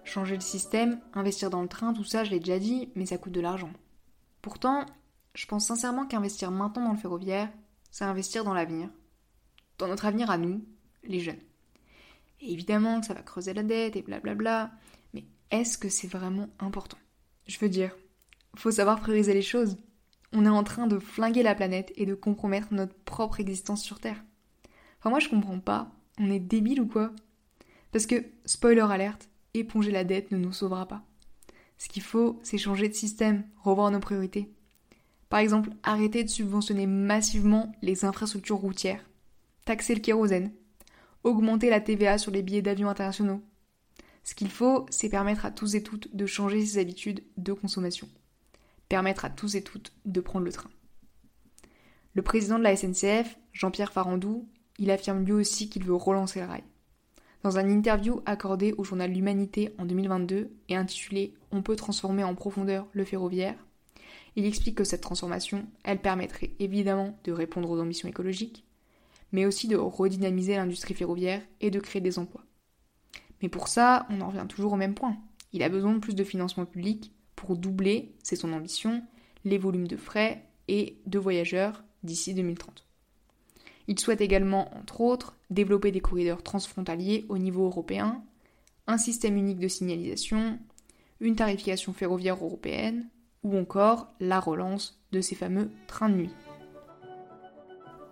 Changer 0.04 0.36
le 0.36 0.42
système, 0.42 1.00
investir 1.14 1.50
dans 1.50 1.62
le 1.62 1.68
train, 1.68 1.94
tout 1.94 2.04
ça, 2.04 2.24
je 2.24 2.32
l'ai 2.32 2.40
déjà 2.40 2.60
dit, 2.60 2.90
mais 2.96 3.06
ça 3.06 3.18
coûte 3.18 3.34
de 3.34 3.42
l'argent. 3.42 3.72
Pourtant, 4.42 4.86
je 5.36 5.46
pense 5.46 5.68
sincèrement 5.68 6.06
qu'investir 6.06 6.52
maintenant 6.52 6.86
dans 6.86 6.92
le 6.92 6.98
ferroviaire, 6.98 7.50
c'est 7.92 8.04
investir 8.04 8.44
dans 8.44 8.54
l'avenir. 8.54 8.90
Dans 9.78 9.88
notre 9.88 10.06
avenir 10.06 10.30
à 10.32 10.38
nous, 10.38 10.66
les 11.04 11.20
jeunes. 11.20 11.40
Et 12.42 12.52
évidemment 12.52 13.00
que 13.00 13.06
ça 13.06 13.14
va 13.14 13.22
creuser 13.22 13.54
la 13.54 13.64
dette 13.64 13.96
et 13.96 14.02
blablabla, 14.02 14.72
mais 15.14 15.26
est-ce 15.52 15.78
que 15.78 15.90
c'est 15.90 16.08
vraiment 16.08 16.50
important? 16.60 16.98
Je 17.48 17.60
veux 17.60 17.70
dire, 17.70 17.96
faut 18.56 18.72
savoir 18.72 19.00
prioriser 19.00 19.34
les 19.34 19.42
choses. 19.42 19.78
On 20.34 20.46
est 20.46 20.50
en 20.50 20.64
train 20.64 20.88
de 20.88 21.00
flinguer 21.00 21.44
la 21.44 21.56
planète 21.56 21.92
et 21.96 22.06
de 22.06 22.16
compromettre 22.16 22.74
notre 22.74 22.96
propre 22.96 23.40
existence 23.40 23.84
sur 23.84 24.00
Terre. 24.00 24.24
Enfin, 25.02 25.10
moi 25.10 25.20
je 25.20 25.30
comprends 25.30 25.60
pas. 25.60 25.92
On 26.20 26.30
est 26.30 26.40
débile 26.40 26.80
ou 26.80 26.86
quoi? 26.86 27.12
Parce 27.92 28.06
que, 28.06 28.24
spoiler 28.46 28.82
alerte, 28.82 29.30
éponger 29.56 29.90
la 29.90 30.04
dette 30.04 30.32
ne 30.32 30.38
nous 30.38 30.54
sauvera 30.54 30.88
pas. 30.88 31.04
Ce 31.80 31.90
qu'il 31.90 32.04
faut, 32.04 32.40
c'est 32.44 32.60
changer 32.60 32.88
de 32.88 32.94
système, 32.94 33.44
revoir 33.64 33.90
nos 33.90 34.00
priorités. 34.00 34.54
Par 35.30 35.40
exemple, 35.40 35.72
arrêter 35.82 36.24
de 36.24 36.30
subventionner 36.30 36.86
massivement 36.86 37.72
les 37.82 38.06
infrastructures 38.06 38.58
routières, 38.58 39.04
taxer 39.66 39.96
le 39.96 40.02
kérosène, 40.02 40.52
augmenter 41.24 41.72
la 41.72 41.82
TVA 41.82 42.20
sur 42.20 42.32
les 42.32 42.44
billets 42.44 42.62
d'avion 42.62 42.88
internationaux. 42.88 43.42
Ce 44.24 44.36
qu'il 44.36 44.52
faut, 44.52 44.86
c'est 44.92 45.10
permettre 45.10 45.46
à 45.46 45.52
tous 45.52 45.74
et 45.74 45.82
toutes 45.82 46.16
de 46.16 46.26
changer 46.28 46.64
ses 46.64 46.78
habitudes 46.78 47.24
de 47.38 47.54
consommation. 47.54 48.08
Permettre 48.88 49.26
à 49.26 49.32
tous 49.32 49.56
et 49.56 49.64
toutes 49.64 49.94
de 50.06 50.22
prendre 50.22 50.46
le 50.46 50.52
train. 50.52 50.70
Le 52.14 52.22
président 52.22 52.60
de 52.60 52.64
la 52.64 52.76
SNCF, 52.76 53.40
Jean-Pierre 53.54 53.94
Farandou, 53.94 54.48
il 54.78 54.92
affirme 54.92 55.24
lui 55.24 55.34
aussi 55.34 55.70
qu'il 55.70 55.84
veut 55.84 55.96
relancer 55.96 56.40
le 56.40 56.48
rail. 56.48 56.64
Dans 57.44 57.58
un 57.58 57.70
interview 57.70 58.22
accordé 58.26 58.74
au 58.74 58.84
journal 58.84 59.12
L'Humanité 59.12 59.74
en 59.78 59.86
2022 59.86 60.52
et 60.70 60.76
intitulé 60.76 61.34
On 61.52 61.62
peut 61.62 61.76
transformer 61.76 62.24
en 62.24 62.36
profondeur 62.36 62.88
le 62.94 63.04
ferroviaire, 63.04 63.56
il 64.36 64.46
explique 64.46 64.76
que 64.76 64.84
cette 64.84 65.02
transformation, 65.02 65.68
elle 65.84 66.00
permettrait 66.00 66.52
évidemment 66.60 67.18
de 67.24 67.32
répondre 67.32 67.70
aux 67.70 67.80
ambitions 67.80 68.08
écologiques, 68.08 68.66
mais 69.32 69.46
aussi 69.46 69.68
de 69.68 69.76
redynamiser 69.76 70.56
l'industrie 70.56 70.94
ferroviaire 70.94 71.42
et 71.60 71.72
de 71.72 71.80
créer 71.80 72.02
des 72.02 72.18
emplois. 72.18 72.46
Mais 73.42 73.50
pour 73.50 73.68
ça, 73.68 74.06
on 74.10 74.22
en 74.22 74.28
revient 74.28 74.46
toujours 74.48 74.74
au 74.74 74.78
même 74.78 74.94
point. 74.94 75.18
Il 75.52 75.64
a 75.64 75.70
besoin 75.70 75.94
de 75.94 76.00
plus 76.00 76.16
de 76.16 76.24
financement 76.24 76.66
public 76.66 77.12
pour 77.36 77.58
doubler, 77.58 78.14
c'est 78.24 78.36
son 78.36 78.54
ambition, 78.54 79.04
les 79.44 79.58
volumes 79.58 79.88
de 79.88 79.98
frais 79.98 80.46
et 80.68 81.02
de 81.08 81.20
voyageurs 81.20 81.84
d'ici 82.04 82.34
2030. 82.34 82.88
Il 83.88 84.00
souhaite 84.00 84.22
également, 84.22 84.76
entre 84.78 85.02
autres, 85.02 85.36
développer 85.50 85.92
des 85.92 86.02
corridors 86.02 86.44
transfrontaliers 86.44 87.26
au 87.30 87.38
niveau 87.38 87.66
européen, 87.66 88.24
un 88.88 88.98
système 88.98 89.38
unique 89.38 89.60
de 89.60 89.68
signalisation, 89.68 90.60
une 91.20 91.36
tarification 91.36 91.94
ferroviaire 91.94 92.44
européenne, 92.44 93.08
ou 93.44 93.58
encore 93.58 94.14
la 94.20 94.40
relance 94.40 95.02
de 95.12 95.22
ces 95.22 95.36
fameux 95.36 95.72
trains 95.88 96.10
de 96.10 96.16
nuit. 96.16 96.36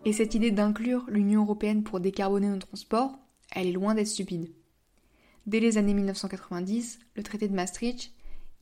Et 0.05 0.13
cette 0.13 0.33
idée 0.33 0.51
d'inclure 0.51 1.05
l'Union 1.09 1.43
européenne 1.43 1.83
pour 1.83 1.99
décarboner 1.99 2.47
nos 2.47 2.57
transports, 2.57 3.19
elle 3.51 3.67
est 3.67 3.73
loin 3.73 3.95
d'être 3.95 4.07
stupide. 4.07 4.51
Dès 5.45 5.59
les 5.59 5.77
années 5.77 5.93
1990, 5.93 6.99
le 7.15 7.23
traité 7.23 7.47
de 7.47 7.55
Maastricht, 7.55 8.13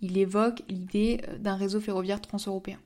il 0.02 0.18
évoque 0.18 0.64
l'idée 0.70 1.22
euh, 1.28 1.38
d'un 1.38 1.56
réseau 1.56 1.80
ferroviaire 1.80 2.22
transeuropéen. 2.22 2.80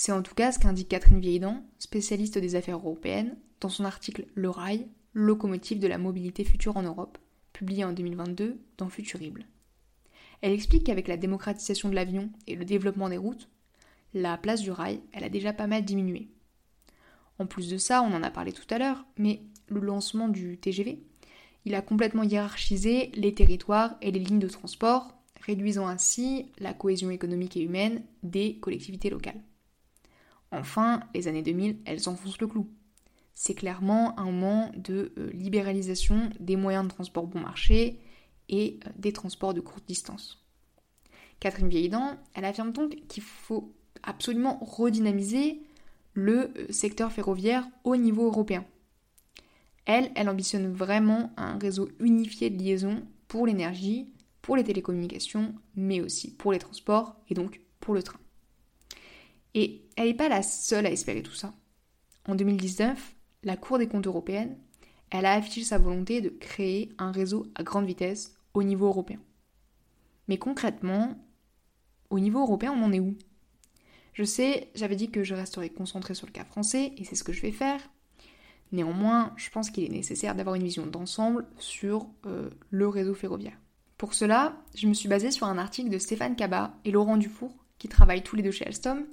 C'est 0.00 0.12
en 0.12 0.22
tout 0.22 0.36
cas 0.36 0.52
ce 0.52 0.60
qu'indique 0.60 0.88
Catherine 0.88 1.18
Vieildan, 1.18 1.64
spécialiste 1.80 2.38
des 2.38 2.54
affaires 2.54 2.76
européennes, 2.76 3.36
dans 3.60 3.68
son 3.68 3.84
article 3.84 4.26
Le 4.36 4.48
rail, 4.48 4.86
locomotive 5.12 5.80
de 5.80 5.88
la 5.88 5.98
mobilité 5.98 6.44
future 6.44 6.76
en 6.76 6.84
Europe, 6.84 7.18
publié 7.52 7.82
en 7.82 7.92
2022 7.92 8.60
dans 8.78 8.88
Futurible. 8.90 9.44
Elle 10.40 10.52
explique 10.52 10.84
qu'avec 10.84 11.08
la 11.08 11.16
démocratisation 11.16 11.88
de 11.88 11.96
l'avion 11.96 12.30
et 12.46 12.54
le 12.54 12.64
développement 12.64 13.08
des 13.08 13.16
routes, 13.16 13.48
la 14.14 14.38
place 14.38 14.62
du 14.62 14.70
rail, 14.70 15.00
elle 15.12 15.24
a 15.24 15.28
déjà 15.28 15.52
pas 15.52 15.66
mal 15.66 15.84
diminué. 15.84 16.28
En 17.40 17.46
plus 17.46 17.68
de 17.68 17.76
ça, 17.76 18.00
on 18.02 18.14
en 18.14 18.22
a 18.22 18.30
parlé 18.30 18.52
tout 18.52 18.72
à 18.72 18.78
l'heure, 18.78 19.04
mais 19.16 19.42
le 19.66 19.80
lancement 19.80 20.28
du 20.28 20.58
TGV, 20.58 21.02
il 21.64 21.74
a 21.74 21.82
complètement 21.82 22.22
hiérarchisé 22.22 23.10
les 23.14 23.34
territoires 23.34 23.96
et 24.00 24.12
les 24.12 24.20
lignes 24.20 24.38
de 24.38 24.46
transport, 24.46 25.12
réduisant 25.40 25.88
ainsi 25.88 26.52
la 26.60 26.72
cohésion 26.72 27.10
économique 27.10 27.56
et 27.56 27.62
humaine 27.62 28.04
des 28.22 28.60
collectivités 28.60 29.10
locales. 29.10 29.42
Enfin, 30.50 31.00
les 31.14 31.28
années 31.28 31.42
2000, 31.42 31.80
elles 31.84 32.08
enfoncent 32.08 32.40
le 32.40 32.46
clou. 32.46 32.68
C'est 33.34 33.54
clairement 33.54 34.18
un 34.18 34.24
moment 34.24 34.72
de 34.76 35.12
euh, 35.18 35.30
libéralisation 35.32 36.30
des 36.40 36.56
moyens 36.56 36.84
de 36.84 36.92
transport 36.92 37.26
bon 37.26 37.40
marché 37.40 38.00
et 38.48 38.80
euh, 38.84 38.90
des 38.96 39.12
transports 39.12 39.54
de 39.54 39.60
courte 39.60 39.86
distance. 39.86 40.44
Catherine 41.38 41.68
Vieillidan, 41.68 42.16
elle 42.34 42.44
affirme 42.44 42.72
donc 42.72 42.96
qu'il 43.06 43.22
faut 43.22 43.72
absolument 44.02 44.58
redynamiser 44.60 45.62
le 46.14 46.50
euh, 46.56 46.72
secteur 46.72 47.12
ferroviaire 47.12 47.68
au 47.84 47.96
niveau 47.96 48.26
européen. 48.26 48.64
Elle, 49.84 50.10
elle 50.16 50.28
ambitionne 50.28 50.72
vraiment 50.72 51.32
un 51.36 51.58
réseau 51.58 51.88
unifié 52.00 52.50
de 52.50 52.60
liaison 52.60 53.02
pour 53.28 53.46
l'énergie, 53.46 54.12
pour 54.42 54.56
les 54.56 54.64
télécommunications, 54.64 55.54
mais 55.76 56.00
aussi 56.00 56.34
pour 56.34 56.52
les 56.52 56.58
transports 56.58 57.16
et 57.28 57.34
donc 57.34 57.60
pour 57.80 57.94
le 57.94 58.02
train. 58.02 58.18
Et 59.54 59.82
elle 59.96 60.08
n'est 60.08 60.14
pas 60.14 60.28
la 60.28 60.42
seule 60.42 60.86
à 60.86 60.90
espérer 60.90 61.22
tout 61.22 61.34
ça. 61.34 61.54
En 62.26 62.34
2019, 62.34 63.14
la 63.44 63.56
Cour 63.56 63.78
des 63.78 63.88
comptes 63.88 64.06
européenne, 64.06 64.56
elle 65.10 65.26
a 65.26 65.32
affiché 65.32 65.64
sa 65.64 65.78
volonté 65.78 66.20
de 66.20 66.28
créer 66.28 66.90
un 66.98 67.12
réseau 67.12 67.46
à 67.54 67.62
grande 67.62 67.86
vitesse 67.86 68.36
au 68.54 68.62
niveau 68.62 68.86
européen. 68.86 69.20
Mais 70.28 70.36
concrètement, 70.36 71.16
au 72.10 72.20
niveau 72.20 72.40
européen, 72.40 72.72
on 72.72 72.84
en 72.84 72.92
est 72.92 73.00
où? 73.00 73.16
Je 74.12 74.24
sais, 74.24 74.68
j'avais 74.74 74.96
dit 74.96 75.10
que 75.10 75.24
je 75.24 75.34
resterais 75.34 75.70
concentrée 75.70 76.14
sur 76.14 76.26
le 76.26 76.32
cas 76.32 76.44
français, 76.44 76.92
et 76.96 77.04
c'est 77.04 77.14
ce 77.14 77.24
que 77.24 77.32
je 77.32 77.40
vais 77.40 77.52
faire. 77.52 77.80
Néanmoins, 78.72 79.32
je 79.36 79.48
pense 79.48 79.70
qu'il 79.70 79.84
est 79.84 79.88
nécessaire 79.88 80.34
d'avoir 80.34 80.56
une 80.56 80.64
vision 80.64 80.86
d'ensemble 80.86 81.46
sur 81.58 82.06
euh, 82.26 82.50
le 82.70 82.88
réseau 82.88 83.14
ferroviaire. 83.14 83.58
Pour 83.96 84.14
cela, 84.14 84.56
je 84.74 84.86
me 84.86 84.94
suis 84.94 85.08
basée 85.08 85.30
sur 85.30 85.46
un 85.46 85.56
article 85.58 85.90
de 85.90 85.98
Stéphane 85.98 86.36
Cabat 86.36 86.74
et 86.84 86.90
Laurent 86.90 87.16
Dufour, 87.16 87.52
qui 87.78 87.88
travaillent 87.88 88.22
tous 88.22 88.36
les 88.36 88.42
deux 88.42 88.50
chez 88.50 88.66
Alstom, 88.66 89.06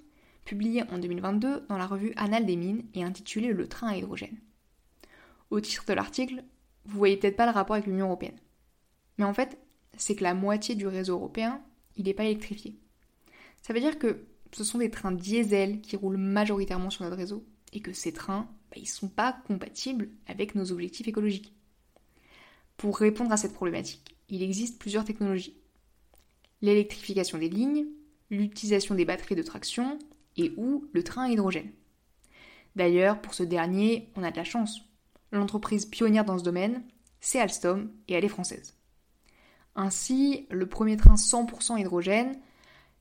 publié 0.46 0.84
en 0.92 1.00
2022 1.00 1.66
dans 1.68 1.78
la 1.78 1.88
revue 1.88 2.14
Annales 2.16 2.46
des 2.46 2.56
mines 2.56 2.86
et 2.94 3.04
intitulé 3.04 3.52
Le 3.52 3.68
train 3.68 3.90
à 3.90 3.98
hydrogène. 3.98 4.40
Au 5.50 5.60
titre 5.60 5.86
de 5.88 5.94
l'article, 5.94 6.44
vous 6.86 6.98
voyez 6.98 7.18
peut-être 7.18 7.36
pas 7.36 7.48
le 7.48 7.52
rapport 7.52 7.76
avec 7.76 7.88
l'Union 7.88 8.06
européenne. 8.06 8.40
Mais 9.18 9.26
en 9.26 9.34
fait, 9.34 9.58
c'est 9.98 10.16
que 10.16 10.24
la 10.24 10.34
moitié 10.34 10.76
du 10.76 10.88
réseau 10.88 11.16
européen, 11.16 11.62
il 11.98 12.06
n'est 12.06 12.14
pas 12.14 12.26
électrifié. 12.26 12.78
Ça 13.62 13.74
veut 13.74 13.80
dire 13.80 13.98
que 13.98 14.26
ce 14.52 14.64
sont 14.64 14.78
des 14.78 14.92
trains 14.92 15.12
diesel 15.12 15.82
qui 15.82 15.96
roulent 15.96 16.18
majoritairement 16.18 16.90
sur 16.90 17.04
notre 17.04 17.18
réseau 17.18 17.46
et 17.74 17.82
que 17.82 17.94
ces 17.94 18.14
trains, 18.14 18.48
bah, 18.70 18.78
ils 18.78 18.84
ne 18.84 18.88
sont 18.88 19.10
pas 19.10 19.34
compatibles 19.48 20.10
avec 20.28 20.56
nos 20.56 20.72
objectifs 20.72 21.08
écologiques. 21.08 21.54
Pour 22.78 22.98
répondre 22.98 23.32
à 23.32 23.38
cette 23.38 23.54
problématique, 23.54 24.16
il 24.30 24.44
existe 24.44 24.80
plusieurs 24.80 25.06
technologies. 25.06 25.58
L'électrification 26.62 27.38
des 27.38 27.50
lignes, 27.50 27.86
l'utilisation 28.30 28.96
des 28.96 29.06
batteries 29.06 29.36
de 29.36 29.44
traction 29.44 29.98
et 30.38 30.54
ou 30.58 30.88
le 30.94 31.04
train 31.04 31.24
à 31.24 31.30
hydrogène. 31.30 31.72
D'ailleurs, 32.76 33.22
pour 33.22 33.34
ce 33.34 33.44
dernier, 33.44 34.12
on 34.16 34.24
a 34.24 34.32
de 34.32 34.38
la 34.38 34.44
chance. 34.44 34.82
L'entreprise 35.32 35.86
pionnière 35.86 36.26
dans 36.26 36.38
ce 36.38 36.44
domaine, 36.44 36.84
c'est 37.20 37.40
Alstom 37.40 37.92
et 38.08 38.14
elle 38.14 38.26
est 38.26 38.30
française. 38.30 38.76
Ainsi, 39.76 40.48
le 40.52 40.68
premier 40.68 40.98
train 40.98 41.16
100% 41.16 41.80
hydrogène, 41.80 42.40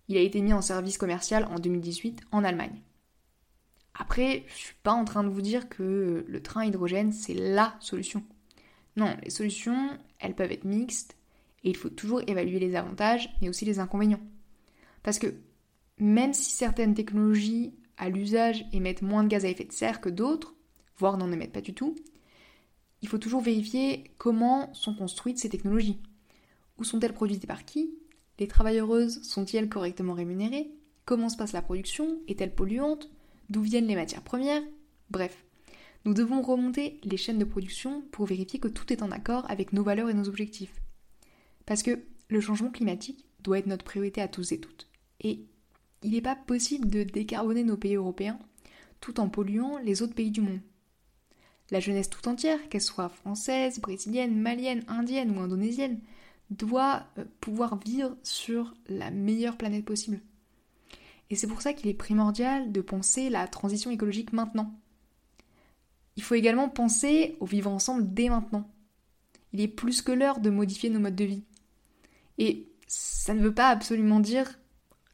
il 0.09 0.17
a 0.17 0.21
été 0.21 0.41
mis 0.41 0.53
en 0.53 0.63
service 0.63 0.99
commercial 0.99 1.45
en 1.51 1.59
2018 1.59 2.23
en 2.33 2.45
Allemagne. 2.45 2.83
Après, 3.95 4.45
je 4.49 4.55
suis 4.55 4.75
pas 4.83 4.93
en 4.93 5.05
train 5.05 5.23
de 5.23 5.29
vous 5.29 5.41
dire 5.41 5.69
que 5.69 6.25
le 6.27 6.43
train 6.43 6.65
hydrogène 6.65 7.13
c'est 7.13 7.35
la 7.35 7.77
solution. 7.81 8.25
Non, 8.97 9.17
les 9.23 9.31
solutions, 9.31 9.97
elles 10.19 10.35
peuvent 10.35 10.53
être 10.53 10.65
mixtes 10.65 11.17
et 11.63 11.71
il 11.71 11.77
faut 11.77 11.89
toujours 11.89 12.23
évaluer 12.27 12.59
les 12.59 12.75
avantages 12.75 13.33
mais 13.41 13.49
aussi 13.49 13.65
les 13.65 13.79
inconvénients. 13.79 14.21
Parce 15.05 15.19
que 15.19 15.35
même 15.99 16.35
si 16.35 16.51
certaines 16.51 16.95
technologies 16.95 17.75
à 17.97 18.09
l'usage 18.09 18.65
émettent 18.73 19.03
moins 19.03 19.23
de 19.23 19.29
gaz 19.29 19.45
à 19.45 19.49
effet 19.49 19.65
de 19.65 19.73
serre 19.73 20.01
que 20.01 20.09
d'autres, 20.09 20.55
voire 20.99 21.17
n'en 21.17 21.33
émettent 21.33 21.53
pas 21.53 21.61
du 21.61 21.75
tout, 21.75 21.95
il 23.03 23.09
faut 23.09 23.19
toujours 23.19 23.43
vérifier 23.43 24.05
comment 24.19 24.73
sont 24.73 24.95
construites 24.95 25.39
ces 25.39 25.51
technologies. 25.51 26.01
Où 26.79 26.85
sont-elles 26.85 27.13
produites 27.13 27.45
et 27.45 27.47
par 27.47 27.65
qui? 27.65 27.95
Les 28.39 28.49
travailleuses 28.49 29.23
sont-elles 29.23 29.69
correctement 29.69 30.15
rémunérées? 30.15 30.73
Comment 31.05 31.29
se 31.29 31.37
passe 31.37 31.53
la 31.53 31.63
production? 31.63 32.19
Est-elle 32.29 32.55
polluante? 32.55 33.11
D'où 33.51 33.61
viennent 33.61 33.87
les 33.87 33.95
matières 33.95 34.25
premières? 34.25 34.63
Bref, 35.11 35.45
nous 36.05 36.15
devons 36.15 36.43
remonter 36.43 36.99
les 37.05 37.17
chaînes 37.17 37.39
de 37.39 37.45
production 37.45 38.03
pour 38.11 38.27
vérifier 38.27 38.59
que 38.59 38.69
tout 38.69 38.93
est 38.93 39.03
en 39.03 39.11
accord 39.11 39.49
avec 39.51 39.73
nos 39.73 39.85
valeurs 39.85 40.11
et 40.11 40.15
nos 40.15 40.29
objectifs. 40.29 40.81
Parce 41.67 41.83
que 41.83 42.03
le 42.29 42.41
changement 42.41 42.71
climatique 42.71 43.27
doit 43.41 43.59
être 43.59 43.67
notre 43.67 43.85
priorité 43.85 44.23
à 44.23 44.29
tous 44.29 44.53
et 44.53 44.61
toutes. 44.61 44.89
Et 45.21 45.45
il 46.05 46.13
n'est 46.13 46.21
pas 46.21 46.37
possible 46.37 46.89
de 46.89 47.03
décarboner 47.03 47.65
nos 47.65 47.79
pays 47.79 47.97
européens 47.97 48.39
tout 49.01 49.21
en 49.21 49.29
polluant 49.29 49.79
les 49.79 50.03
autres 50.03 50.15
pays 50.15 50.31
du 50.31 50.43
monde. 50.43 50.61
La 51.71 51.81
jeunesse 51.81 52.11
tout 52.11 52.29
entière, 52.29 52.69
qu'elle 52.69 52.83
soit 52.83 53.09
française, 53.09 53.81
brésilienne, 53.81 54.39
malienne, 54.39 54.85
indienne 54.87 55.37
ou 55.37 55.41
indonésienne, 55.41 55.99
doit 56.51 57.07
euh, 57.19 57.25
pouvoir 57.41 57.79
vivre 57.79 58.17
sur 58.23 58.75
la 58.87 59.11
meilleure 59.11 59.57
planète 59.57 59.85
possible. 59.85 60.21
Et 61.31 61.37
c'est 61.37 61.47
pour 61.47 61.63
ça 61.63 61.73
qu'il 61.73 61.89
est 61.89 61.95
primordial 61.95 62.71
de 62.71 62.83
penser 62.83 63.31
la 63.31 63.49
transition 63.49 63.91
écologique 63.91 64.35
maintenant. 64.35 64.75
Il 66.17 66.23
faut 66.23 66.35
également 66.35 66.69
penser 66.69 67.37
au 67.41 67.47
vivre 67.47 67.71
ensemble 67.71 68.13
dès 68.13 68.29
maintenant. 68.29 68.71
Il 69.55 69.61
est 69.63 69.69
plus 69.69 70.03
que 70.03 70.13
l'heure 70.13 70.41
de 70.41 70.51
modifier 70.51 70.91
nos 70.91 71.01
modes 71.01 71.17
de 71.17 71.25
vie. 71.25 71.45
Et 72.37 72.69
ça 72.87 73.33
ne 73.33 73.43
veut 73.43 73.55
pas 73.55 73.69
absolument 73.69 74.21
dire 74.21 74.59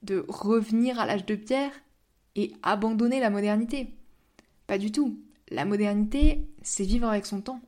de 0.02 0.24
revenir 0.28 0.98
à 0.98 1.06
l'âge 1.06 1.26
de 1.26 1.34
pierre 1.34 1.72
et 2.36 2.52
abandonner 2.62 3.20
la 3.20 3.30
modernité. 3.30 3.94
Pas 4.66 4.78
du 4.78 4.92
tout. 4.92 5.20
La 5.48 5.64
modernité, 5.64 6.48
c'est 6.62 6.84
vivre 6.84 7.08
avec 7.08 7.26
son 7.26 7.40
temps. 7.40 7.60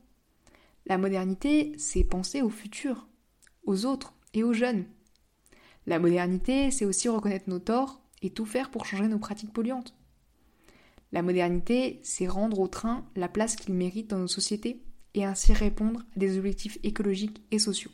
La 0.85 0.97
modernité, 0.97 1.73
c'est 1.77 2.03
penser 2.03 2.41
au 2.41 2.49
futur, 2.49 3.07
aux 3.65 3.85
autres 3.85 4.13
et 4.33 4.43
aux 4.43 4.53
jeunes. 4.53 4.85
La 5.85 5.99
modernité, 5.99 6.71
c'est 6.71 6.85
aussi 6.85 7.09
reconnaître 7.09 7.49
nos 7.49 7.59
torts 7.59 8.01
et 8.21 8.29
tout 8.29 8.45
faire 8.45 8.71
pour 8.71 8.85
changer 8.85 9.07
nos 9.07 9.19
pratiques 9.19 9.53
polluantes. 9.53 9.95
La 11.11 11.21
modernité, 11.21 11.99
c'est 12.03 12.27
rendre 12.27 12.59
au 12.59 12.67
train 12.67 13.05
la 13.15 13.27
place 13.27 13.55
qu'il 13.55 13.75
mérite 13.75 14.09
dans 14.09 14.17
nos 14.17 14.27
sociétés 14.27 14.81
et 15.13 15.25
ainsi 15.25 15.53
répondre 15.53 16.01
à 16.15 16.19
des 16.19 16.37
objectifs 16.37 16.79
écologiques 16.83 17.43
et 17.51 17.59
sociaux. 17.59 17.91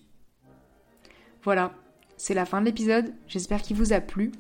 Voilà, 1.43 1.73
c'est 2.19 2.33
la 2.33 2.45
fin 2.45 2.59
de 2.59 2.65
l'épisode, 2.65 3.13
j'espère 3.27 3.61
qu'il 3.61 3.77
vous 3.77 3.93
a 3.93 4.01
plu. 4.01 4.33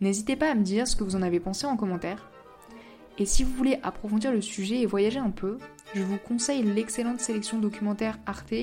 N'hésitez 0.00 0.36
pas 0.36 0.52
à 0.52 0.54
me 0.54 0.62
dire 0.62 0.86
ce 0.86 0.94
que 0.94 1.02
vous 1.02 1.16
en 1.16 1.22
avez 1.22 1.40
pensé 1.40 1.66
en 1.66 1.76
commentaire. 1.76 2.30
Et 3.18 3.26
si 3.26 3.42
vous 3.42 3.52
voulez 3.54 3.80
approfondir 3.82 4.30
le 4.30 4.40
sujet 4.40 4.76
et 4.76 4.86
voyager 4.86 5.18
un 5.18 5.30
peu, 5.30 5.58
je 5.94 6.02
vous 6.04 6.16
conseille 6.16 6.62
l'excellente 6.62 7.18
sélection 7.18 7.58
documentaire 7.58 8.20
Arte 8.24 8.54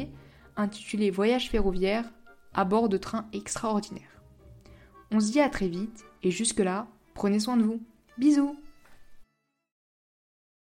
intitulée 0.55 1.11
Voyage 1.11 1.49
ferroviaire 1.49 2.09
à 2.53 2.63
bord 2.63 2.87
de 2.87 2.95
trains 2.95 3.27
extraordinaires. 3.33 4.21
On 5.11 5.19
se 5.19 5.33
dit 5.33 5.41
à 5.41 5.49
très 5.49 5.67
vite 5.67 6.05
et 6.23 6.31
jusque-là, 6.31 6.87
prenez 7.13 7.41
soin 7.41 7.57
de 7.57 7.63
vous. 7.63 7.81
Bisous 8.17 8.55